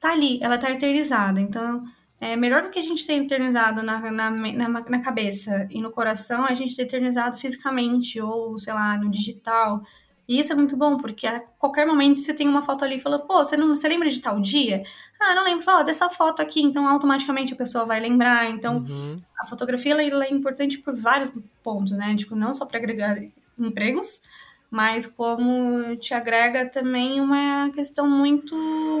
[0.00, 1.40] tá ali, ela tá eternizada.
[1.40, 1.80] Então,
[2.20, 5.90] é melhor do que a gente ter eternizado na, na, na, na cabeça e no
[5.90, 9.82] coração, a gente ter eternizado fisicamente ou, sei lá, no digital.
[10.28, 13.00] E isso é muito bom, porque a qualquer momento você tem uma foto ali e
[13.00, 14.82] fala, pô, você, não, você lembra de tal dia?
[15.20, 15.62] Ah, não lembro.
[15.64, 16.62] Fala, dessa foto aqui.
[16.62, 18.48] Então, automaticamente a pessoa vai lembrar.
[18.50, 19.16] Então, Uhum.
[19.38, 21.30] a fotografia ela, ela é importante por vários
[21.62, 22.16] pontos, né?
[22.16, 23.18] Tipo, não só para agregar
[23.58, 24.22] empregos,
[24.70, 28.54] mas como te agrega também uma questão muito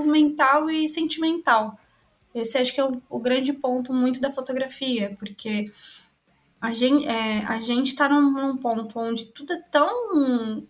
[0.06, 1.78] mental e sentimental.
[2.34, 5.72] Esse acho que é o, o grande ponto muito da fotografia, porque
[6.60, 10.66] a gente, é, a gente tá num, num ponto onde tudo é tão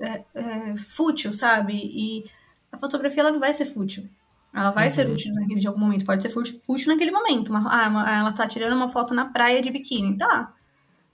[0.00, 1.74] é, é, fútil, sabe?
[1.74, 2.24] E
[2.72, 4.08] a fotografia ela não vai ser fútil.
[4.54, 6.04] Ela vai ser útil naquele, de algum momento.
[6.04, 7.48] Pode ser fútil, naquele momento.
[7.48, 10.16] Uma- ah, uma- ela tá tirando uma foto na praia de biquíni.
[10.16, 10.52] Tá.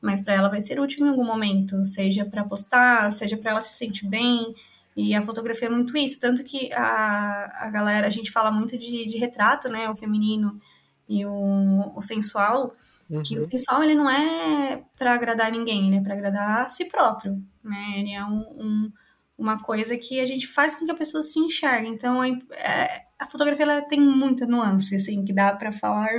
[0.00, 1.82] Mas pra ela vai ser útil em algum momento.
[1.84, 4.54] Seja pra postar, seja pra ela se sentir bem.
[4.96, 6.20] E a fotografia é muito isso.
[6.20, 9.88] Tanto que a, a galera, a gente fala muito de, de retrato, né?
[9.88, 10.60] O feminino
[11.08, 12.74] e o, o sensual.
[13.22, 15.86] Que o sensual, ele não é pra agradar ninguém.
[15.88, 17.94] Ele é pra agradar a si próprio, né?
[17.96, 18.92] Ele é um- um,
[19.40, 21.88] uma coisa que a gente faz com que a pessoa se enxergue.
[21.88, 26.10] Então, a, é, a fotografia ela tem muita nuance, assim, que dá pra falar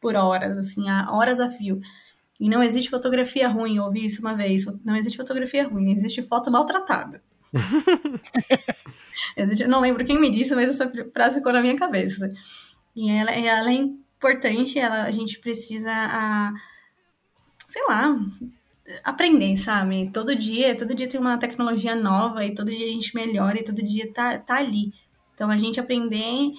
[0.00, 1.80] por horas, assim, horas a fio.
[2.40, 4.64] E não existe fotografia ruim, eu ouvi isso uma vez.
[4.84, 7.22] Não existe fotografia ruim, existe foto maltratada.
[9.36, 12.32] Eu não lembro quem me disse, mas essa frase ficou na minha cabeça.
[12.96, 16.52] E ela, ela é importante, ela, a gente precisa, a,
[17.64, 18.14] sei lá,
[19.04, 20.10] aprender, sabe?
[20.12, 23.64] Todo dia, todo dia tem uma tecnologia nova e todo dia a gente melhora e
[23.64, 24.92] todo dia tá, tá ali.
[25.34, 26.52] Então a gente aprender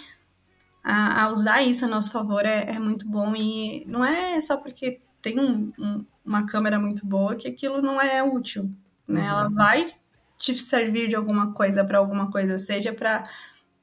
[0.83, 4.57] a, a usar isso a nosso favor é, é muito bom e não é só
[4.57, 8.71] porque tem um- um- uma câmera muito boa que aquilo não é útil,
[9.07, 9.25] né?
[9.27, 9.85] Ela vai
[10.37, 13.23] te servir de alguma coisa para alguma coisa, seja para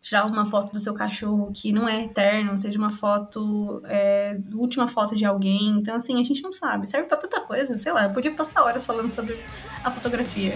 [0.00, 4.88] tirar uma foto do seu cachorro que não é eterno, seja uma foto, é, última
[4.88, 5.68] foto de alguém.
[5.78, 6.88] Então, assim, a gente não sabe.
[6.88, 8.04] Serve pra tanta coisa, sei lá.
[8.04, 9.38] Eu podia passar horas falando sobre
[9.84, 10.54] a fotografia.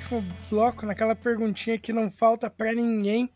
[0.00, 3.30] Último bloco, naquela perguntinha que não falta para ninguém.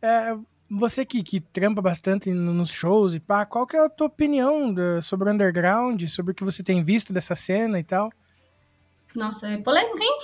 [0.00, 0.34] É,
[0.70, 4.06] você que, que trampa bastante no- nos shows e pá, qual que é a tua
[4.08, 8.12] opinião da- sobre o underground, sobre o que você tem visto dessa cena e tal?
[9.14, 10.18] Nossa, é polêmico, hein?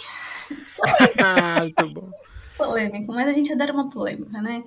[1.20, 2.10] Ah, muito bom.
[2.56, 4.62] polêmico, mas a gente adora uma polêmica, né?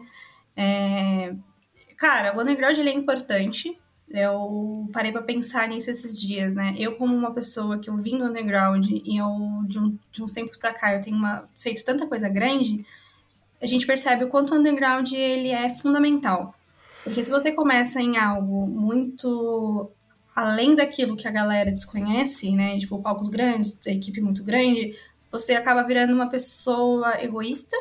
[0.56, 1.34] É,
[1.98, 3.80] Cara, o underground ele é importante.
[4.14, 6.76] Eu parei pra pensar nisso esses dias, né?
[6.78, 10.32] Eu, como uma pessoa que eu vim do underground e eu, de, um- de uns
[10.32, 12.86] tempos pra cá, eu tenho uma- feito tanta coisa grande,
[13.62, 16.54] a gente percebe o quanto o underground ele é fundamental.
[17.04, 19.90] Porque se você começa em algo muito
[20.36, 22.78] além daquilo que a galera desconhece, né?
[22.80, 24.96] Tipo, palcos grandes, equipe muito grande,
[25.32, 27.76] você acaba virando uma pessoa egoísta,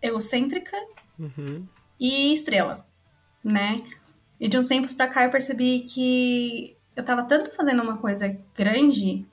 [0.00, 0.76] egocêntrica
[1.18, 1.64] Uhum.
[1.98, 2.86] e estrela,
[3.44, 3.80] né?
[4.40, 8.36] E de uns tempos pra cá eu percebi que eu tava tanto fazendo uma coisa
[8.56, 9.26] grande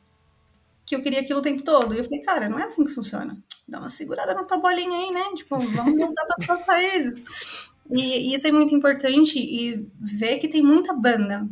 [0.86, 1.96] que eu queria aquilo o tempo todo.
[1.96, 3.38] E eu falei, cara, não é assim que funciona.
[3.68, 5.24] Dá uma segurada na tua bolinha aí, né?
[5.36, 7.70] Tipo, vamos voltar para suas raízes.
[7.90, 11.48] E, e isso é muito importante e ver que tem muita banda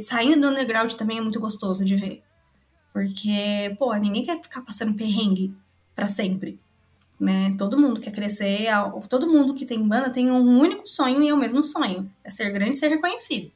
[0.00, 2.22] saindo do underground também é muito gostoso de ver.
[2.92, 5.54] Porque, pô, ninguém quer ficar passando perrengue
[5.94, 6.60] pra sempre.
[7.22, 7.54] Né?
[7.56, 8.66] Todo mundo quer crescer,
[9.08, 12.30] todo mundo que tem banda tem um único sonho e é o mesmo sonho: é
[12.30, 13.52] ser grande e ser reconhecido.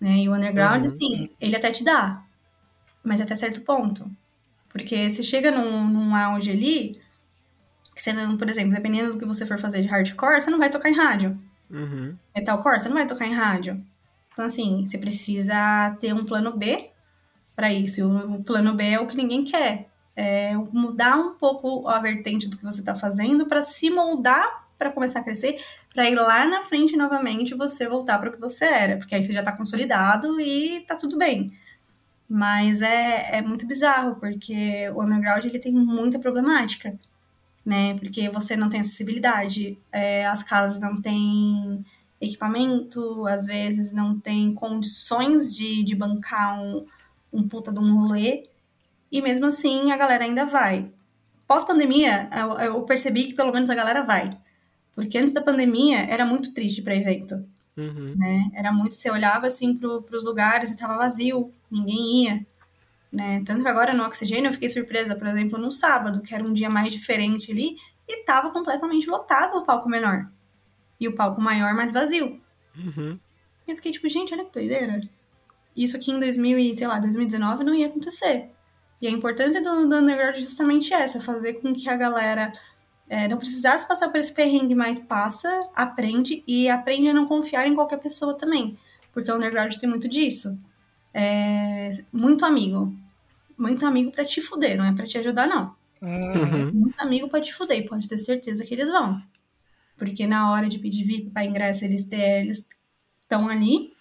[0.00, 0.18] Né?
[0.18, 0.86] E o underground, Uhum.
[0.86, 2.22] assim, ele até te dá,
[3.02, 4.10] mas até certo ponto.
[4.68, 7.00] Porque se chega num, num auge ali,
[7.94, 10.58] que você não, por exemplo, dependendo do que você for fazer de hardcore, você não
[10.58, 11.38] vai tocar em rádio.
[11.70, 12.16] Uhum.
[12.36, 13.82] Metalcore, você não vai tocar em rádio.
[14.32, 16.90] Então, assim, você precisa ter um plano B
[17.56, 18.00] para isso.
[18.00, 19.88] E o plano B é o que ninguém quer.
[20.16, 24.90] É mudar um pouco a vertente do que você tá fazendo para se moldar para
[24.92, 25.58] começar a crescer,
[25.92, 29.24] para ir lá na frente novamente você voltar para o que você era, porque aí
[29.24, 31.52] você já tá consolidado e tá tudo bem.
[32.28, 36.98] Mas é, é muito bizarro, porque o underground ele tem muita problemática,
[37.64, 37.94] né?
[37.98, 41.84] Porque você não tem acessibilidade, é, as casas não têm
[42.20, 46.84] equipamento, às vezes não tem condições de, de bancar um,
[47.32, 48.44] um puta de um rolê,
[49.10, 50.90] e mesmo assim a galera ainda vai.
[51.46, 54.30] Pós-pandemia, eu, eu percebi que pelo menos a galera vai.
[54.94, 57.44] Porque antes da pandemia era muito triste para evento
[57.76, 58.14] Uhum.
[58.16, 58.50] né?
[58.54, 62.46] Era muito, você olhava assim pro, pros lugares e tava vazio, ninguém ia,
[63.12, 63.42] né?
[63.44, 66.54] Tanto que agora no Oxigênio eu fiquei surpresa, por exemplo, no sábado, que era um
[66.54, 67.76] dia mais diferente ali,
[68.08, 70.26] e tava completamente lotado o palco menor,
[70.98, 72.40] e o palco maior, mais vazio.
[72.74, 73.18] Uhum.
[73.66, 75.00] E eu fiquei tipo, gente, olha que doideira.
[75.76, 78.50] Isso aqui em 2000, e, sei lá, 2019 não ia acontecer.
[79.00, 82.52] E a importância do, do underground é justamente essa, fazer com que a galera
[83.08, 87.66] é, não precisasse passar por esse perrengue, mas passa, aprende e aprende a não confiar
[87.66, 88.76] em qualquer pessoa também.
[89.12, 90.58] Porque o underground tem muito disso.
[91.12, 92.94] É, muito amigo.
[93.56, 95.74] Muito amigo pra te fuder, não é pra te ajudar, não.
[96.02, 96.72] Uhum.
[96.74, 99.22] Muito amigo pra te fuder, e pode ter certeza que eles vão.
[99.96, 102.68] Porque na hora de pedir VIP pra ingresso, eles te- eles
[103.18, 103.94] estão ali.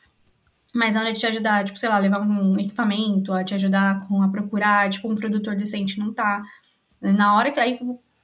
[0.75, 4.05] Mas na hora de te ajudar, tipo, sei lá, levar um equipamento, a te ajudar
[4.05, 6.43] com a procurar, tipo, um produtor decente não tá.
[7.01, 7.79] Na hora que aí,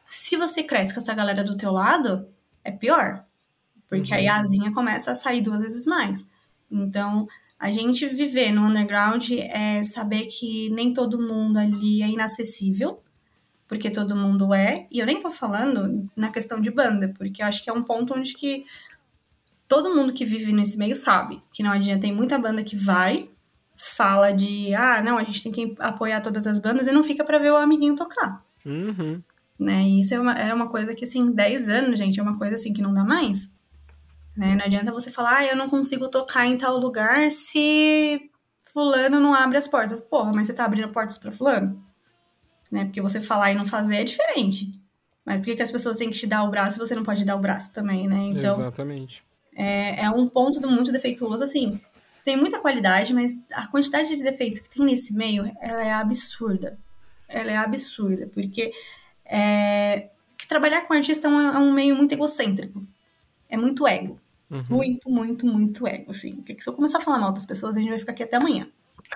[0.06, 2.28] se você cresce com essa galera do teu lado,
[2.62, 3.24] é pior.
[3.88, 6.26] Porque aí a asinha começa a sair duas vezes mais.
[6.70, 7.26] Então,
[7.58, 13.02] a gente viver no underground é saber que nem todo mundo ali é inacessível,
[13.66, 14.88] porque todo mundo é.
[14.92, 17.84] E eu nem tô falando na questão de banda, porque eu acho que é um
[17.84, 18.66] ponto onde que
[19.72, 22.02] todo mundo que vive nesse meio sabe que não adianta.
[22.02, 23.30] Tem muita banda que vai,
[23.78, 27.24] fala de, ah, não, a gente tem que apoiar todas as bandas e não fica
[27.24, 28.44] pra ver o amiguinho tocar.
[28.66, 29.24] Uhum.
[29.58, 29.84] Né?
[29.84, 32.56] E isso é uma, é uma coisa que, assim, 10 anos, gente, é uma coisa
[32.56, 33.50] assim que não dá mais.
[34.36, 34.56] Né?
[34.56, 38.30] Não adianta você falar, ah, eu não consigo tocar em tal lugar se
[38.74, 40.02] fulano não abre as portas.
[40.02, 41.82] Porra, mas você tá abrindo portas pra fulano?
[42.70, 42.84] Né?
[42.84, 44.70] Porque você falar e não fazer é diferente.
[45.26, 47.04] Mas por que, que as pessoas têm que te dar o braço e você não
[47.04, 48.18] pode dar o braço também, né?
[48.18, 49.24] Então, Exatamente.
[49.56, 51.80] É, é um ponto muito defeituoso, assim.
[52.24, 56.78] Tem muita qualidade, mas a quantidade de defeito que tem nesse meio, ela é absurda.
[57.28, 58.72] Ela é absurda, porque
[59.26, 62.86] é, que trabalhar com artista é um, é um meio muito egocêntrico.
[63.50, 64.20] É muito ego.
[64.50, 64.66] Uhum.
[64.70, 66.36] Muito, muito, muito ego, assim.
[66.36, 68.38] Porque se eu começar a falar mal das pessoas, a gente vai ficar aqui até
[68.38, 68.68] amanhã.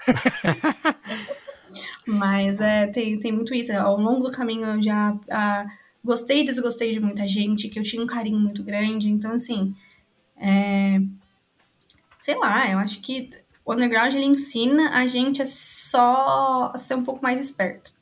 [2.07, 3.73] Mas é, tem, tem muito isso.
[3.73, 5.65] Ao longo do caminho eu já ah,
[6.03, 9.09] gostei e desgostei de muita gente, que eu tinha um carinho muito grande.
[9.09, 9.75] Então, assim,
[10.37, 10.99] é,
[12.19, 13.29] sei lá, eu acho que
[13.63, 17.93] o underground ele ensina a gente a só ser um pouco mais esperto,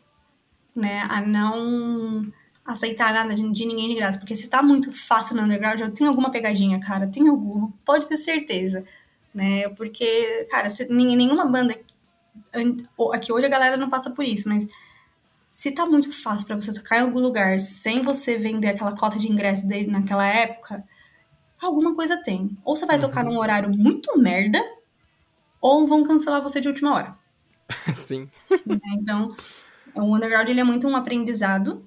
[0.76, 1.02] né?
[1.10, 2.32] A não
[2.66, 4.20] aceitar nada de, de ninguém de graça.
[4.20, 7.08] Porque se tá muito fácil no underground, eu tenho alguma pegadinha, cara.
[7.08, 8.86] Tem alguma, pode ter certeza.
[9.34, 9.70] Né?
[9.70, 11.78] Porque, cara, se, nenhuma banda.
[12.54, 12.78] an-
[13.14, 14.68] Aqui hoje a galera não passa por isso, mas
[15.52, 19.20] se tá muito fácil pra você tocar em algum lugar sem você vender aquela cota
[19.20, 20.84] de ingresso dele naquela época,
[21.66, 22.58] alguma coisa tem.
[22.64, 24.60] Ou você vai tocar num horário muito merda,
[25.62, 27.18] ou vão cancelar você de última hora.
[27.96, 28.30] Sim.
[28.66, 28.80] né?
[28.96, 29.36] Então,
[29.96, 31.86] o underground ele é muito um aprendizado,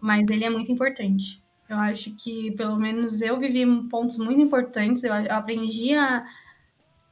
[0.00, 1.42] mas ele é muito importante.
[1.68, 5.04] Eu acho que, pelo menos, eu vivi pontos muito importantes.
[5.04, 6.26] Eu, aprendi a,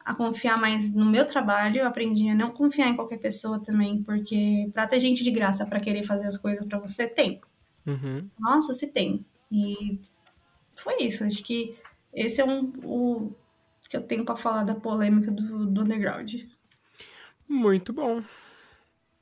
[0.04, 4.02] a confiar mais no meu trabalho, eu aprendi a não confiar em qualquer pessoa também,
[4.02, 7.40] porque pra ter gente de graça pra querer fazer as coisas pra você, tem.
[7.86, 8.28] Uhum.
[8.38, 9.24] Nossa, se tem.
[9.52, 10.00] E
[10.76, 11.24] foi isso.
[11.24, 11.76] Acho que
[12.16, 13.32] esse é um, o
[13.88, 16.34] que eu tenho pra falar da polêmica do, do underground.
[17.48, 18.22] Muito bom.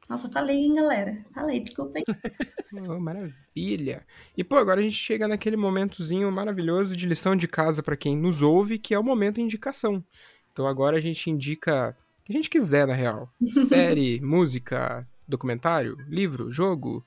[0.08, 1.18] Nossa, falei, hein, galera?
[1.34, 2.04] Falei, desculpa aí.
[2.88, 4.04] Oh, maravilha.
[4.36, 8.16] E pô, agora a gente chega naquele momentozinho maravilhoso de lição de casa pra quem
[8.16, 10.04] nos ouve, que é o momento indicação.
[10.52, 13.32] Então agora a gente indica o que a gente quiser, na real.
[13.68, 17.04] Série, música, documentário, livro, jogo,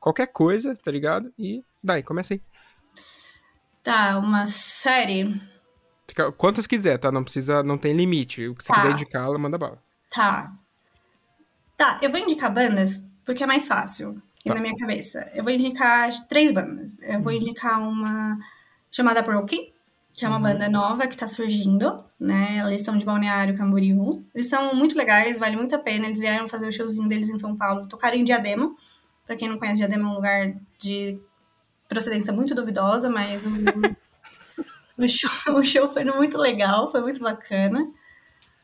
[0.00, 1.30] qualquer coisa, tá ligado?
[1.38, 2.40] E daí, começa aí.
[3.84, 5.40] Tá, uma série.
[6.38, 7.12] Quantas quiser, tá?
[7.12, 8.48] Não precisa, não tem limite.
[8.48, 8.80] O que você Tá.
[8.80, 9.78] quiser indicar, ela manda bala.
[10.10, 10.52] Tá.
[11.76, 14.54] Tá, eu vou indicar bandas porque é mais fácil Tá.
[14.54, 15.30] na minha cabeça.
[15.34, 16.98] Eu vou indicar três bandas.
[17.02, 18.38] Eu vou indicar uma
[18.90, 19.72] chamada Broken,
[20.12, 22.58] que é uma banda nova que tá surgindo, né?
[22.66, 24.24] Eles são de Balneário Camboriú.
[24.34, 26.06] Eles são muito legais, vale muito a pena.
[26.06, 28.74] Eles vieram fazer o showzinho deles em São Paulo, tocaram em Diadema.
[29.26, 31.18] Pra quem não conhece, Diadema é um lugar de
[31.94, 33.50] procedência muito duvidosa, mas o,
[34.98, 37.86] o, show, o show foi muito legal, foi muito bacana.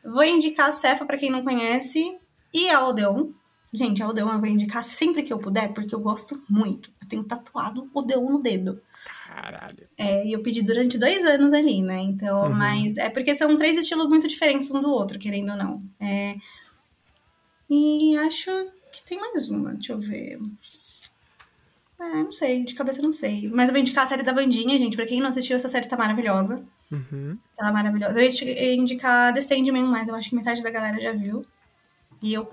[0.03, 2.17] Vou indicar a Cefa pra quem não conhece
[2.53, 3.29] e a Odeon.
[3.73, 6.91] Gente, a Odeon eu vou indicar sempre que eu puder, porque eu gosto muito.
[7.01, 8.81] Eu tenho tatuado Odeon no dedo.
[9.27, 9.87] Caralho.
[9.97, 11.99] É, e eu pedi durante dois anos ali, né?
[11.99, 12.53] Então, Uhum.
[12.53, 15.83] mas é porque são três estilos muito diferentes um do outro, querendo ou não.
[15.99, 16.35] É,
[17.69, 18.51] e acho
[18.91, 20.37] que tem mais uma, deixa eu ver.
[22.01, 23.47] É, não sei, de cabeça eu não sei.
[23.47, 24.95] Mas eu vou indicar a série da Vandinha, gente.
[24.95, 26.65] Pra quem não assistiu, essa série tá maravilhosa.
[26.91, 27.37] Uhum.
[27.55, 28.19] Ela é maravilhosa.
[28.19, 31.45] Eu ia indicar The Sandman, mas eu acho que metade da galera já viu.
[32.19, 32.47] E eu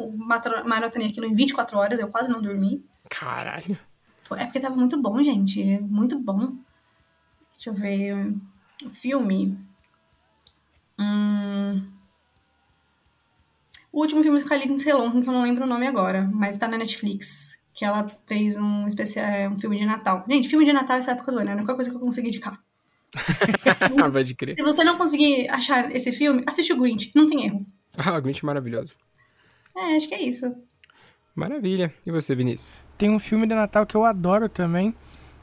[0.66, 2.84] maratonei aquilo em 24 horas, eu quase não dormi.
[3.08, 3.78] Caralho.
[4.20, 5.62] Foi- é porque tava muito bom, gente.
[5.62, 6.52] É muito bom.
[7.54, 8.34] Deixa eu ver.
[8.92, 9.58] Filme.
[10.98, 11.82] Hum...
[13.90, 16.68] O último filme a Lindsay Lohan, que eu não lembro o nome agora, mas tá
[16.68, 17.57] na Netflix.
[17.78, 20.24] Que ela fez um especial, um filme de Natal.
[20.28, 22.26] Gente, filme de Natal essa época do ano, é a única coisa que eu consegui
[22.26, 22.60] indicar.
[24.12, 24.56] Pode crer.
[24.56, 27.64] Se você não conseguir achar esse filme, assiste o Grinch, não tem erro.
[27.96, 28.96] Ah, Grinch maravilhoso.
[29.76, 30.52] É, acho que é isso.
[31.36, 31.94] Maravilha.
[32.04, 32.72] E você, Vinícius?
[32.98, 34.92] Tem um filme de Natal que eu adoro também,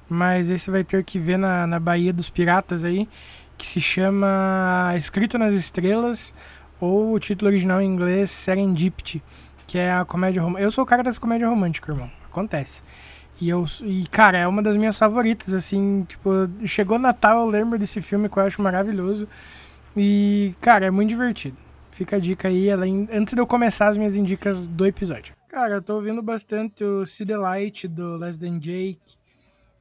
[0.10, 3.07] mas esse vai ter que ver na, na Baía dos Piratas aí,
[3.57, 6.34] que se chama Escrito nas Estrelas,
[6.82, 9.24] ou o título original em inglês Serendipity,
[9.66, 10.66] que é a comédia romântica.
[10.66, 12.24] Eu sou o cara das comédias românticas, irmão.
[12.36, 12.84] Acontece.
[13.40, 16.30] E eu e cara, é uma das minhas favoritas assim, tipo,
[16.66, 19.26] chegou Natal, eu lembro desse filme que eu acho maravilhoso.
[19.95, 21.56] E, cara, é muito divertido.
[21.91, 25.34] Fica a dica aí, além, antes de eu começar as minhas indicas do episódio.
[25.49, 28.99] Cara, eu tô ouvindo bastante o See the Light do Less Than Jake.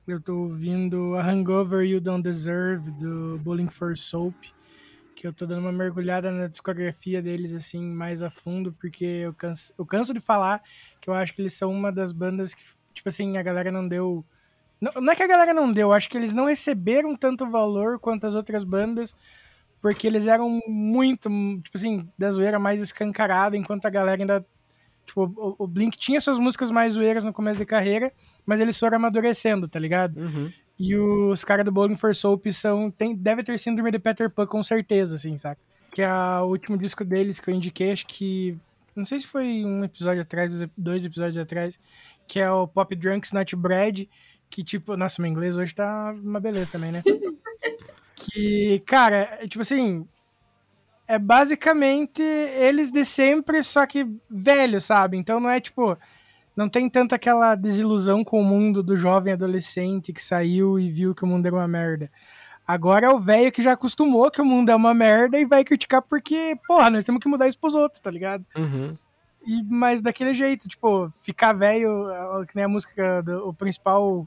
[0.06, 4.34] Eu tô ouvindo a Hangover You Don't Deserve do Bowling for Soap.
[5.14, 9.32] Que eu tô dando uma mergulhada na discografia deles, assim, mais a fundo, porque eu
[9.32, 10.62] canso, eu canso de falar
[11.00, 13.86] que eu acho que eles são uma das bandas que, tipo assim, a galera não
[13.86, 14.24] deu.
[14.80, 17.48] Não, não é que a galera não deu, eu acho que eles não receberam tanto
[17.48, 19.14] valor quanto as outras bandas,
[19.80, 21.28] porque eles eram muito,
[21.62, 24.46] tipo assim, da zoeira mais escancarada, enquanto a galera ainda.
[25.06, 28.10] Tipo, o, o Blink tinha suas músicas mais zoeiras no começo de carreira,
[28.46, 30.18] mas eles foram amadurecendo, tá ligado?
[30.18, 30.50] Uhum.
[30.78, 32.90] E os caras do Bowling for Soap são.
[32.90, 35.60] Tem, deve ter síndrome de Peter Pan com certeza, assim, saca?
[35.92, 38.58] Que é o último disco deles que eu indiquei, acho que.
[38.96, 41.78] Não sei se foi um episódio atrás, dois episódios atrás,
[42.26, 44.08] que é o Pop Drunks Not Bread,
[44.50, 44.96] que tipo.
[44.96, 47.02] Nossa, meu inglês hoje tá uma beleza também, né?
[48.16, 50.06] que, cara, é, tipo assim.
[51.06, 55.18] É basicamente eles de sempre, só que velho, sabe?
[55.18, 55.98] Então não é tipo
[56.56, 61.14] não tem tanto aquela desilusão com o mundo do jovem adolescente que saiu e viu
[61.14, 62.10] que o mundo era uma merda.
[62.66, 65.64] Agora é o velho que já acostumou que o mundo é uma merda e vai
[65.64, 68.44] criticar porque, porra, nós temos que mudar isso pros outros, tá ligado?
[68.56, 68.96] Uhum.
[69.46, 74.26] E, mas daquele jeito, tipo, ficar velho, é, que nem a música, do, o principal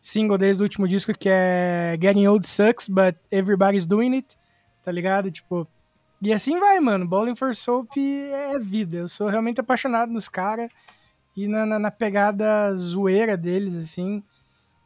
[0.00, 4.36] single desde o último disco, que é Getting Old Sucks, but Everybody's Doing It,
[4.84, 5.30] tá ligado?
[5.30, 5.68] Tipo,
[6.20, 7.06] e assim vai, mano.
[7.06, 8.96] Bowling for Soap é vida.
[8.96, 10.70] Eu sou realmente apaixonado nos caras
[11.36, 14.24] e na, na, na pegada zoeira deles, assim.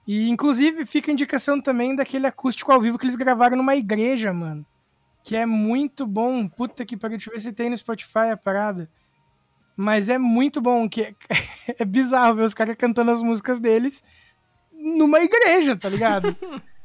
[0.06, 4.66] E inclusive fica indicação também daquele acústico ao vivo que eles gravaram numa igreja, mano.
[5.22, 6.48] Que é muito bom.
[6.48, 8.90] Puta que pariu, deixa eu ver se tem no Spotify a parada.
[9.76, 11.14] Mas é muito bom, que
[11.78, 14.02] é, bizarro ver os caras cantando as músicas deles
[14.72, 16.36] numa igreja, tá ligado?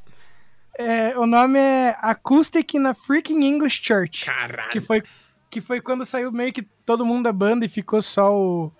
[0.77, 4.25] é, o nome é Acoustic na Freaking English Church.
[4.25, 4.69] Caralho.
[4.69, 5.01] Que foi,
[5.49, 8.71] que foi quando saiu meio que todo mundo da banda e ficou só o,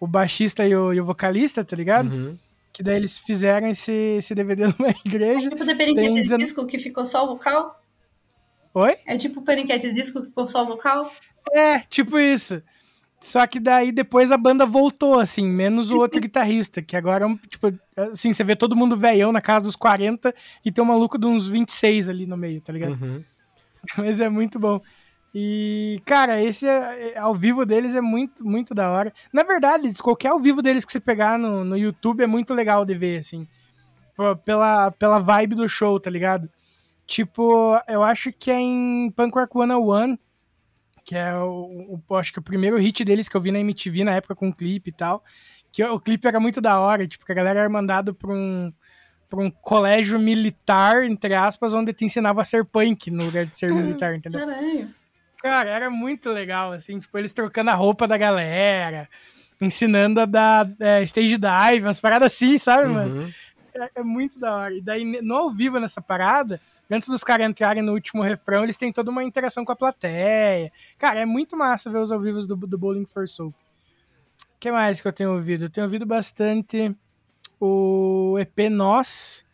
[0.00, 2.12] o baixista e o, e o vocalista, tá ligado?
[2.12, 2.36] Uhum.
[2.72, 5.48] Que daí eles fizeram esse, esse DVD numa igreja.
[5.50, 7.80] Tipo do Paniquete Tem de dezen- disco que ficou só o vocal?
[8.74, 8.94] Oi?
[9.06, 11.10] É tipo o Paniquete de disco que ficou só o vocal?
[11.52, 12.62] É, tipo isso.
[13.18, 17.26] Só que daí depois a banda voltou, assim, menos o outro guitarrista, que agora é
[17.26, 20.86] um, tipo, assim, você vê todo mundo velhão na casa dos 40 e tem um
[20.86, 22.92] maluco de uns 26 ali no meio, tá ligado?
[23.02, 23.24] Uhum.
[23.96, 24.80] Mas é muito bom.
[25.34, 29.12] E, cara, esse é- é- ao vivo deles é muito, muito da hora.
[29.32, 32.84] Na verdade, qualquer ao vivo deles que você pegar no, no YouTube é muito legal
[32.84, 33.46] de ver, assim.
[34.44, 36.48] Pela, pela vibe do show, tá ligado?
[37.06, 40.16] Tipo, eu acho que é em Punk Rock 101,
[41.04, 44.04] que é o, o- acho que o primeiro hit deles que eu vi na MTV
[44.04, 45.22] na época com o clipe e tal.
[45.70, 48.72] Que o clipe era muito da hora, tipo, que a galera era mandado pra um,
[49.28, 53.56] pra um colégio militar, entre aspas, onde te ensinava a ser punk no lugar de
[53.58, 54.40] ser militar, entendeu?
[54.40, 54.88] Caralho.
[55.46, 59.08] Cara, era muito legal, assim, tipo, eles trocando a roupa da galera,
[59.60, 63.22] ensinando a dar é, stage dive, umas paradas assim, sabe, mano?
[63.22, 63.32] Uhum.
[63.72, 64.74] É, é muito da hora.
[64.74, 66.60] E daí, no ao vivo nessa parada,
[66.90, 70.72] antes dos caras entrarem no último refrão, eles têm toda uma interação com a plateia.
[70.98, 73.54] Cara, é muito massa ver os ao vivos do, do Bowling for Soap.
[73.54, 75.66] O que mais que eu tenho ouvido?
[75.66, 76.92] Eu tenho ouvido bastante
[77.60, 79.46] o EP Nós,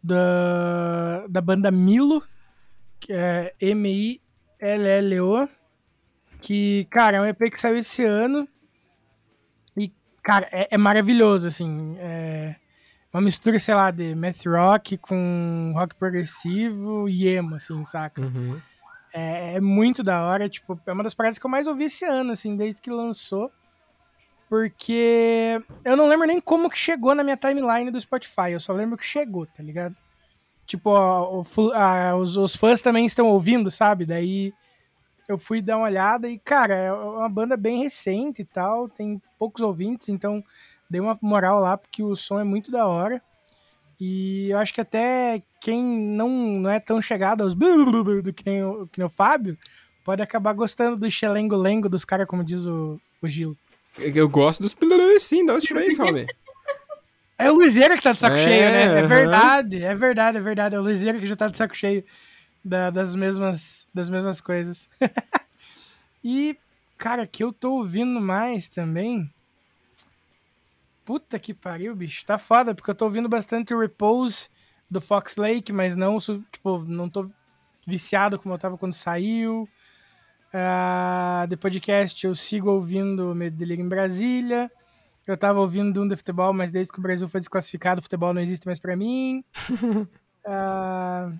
[0.00, 2.22] da, da banda Milo,
[3.00, 3.52] que é
[4.62, 5.48] M-I-L-L-O,
[6.38, 8.48] que, cara, é um EP que saiu esse ano.
[9.76, 11.96] E, cara, é, é maravilhoso, assim.
[11.98, 12.56] É
[13.12, 18.22] uma mistura, sei lá, de math rock com rock progressivo e emo, assim, saca?
[18.22, 18.58] Uhum.
[19.12, 22.04] É, é muito da hora, tipo, é uma das paradas que eu mais ouvi esse
[22.06, 23.52] ano, assim, desde que lançou.
[24.48, 28.72] Porque eu não lembro nem como que chegou na minha timeline do Spotify, eu só
[28.72, 29.96] lembro que chegou, tá ligado?
[30.72, 30.96] Tipo,
[31.74, 34.06] ah, os, os fãs também estão ouvindo, sabe?
[34.06, 34.54] Daí
[35.28, 39.20] eu fui dar uma olhada e, cara, é uma banda bem recente e tal, tem
[39.38, 40.42] poucos ouvintes, então
[40.88, 43.20] dei uma moral lá porque o som é muito da hora.
[44.00, 48.64] E eu acho que até quem não, não é tão chegado aos do que nem,
[48.64, 49.58] o, que nem o Fábio
[50.02, 53.54] pode acabar gostando do xelengo-lengo dos caras, como diz o, o Gil.
[53.98, 54.74] Eu gosto dos
[55.20, 56.26] sim, dá tirou isso, homem?
[57.38, 59.00] É o Luizeira que tá de saco É, cheio, né?
[59.00, 60.74] É verdade, é verdade, é verdade.
[60.74, 62.04] É o Luizeira que já tá de saco cheio
[62.64, 64.88] da- das, mesmas, das mesmas coisas.
[66.22, 66.56] e,
[66.96, 69.28] cara, que eu tô ouvindo mais também.
[71.04, 72.24] Puta que pariu, bicho.
[72.24, 74.48] Tá foda, porque eu tô ouvindo bastante o Repose
[74.88, 77.28] do Fox Lake, mas não, tipo, não tô
[77.84, 79.68] viciado como eu tava quando saiu.
[80.54, 84.70] Ah, de podcast eu sigo ouvindo Medo e Delírio em Brasília.
[85.26, 88.34] Eu tava ouvindo Doom do futebol, mas desde que o Brasil foi desclassificado, o futebol
[88.34, 89.44] não existe mais pra mim.
[90.44, 91.30] Ah,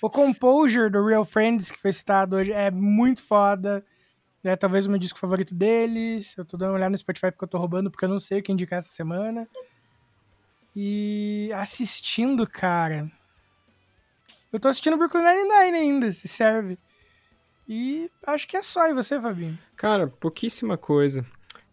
[0.00, 3.84] o Composure do Real Friends, que foi citado hoje, é muito foda.
[4.44, 6.36] É talvez o meu disco favorito deles.
[6.38, 8.38] Eu tô dando uma olhada no Spotify porque eu tô roubando, porque eu não sei
[8.38, 9.48] o que indicar essa semana.
[10.76, 13.10] E assistindo, cara.
[14.52, 16.78] Eu tô assistindo Brooklyn Nine-Nine ainda, se serve.
[17.68, 18.86] E acho que é só.
[18.88, 19.58] E você, Fabinho?
[19.76, 21.24] Cara, pouquíssima coisa.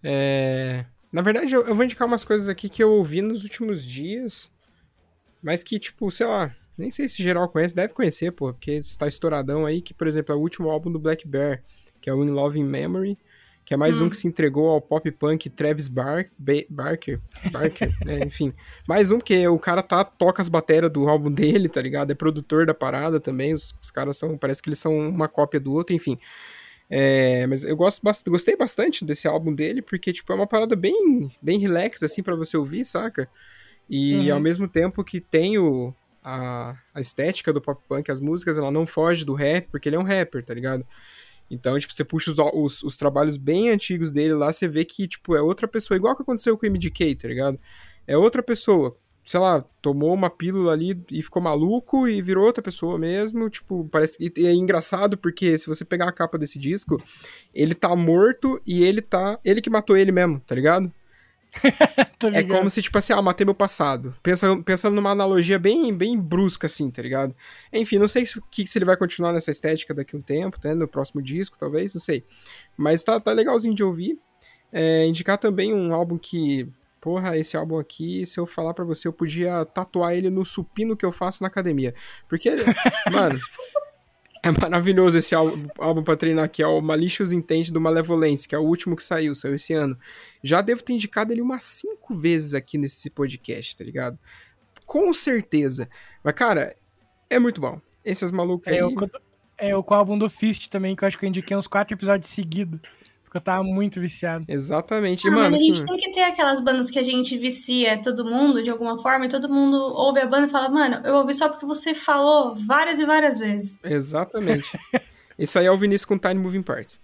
[0.04, 3.86] É, Na verdade, eu, eu vou indicar umas coisas aqui que eu ouvi nos últimos
[3.86, 4.50] dias,
[5.42, 9.08] mas que, tipo, sei lá, nem sei se geral conhece, deve conhecer, pô, porque está
[9.08, 11.64] estouradão aí, que, por exemplo, é o último álbum do Black Bear,
[12.00, 13.18] que é o In Love in Memory,
[13.64, 17.20] que é mais um que se entregou ao pop punk Travis Bar Ba- Barker,
[17.52, 18.54] Barker, é, enfim.
[18.88, 22.12] Mais um que o cara tá, toca as baterias do álbum dele, tá ligado?
[22.12, 25.60] É produtor da parada também, os, os caras são, parece que eles são uma cópia
[25.60, 26.18] do outro, enfim.
[26.94, 31.32] É, mas eu gosto gostei bastante desse álbum dele, porque, tipo, é uma parada bem,
[31.42, 33.30] bem relax, assim, pra você ouvir, saca?
[33.90, 34.36] E Uhum.
[34.36, 38.70] ao mesmo tempo que tem o, a, a estética do pop punk, as músicas, ela
[38.70, 40.86] não foge do rap, porque ele é um rapper, tá ligado?
[41.50, 45.08] Então, tipo, você puxa os, os, os trabalhos bem antigos dele lá, você vê que,
[45.08, 47.58] tipo, é outra pessoa, igual que aconteceu com o MDK, tá ligado?
[48.06, 52.62] É outra pessoa, sei lá, tomou uma pílula ali e ficou maluco e virou outra
[52.62, 57.02] pessoa mesmo, tipo, parece e é engraçado porque se você pegar a capa desse disco,
[57.54, 60.92] ele tá morto e ele tá, ele que matou ele mesmo, tá ligado?
[62.34, 64.14] É como se, tipo assim, ah, matei meu passado.
[64.22, 67.36] Pensa, pensando numa analogia bem, bem brusca, assim, tá ligado?
[67.74, 70.58] Enfim, não sei se, que, se ele vai continuar nessa estética daqui a um tempo,
[70.64, 70.76] né?
[70.76, 72.24] No próximo disco, talvez, não sei.
[72.78, 74.20] Mas tá, tá legalzinho de ouvir.
[74.72, 76.70] É, indicar também um álbum que.
[77.02, 80.96] Porra, esse álbum aqui, se eu falar pra você, eu podia tatuar ele no supino
[80.96, 81.96] que eu faço na academia.
[82.30, 82.52] Porque,
[83.12, 83.40] mano.
[84.44, 88.56] É maravilhoso esse álbum, álbum pra treinar aqui, é o Malicious Intent do Malevolence, que
[88.56, 89.96] é o último que saiu, saiu esse ano.
[90.44, 94.18] Já devo ter indicado ele umas cinco vezes aqui nesse podcast, tá ligado?
[94.84, 95.88] Com certeza.
[96.24, 96.76] Mas, cara,
[97.30, 97.80] é muito bom.
[98.04, 98.80] Esses malucos aí...
[98.80, 98.96] É, o,
[99.60, 101.68] é o com o álbum do Fist também, que eu acho que eu indiquei uns
[101.68, 102.80] quatro episódios seguidos.
[103.32, 104.44] Porque eu tava muito viciado.
[104.46, 105.26] Exatamente.
[105.26, 108.26] Ah, mano, mas a gente tem que ter aquelas bandas que a gente vicia todo
[108.26, 111.34] mundo de alguma forma e todo mundo ouve a banda e fala, mano, eu ouvi
[111.34, 113.80] só porque você falou várias e várias vezes.
[113.86, 114.78] Exatamente.
[115.40, 117.00] Isso aí é o Vinícius com Tiny Moving Parts.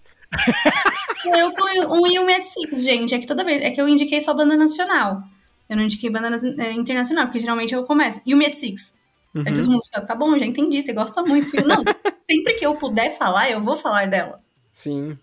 [1.23, 3.87] Eu com um e o Mad Six, gente, é que toda vez, é que eu
[3.87, 5.23] indiquei só banda nacional.
[5.69, 8.21] Eu não indiquei banda é, internacional, porque geralmente eu começo.
[8.25, 8.97] E o Mad Six.
[9.45, 11.49] Aí todo mundo fica, tá bom, já entendi, você gosta muito.
[11.49, 11.85] Fico, não,
[12.29, 14.41] sempre que eu puder falar, eu vou falar dela.
[14.73, 15.17] Sim.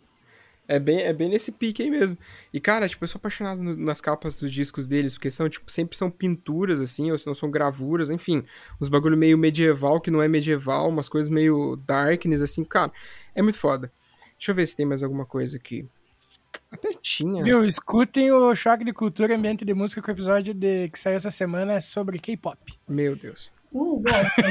[0.66, 2.16] É bem, é bem nesse pique aí mesmo.
[2.52, 5.70] E, cara, tipo, eu sou apaixonado no- nas capas dos discos deles, porque são, tipo,
[5.70, 8.42] sempre são pinturas, assim, ou se não são gravuras, enfim.
[8.80, 12.90] Uns bagulho meio medieval que não é medieval, umas coisas meio darkness, assim, cara.
[13.34, 13.92] É muito foda.
[14.38, 15.86] Deixa eu ver se tem mais alguma coisa aqui.
[16.72, 17.44] Até tinha.
[17.44, 17.64] Viu?
[17.64, 21.30] Escutem o Choque de Cultura Ambiente de Música, que o episódio de, que saiu essa
[21.30, 22.58] semana é sobre K-pop.
[22.88, 23.52] Meu Deus.
[23.70, 24.42] Uh, gosto.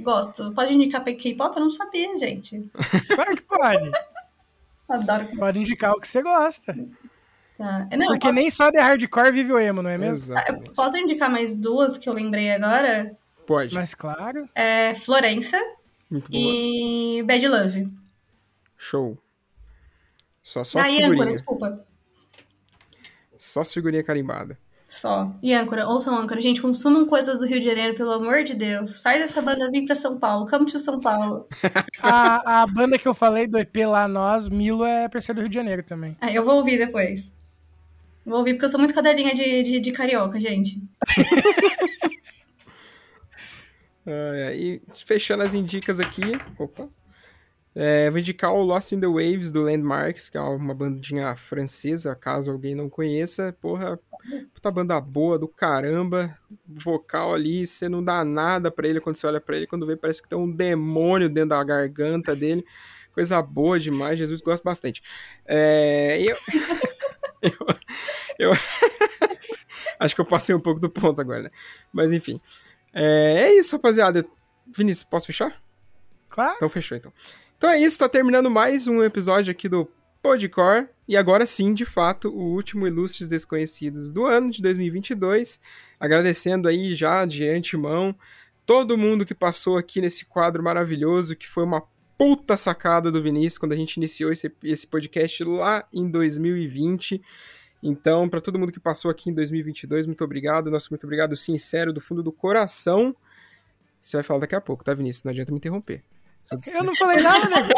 [0.00, 0.52] gosto.
[0.54, 1.56] Pode indicar pra K-pop?
[1.56, 2.70] Eu não sabia, gente.
[3.14, 3.90] Claro que pode.
[4.88, 5.28] Adoro.
[5.36, 6.74] Pode indicar o que você gosta.
[7.56, 7.88] Tá.
[7.96, 10.34] Não, Porque nem só de hardcore vive o emo, não é mesmo?
[10.34, 10.68] Exatamente.
[10.68, 13.16] eu posso indicar mais duas que eu lembrei agora?
[13.46, 13.74] Pode.
[13.74, 14.48] Mas claro.
[14.54, 15.58] É Florença
[16.30, 17.92] e Bad Love.
[18.76, 19.16] Show.
[20.42, 21.32] Só, só ah, as figurinhas.
[21.32, 21.86] desculpa.
[23.36, 24.56] Só as figurinhas carimbadas.
[24.86, 25.32] Só.
[25.42, 26.40] E âncora, ouçam âncora.
[26.40, 29.00] Gente, consumam coisas do Rio de Janeiro, pelo amor de Deus.
[29.00, 30.46] Faz essa banda vir pra São Paulo.
[30.46, 31.48] Come to São Paulo.
[32.02, 35.48] A, a banda que eu falei do EP lá, nós, Milo, é parceiro do Rio
[35.48, 36.16] de Janeiro também.
[36.20, 37.34] Ah, eu vou ouvir depois.
[38.24, 40.82] Vou ouvir porque eu sou muito cadelinha de, de, de carioca, gente.
[44.06, 46.38] Ah, e fechando as indicas aqui.
[46.58, 46.88] Opa.
[47.76, 52.14] É, vou indicar o Lost in the Waves do Landmarks, que é uma bandinha francesa,
[52.14, 53.52] caso alguém não conheça.
[53.60, 53.98] Porra,
[54.52, 56.38] puta banda boa do caramba.
[56.66, 59.66] Vocal ali, você não dá nada pra ele quando você olha pra ele.
[59.66, 62.64] Quando vê, parece que tem um demônio dentro da garganta dele.
[63.12, 65.02] Coisa boa demais, Jesus gosta bastante.
[65.44, 66.36] É, eu,
[67.42, 68.52] eu, eu
[69.98, 71.50] acho que eu passei um pouco do ponto agora, né?
[71.92, 72.40] Mas enfim.
[72.92, 74.24] É, é isso, rapaziada.
[74.66, 75.60] Vinícius, posso fechar?
[76.28, 76.54] Claro.
[76.56, 77.12] Então fechou, então.
[77.64, 79.90] Então é isso, tá terminando mais um episódio aqui do
[80.22, 80.86] Podcore.
[81.08, 85.58] E agora sim, de fato, o último Ilustres Desconhecidos do ano de 2022.
[85.98, 88.14] Agradecendo aí já de antemão
[88.66, 91.82] todo mundo que passou aqui nesse quadro maravilhoso, que foi uma
[92.18, 97.22] puta sacada do Vinícius quando a gente iniciou esse, esse podcast lá em 2020.
[97.82, 100.70] Então, para todo mundo que passou aqui em 2022, muito obrigado.
[100.70, 103.16] Nosso muito obrigado sincero do fundo do coração.
[104.02, 105.24] Você vai falar daqui a pouco, tá, Vinícius?
[105.24, 106.04] Não adianta me interromper.
[106.52, 107.68] Disse- Eu não falei nada, né?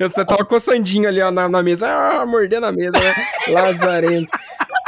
[0.00, 3.14] Você tava coçandinho ali ó, na, na mesa, ah, mordendo a mesa, né?
[3.48, 4.30] Lazarento.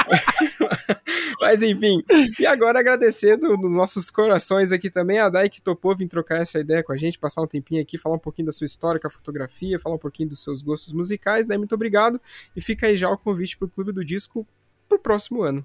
[1.40, 2.02] Mas enfim,
[2.38, 6.58] e agora agradecendo nos nossos corações aqui também a Dai que topou vir trocar essa
[6.58, 9.06] ideia com a gente, passar um tempinho aqui, falar um pouquinho da sua história com
[9.06, 11.46] a fotografia, falar um pouquinho dos seus gostos musicais.
[11.46, 12.20] Daí, muito obrigado.
[12.54, 14.46] E fica aí já o convite pro Clube do Disco
[14.88, 15.64] pro próximo ano.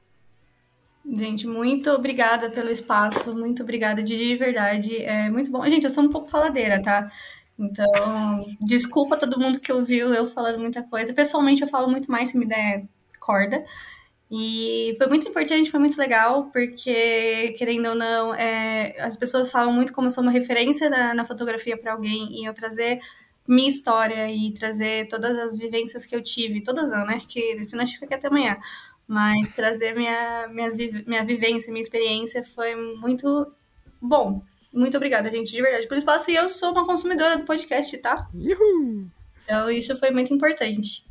[1.06, 4.98] Gente, muito obrigada pelo espaço, muito obrigada de, de verdade.
[4.98, 5.64] É muito bom.
[5.70, 7.12] Gente, eu sou um pouco faladeira, tá?
[7.58, 11.14] Então, desculpa todo mundo que ouviu eu falando muita coisa.
[11.14, 12.86] Pessoalmente, eu falo muito mais se me der
[13.20, 13.64] corda.
[14.32, 19.74] E foi muito importante, foi muito legal, porque, querendo ou não, é, as pessoas falam
[19.74, 23.00] muito como eu sou uma referência na, na fotografia para alguém e eu trazer
[23.48, 27.20] minha história e trazer todas as vivências que eu tive, todas não, né?
[27.28, 28.58] Que senão a gente fica até amanhã.
[29.12, 33.52] Mas trazer minha, minhas, vi- minha vivência, minha experiência foi muito
[34.00, 34.44] bom.
[34.72, 36.30] Muito obrigada, gente, de verdade, pelo espaço.
[36.30, 38.30] E eu sou uma consumidora do podcast, tá?
[38.32, 39.08] Uhul!
[39.44, 41.10] Então isso foi muito importante.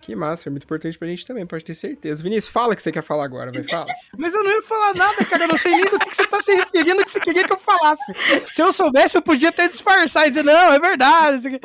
[0.00, 2.22] Que massa, é muito importante pra gente também, pode ter certeza.
[2.24, 3.86] Vinícius, fala o que você quer falar agora, vai, fala.
[4.18, 5.44] Mas eu não ia falar nada, cara.
[5.44, 7.52] Eu não sei nem do que, que você tá se referindo, que você queria que
[7.52, 8.12] eu falasse.
[8.50, 11.60] Se eu soubesse, eu podia até disfarçar e dizer, não, é verdade.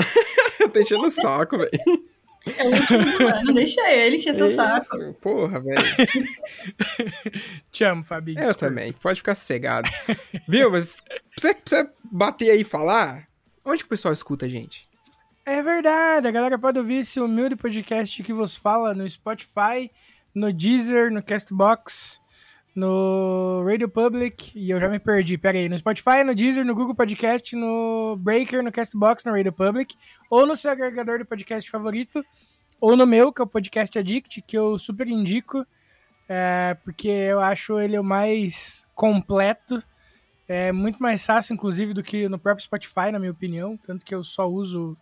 [0.60, 1.72] Eu tô enchendo o saco, velho.
[2.46, 5.14] É o último do ano, deixa ele, encher seu saco.
[5.22, 5.82] Porra, velho.
[7.72, 8.40] Te amo, Fabinho.
[8.40, 9.90] Eu também, pode ficar sossegado.
[10.48, 10.72] Viu?
[10.72, 11.02] Mas
[11.32, 13.28] precisa, precisa bater aí e falar.
[13.64, 14.88] Onde que o pessoal escuta a gente?
[15.46, 19.92] É verdade, a galera pode ouvir esse humilde podcast que vos fala no Spotify,
[20.34, 22.22] no Deezer, no Castbox,
[22.76, 26.74] no Radio Public, e eu já me perdi, pera aí, no Spotify, no Deezer, no
[26.74, 29.96] Google Podcast, no Breaker, no Castbox, no Radio Public,
[30.30, 32.24] ou no seu agregador de podcast favorito,
[32.82, 35.66] ou no meu, que é o Podcast Addict, que eu super indico,
[36.28, 39.82] é, porque eu acho ele o mais completo,
[40.48, 44.14] é muito mais fácil, inclusive, do que no próprio Spotify, na minha opinião, tanto que
[44.16, 44.98] eu só uso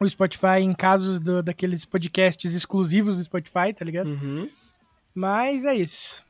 [0.00, 4.08] o Spotify em casos do- daqueles podcasts exclusivos do Spotify, tá ligado?
[4.08, 4.48] Uhum.
[5.14, 6.24] Mas é isso.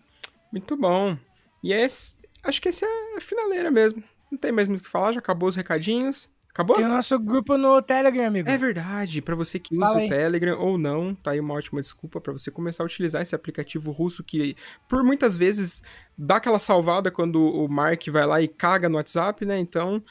[0.52, 1.16] Muito bom.
[1.64, 4.02] E esse, acho que esse é a finaleira mesmo.
[4.30, 6.30] Não tem mais muito o que falar, já acabou os recadinhos.
[6.52, 6.76] Acabou?
[6.76, 8.46] Tem o nosso grupo no Telegram, amigo.
[8.46, 10.08] É verdade, pra você que usa Fala o aí.
[10.08, 13.90] Telegram ou não, tá aí uma ótima desculpa pra você começar a utilizar esse aplicativo
[13.90, 14.54] russo que
[14.86, 15.82] por muitas vezes
[16.16, 19.58] dá aquela salvada quando o Mark vai lá e caga no WhatsApp, né?
[19.58, 20.04] Então,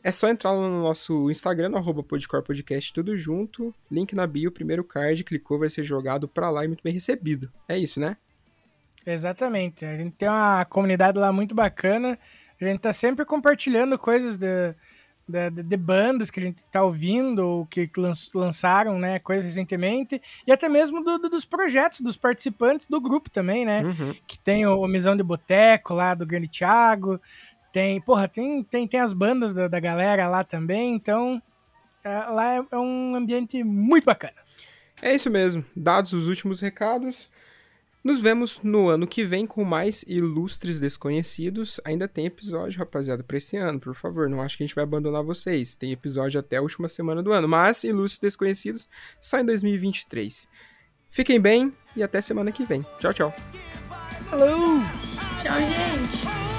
[0.00, 4.52] é só entrar lá no nosso Instagram, no arroba Podcast, tudo junto, link na bio,
[4.52, 7.50] primeiro card, clicou, vai ser jogado pra lá e muito bem recebido.
[7.68, 8.16] É isso, né?
[9.06, 9.84] Exatamente.
[9.84, 12.18] A gente tem uma comunidade lá muito bacana.
[12.60, 14.74] A gente tá sempre compartilhando coisas de,
[15.28, 19.18] de, de- de bandas que a gente tá ouvindo ou que lan- lançaram, né?
[19.18, 20.20] Coisas recentemente.
[20.46, 23.82] E até mesmo do- do- dos projetos, dos participantes do grupo também, né?
[23.82, 24.14] Uhum.
[24.26, 27.20] que tem o, o Misão de Boteco lá do Grande Thiago,
[27.72, 31.42] tem, porra, tem, tem, tem as bandas da, da galera lá também, então
[32.04, 34.34] é, lá é, é um ambiente muito bacana.
[35.02, 35.64] É isso mesmo.
[35.74, 37.28] Dados os últimos recados,
[38.04, 41.80] nos vemos no ano que vem com mais ilustres desconhecidos.
[41.84, 44.28] Ainda tem episódio, rapaziada, pra esse ano, por favor.
[44.28, 45.74] Não acho que a gente vai abandonar vocês.
[45.74, 48.86] Tem episódio até a última semana do ano, mas ilustres desconhecidos
[49.18, 50.46] só em 2023.
[51.10, 52.84] Fiquem bem e até semana que vem.
[52.98, 53.34] Tchau, tchau.
[54.28, 54.80] Falou!
[55.42, 56.53] Tchau, gente.